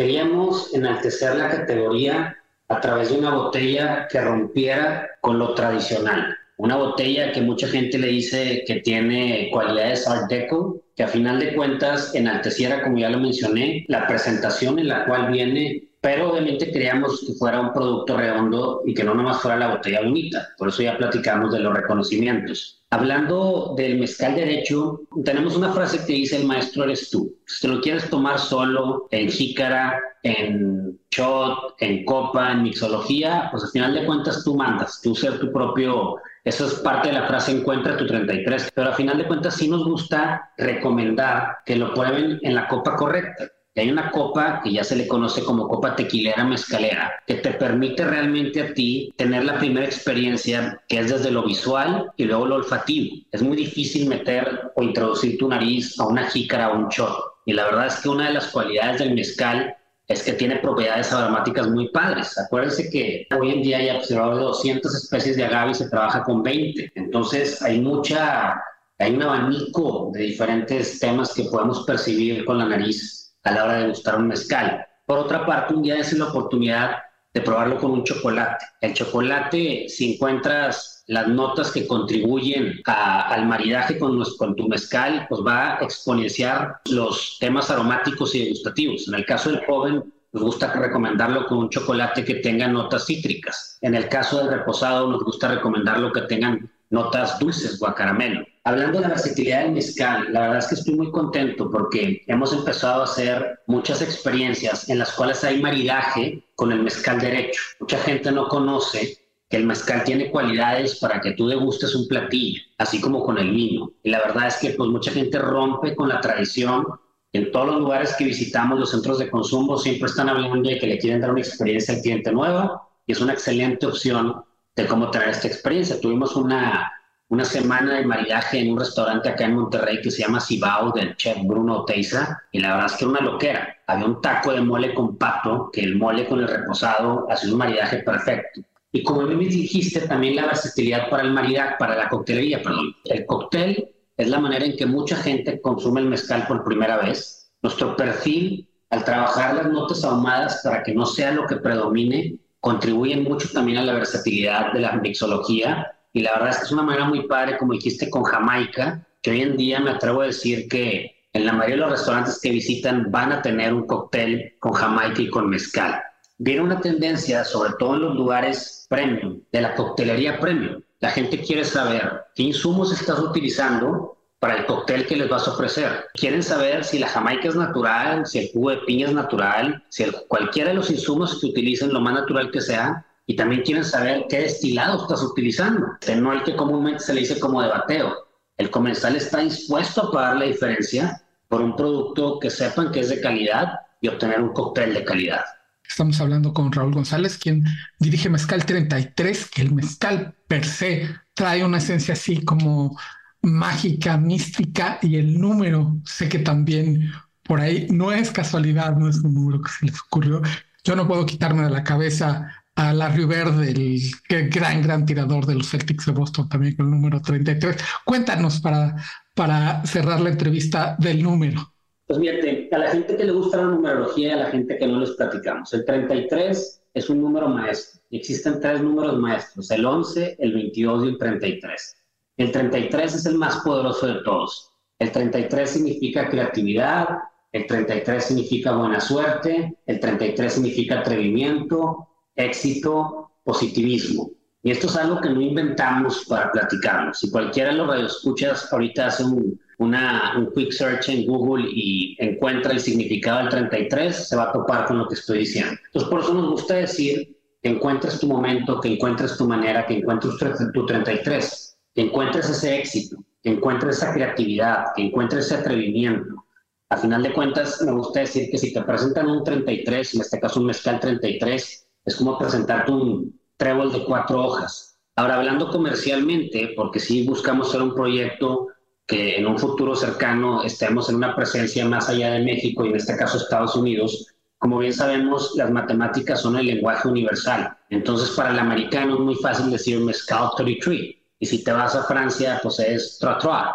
Queríamos 0.00 0.72
enaltecer 0.72 1.36
la 1.36 1.50
categoría 1.50 2.34
a 2.68 2.80
través 2.80 3.10
de 3.10 3.18
una 3.18 3.34
botella 3.34 4.08
que 4.10 4.18
rompiera 4.18 5.10
con 5.20 5.38
lo 5.38 5.52
tradicional. 5.52 6.34
una 6.56 6.76
botella 6.76 7.32
que 7.32 7.42
mucha 7.42 7.68
gente 7.68 7.98
le 7.98 8.06
dice 8.06 8.64
que 8.66 8.76
tiene 8.76 9.50
cualidades 9.52 10.08
art 10.08 10.30
deco, 10.30 10.80
que 10.96 11.02
a 11.02 11.08
final 11.08 11.38
de 11.38 11.54
cuentas 11.54 12.14
enalteciera, 12.14 12.82
como 12.82 12.96
ya 12.96 13.10
lo 13.10 13.18
mencioné, 13.18 13.84
la 13.88 14.06
presentación 14.06 14.78
en 14.78 14.88
la 14.88 15.04
cual 15.04 15.30
viene 15.30 15.90
pero 16.00 16.30
obviamente 16.30 16.72
queríamos 16.72 17.22
que 17.26 17.34
fuera 17.34 17.60
un 17.60 17.74
producto 17.74 18.16
redondo 18.16 18.80
y 18.86 18.94
que 18.94 19.04
no 19.04 19.14
nomás 19.14 19.42
fuera 19.42 19.58
la 19.58 19.68
botella 19.68 20.00
bonita. 20.00 20.48
Por 20.56 20.70
eso 20.70 20.82
ya 20.82 20.96
platicamos 20.96 21.52
de 21.52 21.60
los 21.60 21.74
reconocimientos. 21.74 22.79
Hablando 22.92 23.74
del 23.76 23.98
mezcal 24.00 24.34
derecho, 24.34 25.02
tenemos 25.24 25.56
una 25.56 25.72
frase 25.72 26.04
que 26.04 26.12
dice 26.12 26.38
el 26.38 26.46
maestro 26.46 26.84
eres 26.84 27.08
tú. 27.08 27.36
Si 27.46 27.60
te 27.60 27.68
lo 27.68 27.80
quieres 27.80 28.10
tomar 28.10 28.38
solo, 28.38 29.06
en 29.12 29.30
jícara, 29.30 30.00
en 30.24 30.98
shot, 31.10 31.76
en 31.78 32.04
copa, 32.04 32.50
en 32.50 32.64
mixología, 32.64 33.48
pues 33.52 33.64
al 33.64 33.70
final 33.70 33.94
de 33.94 34.06
cuentas 34.06 34.42
tú 34.44 34.56
mandas, 34.56 35.00
tú 35.02 35.14
ser 35.14 35.38
tu 35.38 35.52
propio 35.52 36.16
eso 36.42 36.66
es 36.66 36.74
parte 36.76 37.08
de 37.08 37.14
la 37.14 37.26
frase 37.26 37.52
encuentra 37.52 37.98
tu 37.98 38.06
33, 38.06 38.70
pero 38.74 38.88
al 38.88 38.94
final 38.94 39.18
de 39.18 39.26
cuentas 39.26 39.54
sí 39.56 39.68
nos 39.68 39.84
gusta 39.84 40.50
recomendar 40.56 41.58
que 41.66 41.76
lo 41.76 41.92
prueben 41.92 42.38
en 42.42 42.54
la 42.54 42.66
copa 42.66 42.96
correcta 42.96 43.44
hay 43.76 43.90
una 43.90 44.10
copa 44.10 44.60
que 44.62 44.72
ya 44.72 44.82
se 44.82 44.96
le 44.96 45.06
conoce 45.06 45.44
como 45.44 45.68
copa 45.68 45.94
tequilera 45.94 46.44
mezcalera, 46.44 47.12
que 47.26 47.34
te 47.34 47.52
permite 47.52 48.04
realmente 48.04 48.60
a 48.60 48.74
ti 48.74 49.12
tener 49.16 49.44
la 49.44 49.58
primera 49.58 49.86
experiencia 49.86 50.82
que 50.88 50.98
es 50.98 51.10
desde 51.10 51.30
lo 51.30 51.44
visual 51.44 52.10
y 52.16 52.24
luego 52.24 52.46
lo 52.46 52.56
olfativo. 52.56 53.16
Es 53.30 53.42
muy 53.42 53.56
difícil 53.56 54.08
meter 54.08 54.72
o 54.74 54.82
introducir 54.82 55.38
tu 55.38 55.48
nariz 55.48 55.98
a 56.00 56.06
una 56.06 56.28
jícara 56.28 56.70
o 56.70 56.78
un 56.78 56.88
shot. 56.88 57.16
Y 57.46 57.52
la 57.52 57.64
verdad 57.66 57.86
es 57.86 57.96
que 57.96 58.08
una 58.08 58.26
de 58.26 58.34
las 58.34 58.48
cualidades 58.48 58.98
del 58.98 59.14
mezcal 59.14 59.76
es 60.08 60.24
que 60.24 60.32
tiene 60.32 60.56
propiedades 60.56 61.12
aromáticas 61.12 61.68
muy 61.68 61.88
padres. 61.90 62.36
Acuérdense 62.36 62.90
que 62.90 63.28
hoy 63.38 63.52
en 63.52 63.62
día 63.62 63.78
hay 63.78 63.88
alrededor 63.90 64.34
de 64.34 64.42
200 64.42 64.94
especies 64.96 65.36
de 65.36 65.44
agave 65.44 65.70
y 65.70 65.74
se 65.74 65.88
trabaja 65.88 66.24
con 66.24 66.42
20. 66.42 66.92
Entonces 66.96 67.62
hay 67.62 67.80
mucha, 67.80 68.60
hay 68.98 69.14
un 69.14 69.22
abanico 69.22 70.10
de 70.12 70.24
diferentes 70.24 70.98
temas 70.98 71.32
que 71.32 71.44
podemos 71.44 71.84
percibir 71.84 72.44
con 72.44 72.58
la 72.58 72.66
nariz 72.66 73.29
a 73.44 73.52
la 73.52 73.64
hora 73.64 73.74
de 73.78 73.88
gustar 73.88 74.16
un 74.16 74.28
mezcal. 74.28 74.86
Por 75.06 75.18
otra 75.18 75.44
parte, 75.46 75.74
un 75.74 75.82
día 75.82 75.98
es 75.98 76.12
la 76.12 76.26
oportunidad 76.26 76.96
de 77.32 77.40
probarlo 77.40 77.78
con 77.78 77.92
un 77.92 78.04
chocolate. 78.04 78.64
El 78.80 78.94
chocolate, 78.94 79.86
si 79.88 80.14
encuentras 80.14 81.04
las 81.06 81.28
notas 81.28 81.70
que 81.70 81.86
contribuyen 81.86 82.80
al 82.84 83.46
maridaje 83.46 83.98
con, 83.98 84.22
con, 84.38 84.56
tu 84.56 84.68
mezcal, 84.68 85.26
pues 85.28 85.40
va 85.44 85.78
a 85.78 85.84
exponenciar 85.84 86.80
los 86.86 87.36
temas 87.40 87.70
aromáticos 87.70 88.34
y 88.34 88.50
gustativos. 88.50 89.08
En 89.08 89.14
el 89.14 89.24
caso 89.24 89.50
del 89.50 89.64
joven, 89.66 90.12
nos 90.32 90.42
gusta 90.42 90.72
recomendarlo 90.72 91.46
con 91.46 91.58
un 91.58 91.70
chocolate 91.70 92.24
que 92.24 92.36
tenga 92.36 92.68
notas 92.68 93.06
cítricas. 93.06 93.78
En 93.80 93.94
el 93.94 94.08
caso 94.08 94.38
del 94.38 94.58
reposado, 94.58 95.10
nos 95.10 95.24
gusta 95.24 95.48
recomendarlo 95.48 96.12
que 96.12 96.22
tengan 96.22 96.70
notas 96.90 97.38
dulces 97.38 97.80
o 97.80 97.86
a 97.86 97.94
caramelo. 97.94 98.44
Hablando 98.64 98.98
de 98.98 99.02
la 99.02 99.14
versatilidad 99.14 99.62
del 99.62 99.72
mezcal, 99.72 100.26
la 100.32 100.40
verdad 100.40 100.58
es 100.58 100.66
que 100.66 100.74
estoy 100.74 100.94
muy 100.94 101.10
contento 101.10 101.70
porque 101.70 102.22
hemos 102.26 102.52
empezado 102.52 103.00
a 103.00 103.04
hacer 103.04 103.60
muchas 103.66 104.02
experiencias 104.02 104.88
en 104.90 104.98
las 104.98 105.12
cuales 105.12 105.42
hay 105.44 105.62
maridaje 105.62 106.44
con 106.56 106.70
el 106.72 106.82
mezcal 106.82 107.18
derecho. 107.20 107.60
Mucha 107.80 107.98
gente 107.98 108.30
no 108.30 108.48
conoce 108.48 109.16
que 109.48 109.56
el 109.56 109.66
mezcal 109.66 110.04
tiene 110.04 110.30
cualidades 110.30 110.96
para 111.00 111.20
que 111.20 111.32
tú 111.32 111.48
degustes 111.48 111.94
un 111.94 112.06
platillo, 112.06 112.62
así 112.78 113.00
como 113.00 113.24
con 113.24 113.38
el 113.38 113.50
vino. 113.50 113.92
Y 114.02 114.10
la 114.10 114.20
verdad 114.20 114.48
es 114.48 114.56
que 114.58 114.70
pues 114.70 114.90
mucha 114.90 115.10
gente 115.10 115.38
rompe 115.38 115.96
con 115.96 116.08
la 116.08 116.20
tradición. 116.20 116.86
En 117.32 117.50
todos 117.50 117.66
los 117.66 117.80
lugares 117.80 118.14
que 118.16 118.24
visitamos, 118.24 118.78
los 118.78 118.90
centros 118.90 119.18
de 119.18 119.30
consumo 119.30 119.78
siempre 119.78 120.06
están 120.06 120.28
hablando 120.28 120.68
de 120.68 120.78
que 120.78 120.86
le 120.86 120.98
quieren 120.98 121.20
dar 121.20 121.30
una 121.30 121.40
experiencia 121.40 121.94
al 121.94 122.02
cliente 122.02 122.30
nueva 122.30 122.82
y 123.06 123.12
es 123.12 123.20
una 123.20 123.32
excelente 123.32 123.86
opción 123.86 124.44
de 124.76 124.86
cómo 124.86 125.10
traer 125.10 125.30
esta 125.30 125.48
experiencia. 125.48 126.00
Tuvimos 126.00 126.36
una 126.36 126.90
una 127.30 127.44
semana 127.44 127.94
de 127.94 128.04
maridaje 128.04 128.58
en 128.58 128.72
un 128.72 128.80
restaurante 128.80 129.28
acá 129.28 129.44
en 129.44 129.54
Monterrey 129.54 130.00
que 130.02 130.10
se 130.10 130.22
llama 130.22 130.40
Cibao 130.40 130.90
del 130.90 131.16
chef 131.16 131.38
Bruno 131.44 131.84
Teiza 131.84 132.42
y 132.50 132.58
la 132.58 132.72
verdad 132.72 132.86
es 132.86 132.96
que 132.96 133.04
era 133.04 133.10
una 133.10 133.20
loquera. 133.20 133.76
Había 133.86 134.06
un 134.06 134.20
taco 134.20 134.52
de 134.52 134.60
mole 134.60 134.92
con 134.94 135.16
pato, 135.16 135.70
que 135.72 135.80
el 135.80 135.94
mole 135.94 136.26
con 136.26 136.40
el 136.40 136.48
reposado 136.48 137.28
hace 137.30 137.48
un 137.48 137.58
maridaje 137.58 137.98
perfecto. 137.98 138.62
Y 138.90 139.04
como 139.04 139.22
me 139.22 139.36
dijiste, 139.36 140.00
también 140.00 140.34
la 140.34 140.46
versatilidad 140.46 141.08
para 141.08 141.22
el 141.22 141.30
maridaje, 141.30 141.76
para 141.78 141.94
la 141.94 142.08
coctelería, 142.08 142.62
perdón. 142.62 142.96
El 143.04 143.24
cóctel 143.26 143.94
es 144.16 144.28
la 144.28 144.40
manera 144.40 144.64
en 144.64 144.76
que 144.76 144.86
mucha 144.86 145.14
gente 145.14 145.60
consume 145.60 146.00
el 146.00 146.08
mezcal 146.08 146.48
por 146.48 146.64
primera 146.64 146.96
vez. 146.96 147.52
Nuestro 147.62 147.94
perfil, 147.94 148.68
al 148.90 149.04
trabajar 149.04 149.54
las 149.54 149.70
notas 149.70 150.02
ahumadas 150.02 150.62
para 150.64 150.82
que 150.82 150.94
no 150.94 151.06
sea 151.06 151.30
lo 151.30 151.46
que 151.46 151.56
predomine, 151.56 152.40
contribuyen 152.60 153.24
mucho 153.24 153.48
también 153.52 153.78
a 153.78 153.82
la 153.82 153.94
versatilidad 153.94 154.72
de 154.72 154.80
la 154.80 154.92
mixología 154.92 155.92
y 156.12 156.20
la 156.20 156.32
verdad 156.32 156.50
es 156.50 156.58
que 156.58 156.64
es 156.64 156.72
una 156.72 156.82
manera 156.82 157.04
muy 157.04 157.26
padre, 157.26 157.56
como 157.56 157.72
dijiste, 157.72 158.10
con 158.10 158.24
Jamaica, 158.24 159.06
que 159.22 159.30
hoy 159.30 159.42
en 159.42 159.56
día 159.56 159.80
me 159.80 159.90
atrevo 159.90 160.22
a 160.22 160.26
decir 160.26 160.68
que 160.68 161.16
en 161.32 161.46
la 161.46 161.52
mayoría 161.52 161.76
de 161.76 161.82
los 161.82 161.90
restaurantes 161.92 162.40
que 162.40 162.50
visitan 162.50 163.10
van 163.10 163.32
a 163.32 163.42
tener 163.42 163.72
un 163.72 163.86
cóctel 163.86 164.56
con 164.58 164.72
Jamaica 164.72 165.22
y 165.22 165.28
con 165.28 165.48
mezcal. 165.48 166.02
Viene 166.38 166.62
una 166.62 166.80
tendencia, 166.80 167.44
sobre 167.44 167.74
todo 167.78 167.94
en 167.94 168.02
los 168.02 168.16
lugares 168.16 168.86
premium, 168.88 169.40
de 169.52 169.60
la 169.60 169.74
coctelería 169.74 170.40
premium. 170.40 170.82
La 170.98 171.10
gente 171.10 171.40
quiere 171.40 171.64
saber 171.64 172.24
qué 172.34 172.44
insumos 172.44 172.92
estás 172.92 173.20
utilizando 173.20 174.19
para 174.40 174.56
el 174.56 174.66
cóctel 174.66 175.06
que 175.06 175.16
les 175.16 175.28
vas 175.28 175.46
a 175.46 175.52
ofrecer. 175.52 176.06
Quieren 176.14 176.42
saber 176.42 176.82
si 176.82 176.98
la 176.98 177.08
jamaica 177.08 177.48
es 177.48 177.56
natural, 177.56 178.26
si 178.26 178.38
el 178.38 178.50
jugo 178.50 178.70
de 178.70 178.78
piña 178.78 179.06
es 179.06 179.12
natural, 179.12 179.84
si 179.90 180.04
cualquiera 180.28 180.70
de 180.70 180.76
los 180.76 180.90
insumos 180.90 181.38
que 181.38 181.48
utilicen, 181.48 181.92
lo 181.92 182.00
más 182.00 182.14
natural 182.14 182.50
que 182.50 182.62
sea, 182.62 183.06
y 183.26 183.36
también 183.36 183.62
quieren 183.62 183.84
saber 183.84 184.24
qué 184.28 184.40
destilado 184.40 185.02
estás 185.02 185.22
utilizando, 185.22 185.86
no 186.16 186.32
el 186.32 186.42
que 186.42 186.56
comúnmente 186.56 187.00
se 187.00 187.14
le 187.14 187.20
dice 187.20 187.38
como 187.38 187.62
de 187.62 187.68
bateo. 187.68 188.12
El 188.56 188.70
comensal 188.70 189.14
está 189.14 189.38
dispuesto 189.38 190.02
a 190.02 190.10
pagar 190.10 190.36
la 190.38 190.46
diferencia 190.46 191.22
por 191.46 191.60
un 191.60 191.76
producto 191.76 192.40
que 192.40 192.50
sepan 192.50 192.90
que 192.90 193.00
es 193.00 193.10
de 193.10 193.20
calidad 193.20 193.74
y 194.00 194.08
obtener 194.08 194.40
un 194.40 194.52
cóctel 194.52 194.94
de 194.94 195.04
calidad. 195.04 195.44
Estamos 195.86 196.20
hablando 196.20 196.54
con 196.54 196.72
Raúl 196.72 196.94
González, 196.94 197.36
quien 197.36 197.64
dirige 197.98 198.30
Mezcal 198.30 198.64
33, 198.64 199.50
que 199.50 199.62
el 199.62 199.74
mezcal 199.74 200.34
per 200.48 200.64
se 200.64 201.08
trae 201.34 201.64
una 201.64 201.78
esencia 201.78 202.14
así 202.14 202.44
como 202.44 202.96
mágica, 203.42 204.16
mística, 204.16 204.98
y 205.02 205.16
el 205.16 205.38
número, 205.40 205.96
sé 206.04 206.28
que 206.28 206.40
también 206.40 207.10
por 207.42 207.60
ahí 207.60 207.88
no 207.90 208.12
es 208.12 208.30
casualidad, 208.30 208.96
no 208.96 209.08
es 209.08 209.18
un 209.18 209.34
número 209.34 209.62
que 209.62 209.70
se 209.70 209.86
les 209.86 210.00
ocurrió. 210.00 210.42
Yo 210.84 210.96
no 210.96 211.06
puedo 211.06 211.26
quitarme 211.26 211.64
de 211.64 211.70
la 211.70 211.84
cabeza 211.84 212.48
a 212.76 212.94
Larry 212.94 213.24
Bird, 213.24 213.60
el 213.60 214.48
gran, 214.48 214.82
gran 214.82 215.04
tirador 215.04 215.46
de 215.46 215.54
los 215.54 215.68
Celtics 215.68 216.06
de 216.06 216.12
Boston, 216.12 216.48
también 216.48 216.76
con 216.76 216.86
el 216.86 216.92
número 216.92 217.20
33. 217.20 217.76
Cuéntanos 218.04 218.60
para, 218.60 218.96
para 219.34 219.84
cerrar 219.84 220.20
la 220.20 220.30
entrevista 220.30 220.96
del 220.98 221.22
número. 221.22 221.74
Pues 222.06 222.18
fíjate, 222.18 222.68
a 222.72 222.78
la 222.78 222.90
gente 222.90 223.16
que 223.16 223.24
le 223.24 223.32
gusta 223.32 223.58
la 223.58 223.64
numerología 223.64 224.28
y 224.28 224.32
a 224.32 224.36
la 224.36 224.50
gente 224.50 224.78
que 224.78 224.86
no 224.86 225.00
les 225.00 225.10
platicamos. 225.10 225.72
El 225.74 225.84
33 225.84 226.82
es 226.94 227.10
un 227.10 227.20
número 227.20 227.48
maestro. 227.48 228.00
Existen 228.10 228.60
tres 228.60 228.82
números 228.82 229.18
maestros, 229.18 229.70
el 229.70 229.84
11, 229.84 230.36
el 230.38 230.52
22 230.52 231.04
y 231.04 231.08
el 231.08 231.18
33. 231.18 231.96
El 232.40 232.52
33 232.52 233.16
es 233.16 233.26
el 233.26 233.34
más 233.34 233.58
poderoso 233.58 234.06
de 234.06 234.22
todos. 234.22 234.70
El 234.98 235.12
33 235.12 235.68
significa 235.68 236.30
creatividad, 236.30 237.18
el 237.52 237.66
33 237.66 238.24
significa 238.24 238.72
buena 238.72 238.98
suerte, 238.98 239.76
el 239.84 240.00
33 240.00 240.50
significa 240.50 241.00
atrevimiento, 241.00 242.08
éxito, 242.34 243.32
positivismo. 243.44 244.30
Y 244.62 244.70
esto 244.70 244.86
es 244.86 244.96
algo 244.96 245.20
que 245.20 245.28
no 245.28 245.42
inventamos 245.42 246.24
para 246.30 246.50
platicarnos. 246.50 247.18
Si 247.18 247.30
cualquiera 247.30 247.72
de 247.72 247.76
los 247.76 247.88
radioescuchas 247.88 248.72
ahorita 248.72 249.08
hace 249.08 249.24
un, 249.24 249.60
una, 249.76 250.32
un 250.38 250.50
quick 250.54 250.72
search 250.72 251.10
en 251.10 251.26
Google 251.26 251.68
y 251.70 252.16
encuentra 252.18 252.72
el 252.72 252.80
significado 252.80 253.40
del 253.40 253.50
33, 253.50 254.28
se 254.30 254.36
va 254.36 254.44
a 254.44 254.52
topar 254.52 254.86
con 254.86 254.96
lo 254.96 255.06
que 255.08 255.16
estoy 255.16 255.40
diciendo. 255.40 255.74
Entonces, 255.84 256.08
por 256.08 256.20
eso 256.20 256.32
nos 256.32 256.52
gusta 256.52 256.76
decir 256.76 257.36
que 257.62 257.68
encuentres 257.68 258.18
tu 258.18 258.28
momento, 258.28 258.80
que 258.80 258.94
encuentres 258.94 259.36
tu 259.36 259.46
manera, 259.46 259.84
que 259.84 259.98
encuentres 259.98 260.36
tu 260.72 260.86
33, 260.86 261.69
que 262.00 262.06
encuentres 262.06 262.48
ese 262.48 262.78
éxito, 262.78 263.18
que 263.42 263.50
encuentres 263.50 263.98
esa 263.98 264.14
creatividad, 264.14 264.86
que 264.96 265.02
encuentres 265.02 265.44
ese 265.44 265.56
atrevimiento. 265.56 266.46
A 266.88 266.96
final 266.96 267.22
de 267.22 267.34
cuentas, 267.34 267.82
me 267.82 267.92
gusta 267.92 268.20
decir 268.20 268.50
que 268.50 268.56
si 268.56 268.72
te 268.72 268.80
presentan 268.80 269.28
un 269.28 269.44
33, 269.44 270.14
en 270.14 270.20
este 270.22 270.40
caso 270.40 270.60
un 270.60 270.66
mezcal 270.66 270.98
33, 270.98 271.86
es 272.06 272.16
como 272.16 272.38
presentarte 272.38 272.90
un 272.90 273.38
trébol 273.58 273.92
de 273.92 274.02
cuatro 274.06 274.46
hojas. 274.46 274.98
Ahora, 275.14 275.34
hablando 275.36 275.68
comercialmente, 275.68 276.72
porque 276.74 277.00
si 277.00 277.26
buscamos 277.26 277.70
ser 277.70 277.82
un 277.82 277.94
proyecto 277.94 278.68
que 279.06 279.36
en 279.36 279.46
un 279.46 279.58
futuro 279.58 279.94
cercano 279.94 280.62
estemos 280.62 281.10
en 281.10 281.16
una 281.16 281.36
presencia 281.36 281.84
más 281.84 282.08
allá 282.08 282.30
de 282.30 282.44
México 282.44 282.86
y 282.86 282.88
en 282.88 282.96
este 282.96 283.14
caso 283.18 283.36
Estados 283.36 283.76
Unidos, 283.76 284.34
como 284.56 284.78
bien 284.78 284.94
sabemos, 284.94 285.52
las 285.54 285.70
matemáticas 285.70 286.40
son 286.40 286.56
el 286.56 286.66
lenguaje 286.66 287.08
universal. 287.08 287.76
Entonces, 287.90 288.30
para 288.30 288.52
el 288.52 288.58
americano 288.58 289.16
es 289.16 289.20
muy 289.20 289.34
fácil 289.34 289.70
decir 289.70 290.00
mezcal 290.00 290.48
33. 290.56 291.19
Y 291.40 291.46
si 291.46 291.64
te 291.64 291.72
vas 291.72 291.96
a 291.96 292.04
Francia, 292.04 292.60
pues 292.62 292.78
es 292.78 293.18
trois 293.18 293.38
trois. 293.38 293.66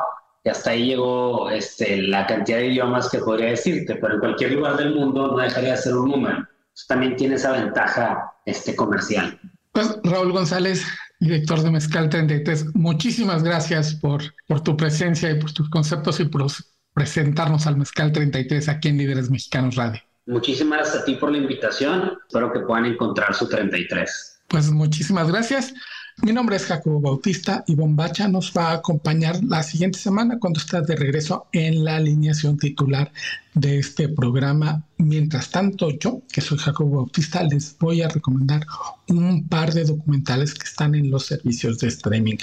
Y 0.43 0.49
hasta 0.49 0.69
ahí 0.69 0.85
llegó 0.85 1.49
este, 1.49 1.97
la 2.03 2.25
cantidad 2.25 2.59
de 2.59 2.67
idiomas 2.67 3.09
que 3.09 3.19
podría 3.19 3.49
decirte, 3.49 3.95
pero 3.95 4.13
en 4.13 4.19
cualquier 4.21 4.53
lugar 4.53 4.77
del 4.77 4.95
mundo 4.95 5.27
no 5.27 5.37
dejaría 5.39 5.71
de 5.71 5.77
ser 5.77 5.95
un 5.97 6.11
número 6.11 6.47
también 6.87 7.15
tiene 7.15 7.35
esa 7.35 7.51
ventaja 7.51 8.33
este, 8.45 8.75
comercial. 8.75 9.39
Pues 9.71 9.97
Raúl 10.03 10.31
González, 10.31 10.85
director 11.19 11.61
de 11.61 11.71
Mezcal 11.71 12.09
33, 12.09 12.75
muchísimas 12.75 13.43
gracias 13.43 13.95
por, 13.95 14.21
por 14.47 14.61
tu 14.61 14.77
presencia 14.77 15.31
y 15.31 15.39
por 15.39 15.51
tus 15.51 15.69
conceptos 15.69 16.19
y 16.19 16.25
por 16.25 16.45
presentarnos 16.93 17.67
al 17.67 17.77
Mezcal 17.77 18.11
33 18.11 18.69
aquí 18.69 18.89
en 18.89 18.97
Líderes 18.97 19.29
Mexicanos 19.29 19.75
Radio. 19.75 20.01
Muchísimas 20.27 20.79
gracias 20.79 21.03
a 21.03 21.05
ti 21.05 21.15
por 21.15 21.31
la 21.31 21.37
invitación. 21.37 22.17
Espero 22.27 22.51
que 22.51 22.61
puedan 22.61 22.85
encontrar 22.85 23.33
su 23.35 23.47
33. 23.47 24.41
Pues 24.47 24.71
muchísimas 24.71 25.29
gracias. 25.29 25.73
Mi 26.21 26.31
nombre 26.31 26.55
es 26.55 26.65
Jacobo 26.65 27.01
Bautista 27.01 27.65
y 27.67 27.75
Bombacha 27.75 28.29
nos 28.29 28.53
va 28.53 28.69
a 28.69 28.75
acompañar 28.75 29.43
la 29.43 29.61
siguiente 29.63 29.99
semana 29.99 30.39
cuando 30.39 30.59
esté 30.59 30.81
de 30.81 30.95
regreso 30.95 31.47
en 31.51 31.83
la 31.83 31.97
alineación 31.97 32.57
titular 32.57 33.11
de 33.53 33.79
este 33.79 34.07
programa. 34.07 34.81
Mientras 34.97 35.51
tanto, 35.51 35.89
yo, 35.91 36.21
que 36.31 36.39
soy 36.39 36.57
Jacobo 36.57 36.97
Bautista, 36.97 37.43
les 37.43 37.77
voy 37.77 38.01
a 38.01 38.07
recomendar 38.07 38.65
un 39.09 39.45
par 39.47 39.73
de 39.73 39.83
documentales 39.83 40.53
que 40.53 40.67
están 40.67 40.95
en 40.95 41.11
los 41.11 41.25
servicios 41.25 41.79
de 41.79 41.89
streaming. 41.89 42.37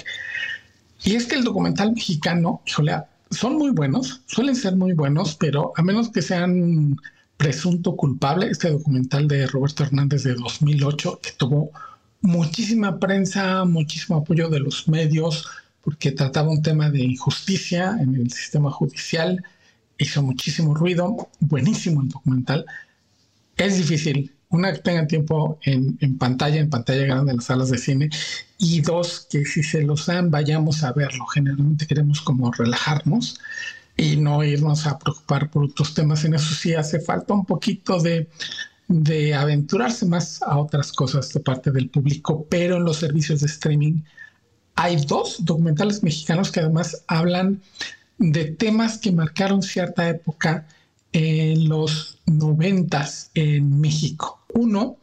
Y 1.03 1.15
es 1.15 1.25
que 1.25 1.37
el 1.37 1.45
documental 1.45 1.93
mexicano, 1.93 2.61
híjole, 2.67 2.99
son 3.31 3.57
muy 3.57 3.71
buenos, 3.71 4.21
suelen 4.27 4.55
ser 4.55 4.77
muy 4.77 4.93
buenos, 4.93 5.35
pero 5.35 5.73
a 5.77 5.83
menos 5.83 6.11
que 6.11 6.21
sean 6.21 6.97
presunto 7.39 7.97
culpable, 7.97 8.51
este 8.51 8.71
documental 8.71 9.27
de 9.27 9.47
Roberto 9.47 9.83
Hernández 9.83 10.25
de 10.25 10.35
2008, 10.35 11.21
que 11.23 11.33
tuvo 11.33 11.73
muchísima 12.23 12.99
prensa, 12.99 13.65
muchísimo 13.65 14.19
apoyo 14.19 14.49
de 14.49 14.61
los 14.61 14.89
medios, 14.89 15.47
porque 15.83 16.13
trataba 16.13 16.51
un 16.51 16.63
tema 16.63 16.91
de 16.91 17.01
injusticia 17.01 17.97
en 18.01 18.15
el 18.15 18.31
sistema 18.31 18.71
judicial, 18.71 19.45
hizo 19.99 20.23
muchísimo 20.23 20.75
ruido, 20.75 21.29
buenísimo 21.41 22.03
el 22.03 22.09
documental. 22.09 22.65
Es 23.57 23.77
difícil, 23.77 24.33
una 24.49 24.73
que 24.73 24.79
tenga 24.79 25.07
tiempo 25.07 25.59
en, 25.63 25.99
en, 26.01 26.17
pantalla, 26.19 26.61
en 26.61 26.71
pantalla 26.71 27.05
grande 27.05 27.33
en 27.33 27.37
las 27.39 27.47
salas 27.47 27.71
de 27.71 27.79
cine, 27.79 28.11
y 28.59 28.81
dos, 28.81 29.27
que 29.29 29.45
si 29.45 29.63
se 29.63 29.83
los 29.83 30.07
dan, 30.07 30.31
vayamos 30.31 30.85
a 30.85 30.93
verlo. 30.93 31.27
Generalmente 31.27 31.87
queremos 31.87 32.21
como 32.21 32.53
relajarnos 32.53 33.41
y 33.97 34.17
no 34.17 34.43
irnos 34.45 34.87
a 34.87 34.99
preocupar 34.99 35.51
por 35.51 35.65
otros 35.65 35.95
temas. 35.95 36.25
En 36.25 36.35
eso 36.35 36.55
sí 36.55 36.75
hace 36.75 37.01
falta 37.01 37.35
un 37.35 37.45
poquito 37.45 38.01
de 38.01 38.29
de 38.89 39.35
aventurarse 39.35 40.07
más 40.07 40.43
a 40.43 40.59
otras 40.59 40.93
cosas 40.93 41.33
de 41.33 41.41
parte 41.41 41.71
del 41.71 41.89
público, 41.89 42.47
pero 42.51 42.77
en 42.77 42.85
los 42.85 42.99
servicios 42.99 43.41
de 43.41 43.47
streaming 43.47 44.03
hay 44.75 44.97
dos 45.07 45.45
documentales 45.45 46.03
mexicanos 46.03 46.51
que 46.51 46.61
además 46.61 47.05
hablan 47.07 47.61
de 48.19 48.47
temas 48.47 48.99
que 48.99 49.13
marcaron 49.13 49.63
cierta 49.63 50.09
época 50.09 50.67
en 51.13 51.69
los 51.69 52.19
noventas 52.27 53.31
en 53.35 53.81
México. 53.81 54.41
Uno 54.55 54.97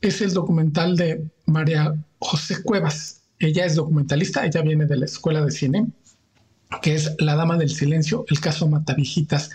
es 0.00 0.20
el 0.20 0.32
documental 0.32 0.96
de 0.96 1.24
María 1.46 1.94
José 2.20 2.62
Cuevas. 2.62 3.22
Ella 3.38 3.64
es 3.64 3.74
documentalista, 3.74 4.44
ella 4.44 4.62
viene 4.62 4.86
de 4.86 4.96
la 4.96 5.04
escuela 5.04 5.44
de 5.44 5.50
cine, 5.50 5.86
que 6.82 6.94
es 6.94 7.14
La 7.18 7.36
Dama 7.36 7.56
del 7.56 7.70
Silencio, 7.70 8.24
el 8.28 8.40
caso 8.40 8.68
Matavijitas, 8.68 9.50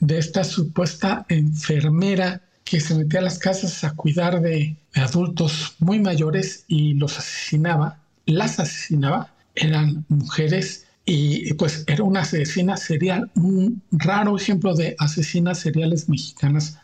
de 0.00 0.18
esta 0.18 0.44
supuesta 0.44 1.26
enfermera 1.28 2.42
que 2.68 2.80
se 2.80 2.94
metía 2.94 3.20
a 3.20 3.22
las 3.22 3.38
casas 3.38 3.82
a 3.82 3.94
cuidar 3.94 4.42
de, 4.42 4.76
adultos 4.94 5.74
muy 5.78 6.00
mayores 6.00 6.64
y 6.68 6.94
los 6.94 7.18
asesinaba, 7.18 7.98
las 8.26 8.58
asesinaba, 8.60 9.32
eran 9.54 10.04
mujeres 10.08 10.84
y 11.04 11.54
pues 11.54 11.84
era 11.86 12.02
una 12.02 12.20
asesina 12.20 12.76
serial, 12.76 13.30
un 13.36 13.80
raro 13.92 14.36
ejemplo 14.36 14.74
de 14.74 14.96
asesinas 14.98 15.60
seriales 15.60 16.08
mexicanas. 16.08 16.78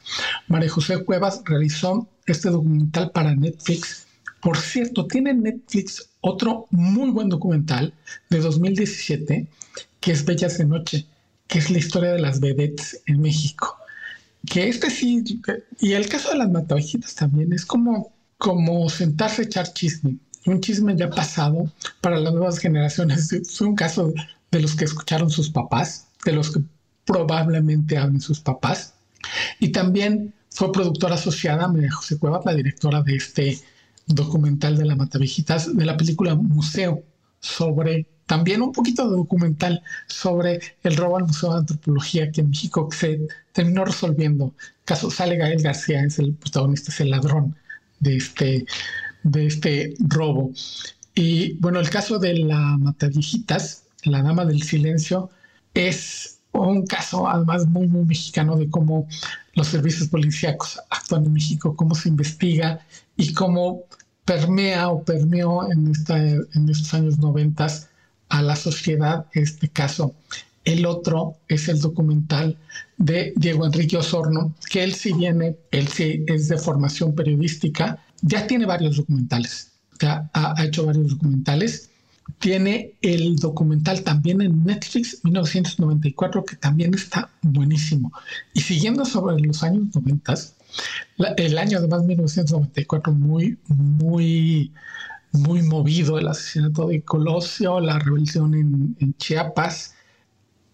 María 0.48 0.70
José 0.70 1.04
Cuevas 1.04 1.42
realizó 1.44 2.08
este 2.26 2.48
documental 2.48 3.10
para 3.10 3.34
Netflix. 3.34 4.06
Por 4.40 4.56
cierto, 4.56 5.06
tiene 5.06 5.34
Netflix 5.34 6.08
otro 6.20 6.66
muy 6.70 7.10
buen 7.10 7.28
documental 7.28 7.92
de 8.30 8.38
2017 8.38 9.46
que 10.00 10.12
es 10.12 10.24
Bellas 10.24 10.56
de 10.56 10.66
Noche, 10.66 11.06
que 11.46 11.58
es 11.58 11.70
la 11.70 11.78
historia 11.78 12.12
de 12.12 12.20
las 12.20 12.40
vedettes 12.40 13.02
en 13.06 13.20
México 13.20 13.76
que 14.46 14.68
este 14.68 14.90
sí, 14.90 15.24
y 15.80 15.92
el 15.92 16.08
caso 16.08 16.30
de 16.30 16.38
las 16.38 16.50
matavejitas 16.50 17.14
también 17.14 17.52
es 17.52 17.64
como, 17.64 18.12
como 18.38 18.88
sentarse 18.88 19.42
a 19.42 19.44
echar 19.44 19.72
chisme. 19.72 20.16
Un 20.46 20.60
chisme 20.60 20.94
ya 20.96 21.08
pasado 21.08 21.72
para 22.00 22.18
las 22.18 22.32
nuevas 22.32 22.58
generaciones. 22.58 23.32
Es 23.32 23.60
un 23.60 23.74
caso 23.74 24.12
de 24.50 24.60
los 24.60 24.74
que 24.74 24.84
escucharon 24.84 25.30
sus 25.30 25.50
papás, 25.50 26.08
de 26.24 26.32
los 26.32 26.50
que 26.50 26.60
probablemente 27.04 27.96
hablen 27.96 28.20
sus 28.20 28.40
papás. 28.40 28.94
Y 29.58 29.68
también 29.68 30.34
fue 30.50 30.72
productora 30.72 31.14
asociada, 31.14 31.68
María 31.68 31.90
José 31.90 32.18
Cuevas, 32.18 32.44
la 32.44 32.54
directora 32.54 33.02
de 33.02 33.16
este 33.16 33.58
documental 34.06 34.76
de 34.76 34.84
la 34.84 34.96
Matavejitas, 34.96 35.74
de 35.74 35.84
la 35.84 35.96
película 35.96 36.34
Museo, 36.34 37.02
sobre 37.40 38.06
también 38.26 38.62
un 38.62 38.72
poquito 38.72 39.08
de 39.08 39.16
documental 39.16 39.82
sobre 40.06 40.60
el 40.82 40.96
robo 40.96 41.16
al 41.16 41.24
Museo 41.24 41.52
de 41.52 41.58
Antropología 41.58 42.30
que 42.30 42.40
en 42.40 42.50
México 42.50 42.88
se 42.92 43.20
terminó 43.52 43.84
resolviendo. 43.84 44.54
caso 44.84 45.10
sale 45.10 45.36
Gael 45.36 45.62
García, 45.62 46.02
es 46.02 46.18
el 46.18 46.34
protagonista, 46.34 46.90
es 46.90 47.00
el 47.00 47.10
ladrón 47.10 47.56
de 48.00 48.16
este, 48.16 48.66
de 49.22 49.46
este 49.46 49.94
robo. 49.98 50.52
Y 51.14 51.54
bueno, 51.54 51.80
el 51.80 51.90
caso 51.90 52.18
de 52.18 52.34
la 52.34 52.76
Mataviejitas, 52.78 53.84
la 54.04 54.22
Dama 54.22 54.44
del 54.44 54.62
Silencio, 54.62 55.30
es 55.74 56.40
un 56.52 56.86
caso 56.86 57.28
además 57.28 57.66
muy, 57.66 57.88
muy 57.88 58.04
mexicano 58.04 58.56
de 58.56 58.70
cómo 58.70 59.06
los 59.54 59.68
servicios 59.68 60.08
policíacos 60.08 60.80
actúan 60.90 61.24
en 61.26 61.32
México, 61.32 61.76
cómo 61.76 61.94
se 61.94 62.08
investiga 62.08 62.80
y 63.16 63.32
cómo 63.32 63.84
permea 64.24 64.88
o 64.88 65.02
permeó 65.04 65.70
en, 65.70 65.90
esta, 65.90 66.18
en 66.18 66.68
estos 66.68 66.94
años 66.94 67.18
noventas 67.18 67.88
a 68.28 68.42
la 68.42 68.56
sociedad 68.56 69.26
este 69.32 69.68
caso. 69.68 70.14
El 70.64 70.86
otro 70.86 71.36
es 71.48 71.68
el 71.68 71.80
documental 71.80 72.56
de 72.96 73.34
Diego 73.36 73.66
Enrique 73.66 73.98
Osorno, 73.98 74.54
que 74.70 74.82
él 74.82 74.94
sí 74.94 75.12
viene, 75.12 75.56
él 75.70 75.88
sí 75.88 76.24
es 76.26 76.48
de 76.48 76.58
formación 76.58 77.14
periodística, 77.14 78.02
ya 78.22 78.46
tiene 78.46 78.64
varios 78.64 78.96
documentales, 78.96 79.72
ya 80.00 80.30
ha, 80.32 80.58
ha 80.58 80.64
hecho 80.64 80.86
varios 80.86 81.08
documentales. 81.08 81.90
Tiene 82.38 82.94
el 83.02 83.36
documental 83.36 84.02
también 84.02 84.40
en 84.40 84.64
Netflix 84.64 85.20
1994, 85.24 86.44
que 86.46 86.56
también 86.56 86.94
está 86.94 87.30
buenísimo. 87.42 88.10
Y 88.54 88.62
siguiendo 88.62 89.04
sobre 89.04 89.38
los 89.44 89.62
años 89.62 89.94
90, 89.94 90.34
el 91.36 91.58
año 91.58 91.78
además 91.78 92.04
1994 92.04 93.12
muy, 93.12 93.58
muy 93.68 94.72
muy 95.34 95.62
movido 95.62 96.18
el 96.18 96.28
asesinato 96.28 96.88
de 96.88 97.02
Colosio, 97.02 97.80
la 97.80 97.98
rebelión 97.98 98.54
en, 98.54 99.14
Chiapas, 99.18 99.94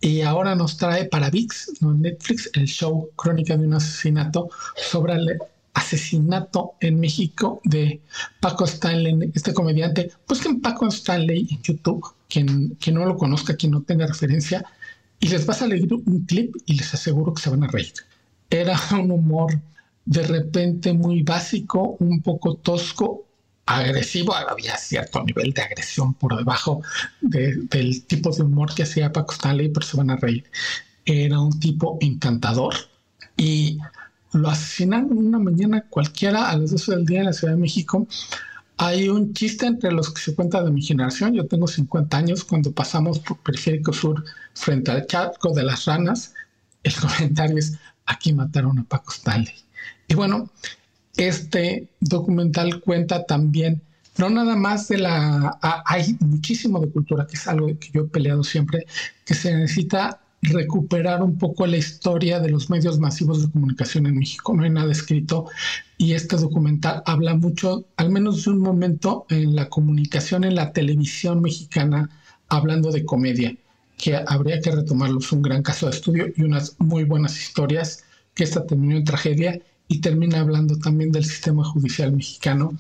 y 0.01 0.21
ahora 0.21 0.55
nos 0.55 0.77
trae 0.77 1.07
para 1.07 1.31
VIX, 1.31 1.83
Netflix, 1.83 2.51
el 2.55 2.67
show 2.67 3.09
Crónica 3.17 3.57
de 3.57 3.67
un 3.67 3.75
asesinato 3.75 4.51
sobre 4.77 5.15
el 5.15 5.39
asesinato 5.75 6.73
en 6.81 7.01
México 7.01 7.61
de 7.65 8.01
Paco 8.41 8.65
Stanley, 8.65 9.31
este 9.35 9.55
comediante. 9.55 10.11
Busquen 10.29 10.61
Paco 10.61 10.87
Stanley 10.89 11.49
en 11.51 11.63
YouTube, 11.63 12.05
quien, 12.29 12.77
quien 12.81 12.97
no 12.97 13.07
lo 13.07 13.17
conozca, 13.17 13.57
quien 13.57 13.73
no 13.73 13.83
tenga 13.83 14.07
referencia, 14.07 14.65
y 15.21 15.29
les 15.29 15.49
va 15.49 15.53
a 15.53 15.57
salir 15.57 15.93
un 15.93 16.25
clip 16.27 16.55
y 16.67 16.75
les 16.75 16.93
aseguro 16.93 17.33
que 17.33 17.43
se 17.43 17.51
van 17.51 17.65
a 17.65 17.69
reír. 17.69 17.95
Era 18.51 18.79
un 18.93 19.11
humor 19.11 19.61
de 20.05 20.23
repente 20.23 20.93
muy 20.93 21.23
básico, 21.23 21.97
un 21.99 22.21
poco 22.21 22.57
tosco, 22.57 23.27
agresivo, 23.79 24.35
había 24.35 24.77
cierto 24.77 25.23
nivel 25.25 25.53
de 25.53 25.63
agresión 25.63 26.15
por 26.15 26.37
debajo 26.37 26.83
del 27.21 28.05
tipo 28.07 28.31
de 28.31 28.43
humor 28.43 28.75
que 28.75 28.83
hacía 28.83 29.13
Paco 29.13 29.33
Stanley, 29.33 29.69
pero 29.69 29.87
se 29.87 29.97
van 29.97 30.11
a 30.11 30.17
reír. 30.17 30.45
Era 31.05 31.41
un 31.41 31.59
tipo 31.59 31.99
encantador 32.01 32.75
y 33.37 33.79
lo 34.33 34.49
asesinan 34.49 35.09
una 35.11 35.39
mañana 35.39 35.85
cualquiera 35.89 36.51
a 36.51 36.57
las 36.57 36.71
12 36.71 36.93
del 36.93 37.07
día 37.07 37.21
en 37.21 37.27
la 37.27 37.33
Ciudad 37.33 37.55
de 37.55 37.61
México. 37.61 38.07
Hay 38.77 39.09
un 39.09 39.35
chiste 39.35 39.67
entre 39.67 39.93
los 39.93 40.11
que 40.11 40.21
se 40.21 40.35
cuenta 40.35 40.63
de 40.63 40.71
mi 40.71 40.83
generación. 40.83 41.35
Yo 41.35 41.47
tengo 41.47 41.67
50 41.67 42.17
años 42.17 42.45
cuando 42.45 42.73
pasamos 42.73 43.19
por 43.19 43.39
Periférico 43.39 43.93
Sur 43.93 44.25
frente 44.55 44.91
al 44.91 45.07
charco 45.07 45.53
de 45.53 45.65
las 45.65 45.85
ranas. 45.85 46.35
El 46.83 46.95
comentario 46.95 47.59
es, 47.59 47.79
aquí 48.07 48.33
mataron 48.33 48.79
a 48.79 48.85
Paco 48.85 49.13
Stanley. 49.13 49.55
Y 50.09 50.15
bueno, 50.15 50.51
este 51.29 51.89
documental 52.01 52.81
cuenta 52.81 53.25
también, 53.25 53.83
no 54.19 54.31
nada 54.31 54.57
más 54.57 54.89
de 54.89 54.99
la, 54.99 55.59
hay 55.87 56.17
muchísimo 56.21 56.81
de 56.81 56.91
cultura, 56.91 57.27
que 57.27 57.37
es 57.37 57.47
algo 57.49 57.67
que 57.79 57.91
yo 57.93 58.03
he 58.03 58.09
peleado 58.09 58.45
siempre, 58.45 58.87
que 59.25 59.35
se 59.35 59.55
necesita 59.55 60.21
recuperar 60.43 61.23
un 61.23 61.39
poco 61.39 61.67
la 61.67 61.77
historia 61.77 62.41
de 62.41 62.51
los 62.51 62.71
medios 62.71 62.99
masivos 62.99 63.43
de 63.43 63.51
comunicación 63.51 64.07
en 64.07 64.19
México. 64.19 64.55
No 64.55 64.65
hay 64.65 64.71
nada 64.71 64.91
escrito 64.91 65.47
y 65.99 66.15
este 66.15 66.37
documental 66.37 67.03
habla 67.05 67.35
mucho, 67.35 67.85
al 67.97 68.11
menos 68.11 68.45
de 68.45 68.53
un 68.53 68.59
momento 68.61 69.27
en 69.29 69.55
la 69.55 69.69
comunicación 69.69 70.45
en 70.45 70.55
la 70.55 70.73
televisión 70.73 71.43
mexicana, 71.43 72.11
hablando 72.49 72.91
de 72.91 73.05
comedia, 73.05 73.55
que 73.99 74.17
habría 74.27 74.61
que 74.61 74.71
retomarlo. 74.71 75.19
Es 75.19 75.31
un 75.33 75.43
gran 75.43 75.63
caso 75.63 75.87
de 75.87 75.93
estudio 75.93 76.27
y 76.35 76.43
unas 76.43 76.77
muy 76.79 77.05
buenas 77.05 77.39
historias 77.39 78.05
que 78.35 78.45
esta 78.45 78.67
terminó 78.67 78.97
en 78.97 79.05
tragedia 79.05 79.61
y 79.91 79.99
termina 79.99 80.39
hablando 80.39 80.79
también 80.79 81.11
del 81.11 81.25
sistema 81.25 81.65
judicial 81.65 82.13
mexicano, 82.13 82.79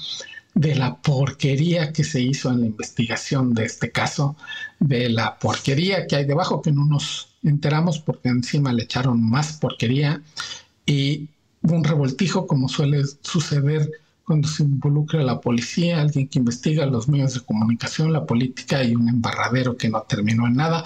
de 0.55 0.77
la 0.77 0.97
porquería 1.03 1.93
que 1.93 2.05
se 2.05 2.21
hizo 2.21 2.51
en 2.53 2.61
la 2.61 2.67
investigación 2.67 3.53
de 3.53 3.65
este 3.65 3.91
caso, 3.91 4.37
de 4.79 5.09
la 5.09 5.37
porquería 5.41 6.07
que 6.07 6.15
hay 6.15 6.25
debajo, 6.25 6.63
que 6.63 6.71
no 6.71 6.85
nos 6.85 7.35
enteramos 7.43 7.99
porque 7.99 8.29
encima 8.29 8.73
le 8.73 8.85
echaron 8.85 9.29
más 9.29 9.55
porquería 9.55 10.23
y 10.87 11.29
un 11.63 11.83
revoltijo 11.83 12.47
como 12.47 12.69
suele 12.69 13.03
suceder 13.23 13.91
cuando 14.25 14.47
se 14.47 14.63
involucra 14.63 15.25
la 15.25 15.41
policía, 15.41 16.01
alguien 16.01 16.29
que 16.29 16.39
investiga 16.39 16.87
los 16.87 17.09
medios 17.09 17.35
de 17.35 17.41
comunicación, 17.41 18.13
la 18.13 18.25
política 18.25 18.85
y 18.85 18.95
un 18.95 19.09
embarradero 19.09 19.77
que 19.77 19.89
no 19.89 20.03
terminó 20.03 20.47
en 20.47 20.55
nada, 20.55 20.85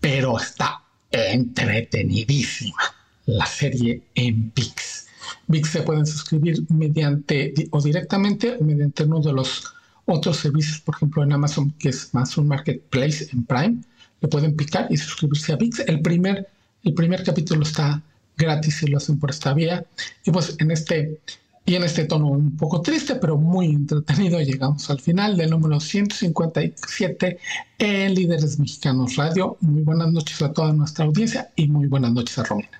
pero 0.00 0.38
está 0.38 0.84
entretenidísima 1.10 2.80
la 3.26 3.44
serie 3.44 4.04
en 4.14 4.50
VIX. 4.54 5.09
VIX 5.50 5.68
se 5.68 5.82
pueden 5.82 6.06
suscribir 6.06 6.64
mediante 6.68 7.52
o 7.70 7.82
directamente 7.82 8.56
mediante 8.60 9.04
uno 9.04 9.20
de 9.20 9.32
los 9.32 9.64
otros 10.06 10.38
servicios, 10.38 10.80
por 10.80 10.94
ejemplo 10.94 11.22
en 11.22 11.32
Amazon, 11.32 11.72
que 11.78 11.90
es 11.90 12.12
más 12.14 12.36
un 12.36 12.48
marketplace 12.48 13.28
en 13.32 13.44
Prime, 13.44 13.78
le 14.20 14.28
pueden 14.28 14.54
picar 14.56 14.86
y 14.90 14.96
suscribirse 14.96 15.52
a 15.52 15.56
VIX. 15.56 15.80
El 15.80 16.00
primer, 16.02 16.48
el 16.84 16.94
primer 16.94 17.22
capítulo 17.22 17.62
está 17.62 18.02
gratis 18.36 18.76
si 18.78 18.86
lo 18.86 18.98
hacen 18.98 19.18
por 19.18 19.30
esta 19.30 19.52
vía. 19.54 19.84
Y 20.24 20.30
pues 20.30 20.56
en 20.58 20.70
este 20.70 21.20
y 21.66 21.74
en 21.76 21.84
este 21.84 22.04
tono 22.04 22.28
un 22.28 22.56
poco 22.56 22.80
triste, 22.80 23.16
pero 23.16 23.36
muy 23.36 23.66
entretenido, 23.66 24.40
llegamos 24.40 24.90
al 24.90 24.98
final 24.98 25.36
del 25.36 25.50
número 25.50 25.78
157 25.78 27.38
en 27.78 28.14
Líderes 28.14 28.58
Mexicanos 28.58 29.16
Radio. 29.16 29.56
Muy 29.60 29.82
buenas 29.82 30.10
noches 30.10 30.42
a 30.42 30.52
toda 30.52 30.72
nuestra 30.72 31.04
audiencia 31.04 31.50
y 31.54 31.68
muy 31.68 31.86
buenas 31.86 32.12
noches 32.12 32.38
a 32.38 32.44
Romina. 32.44 32.79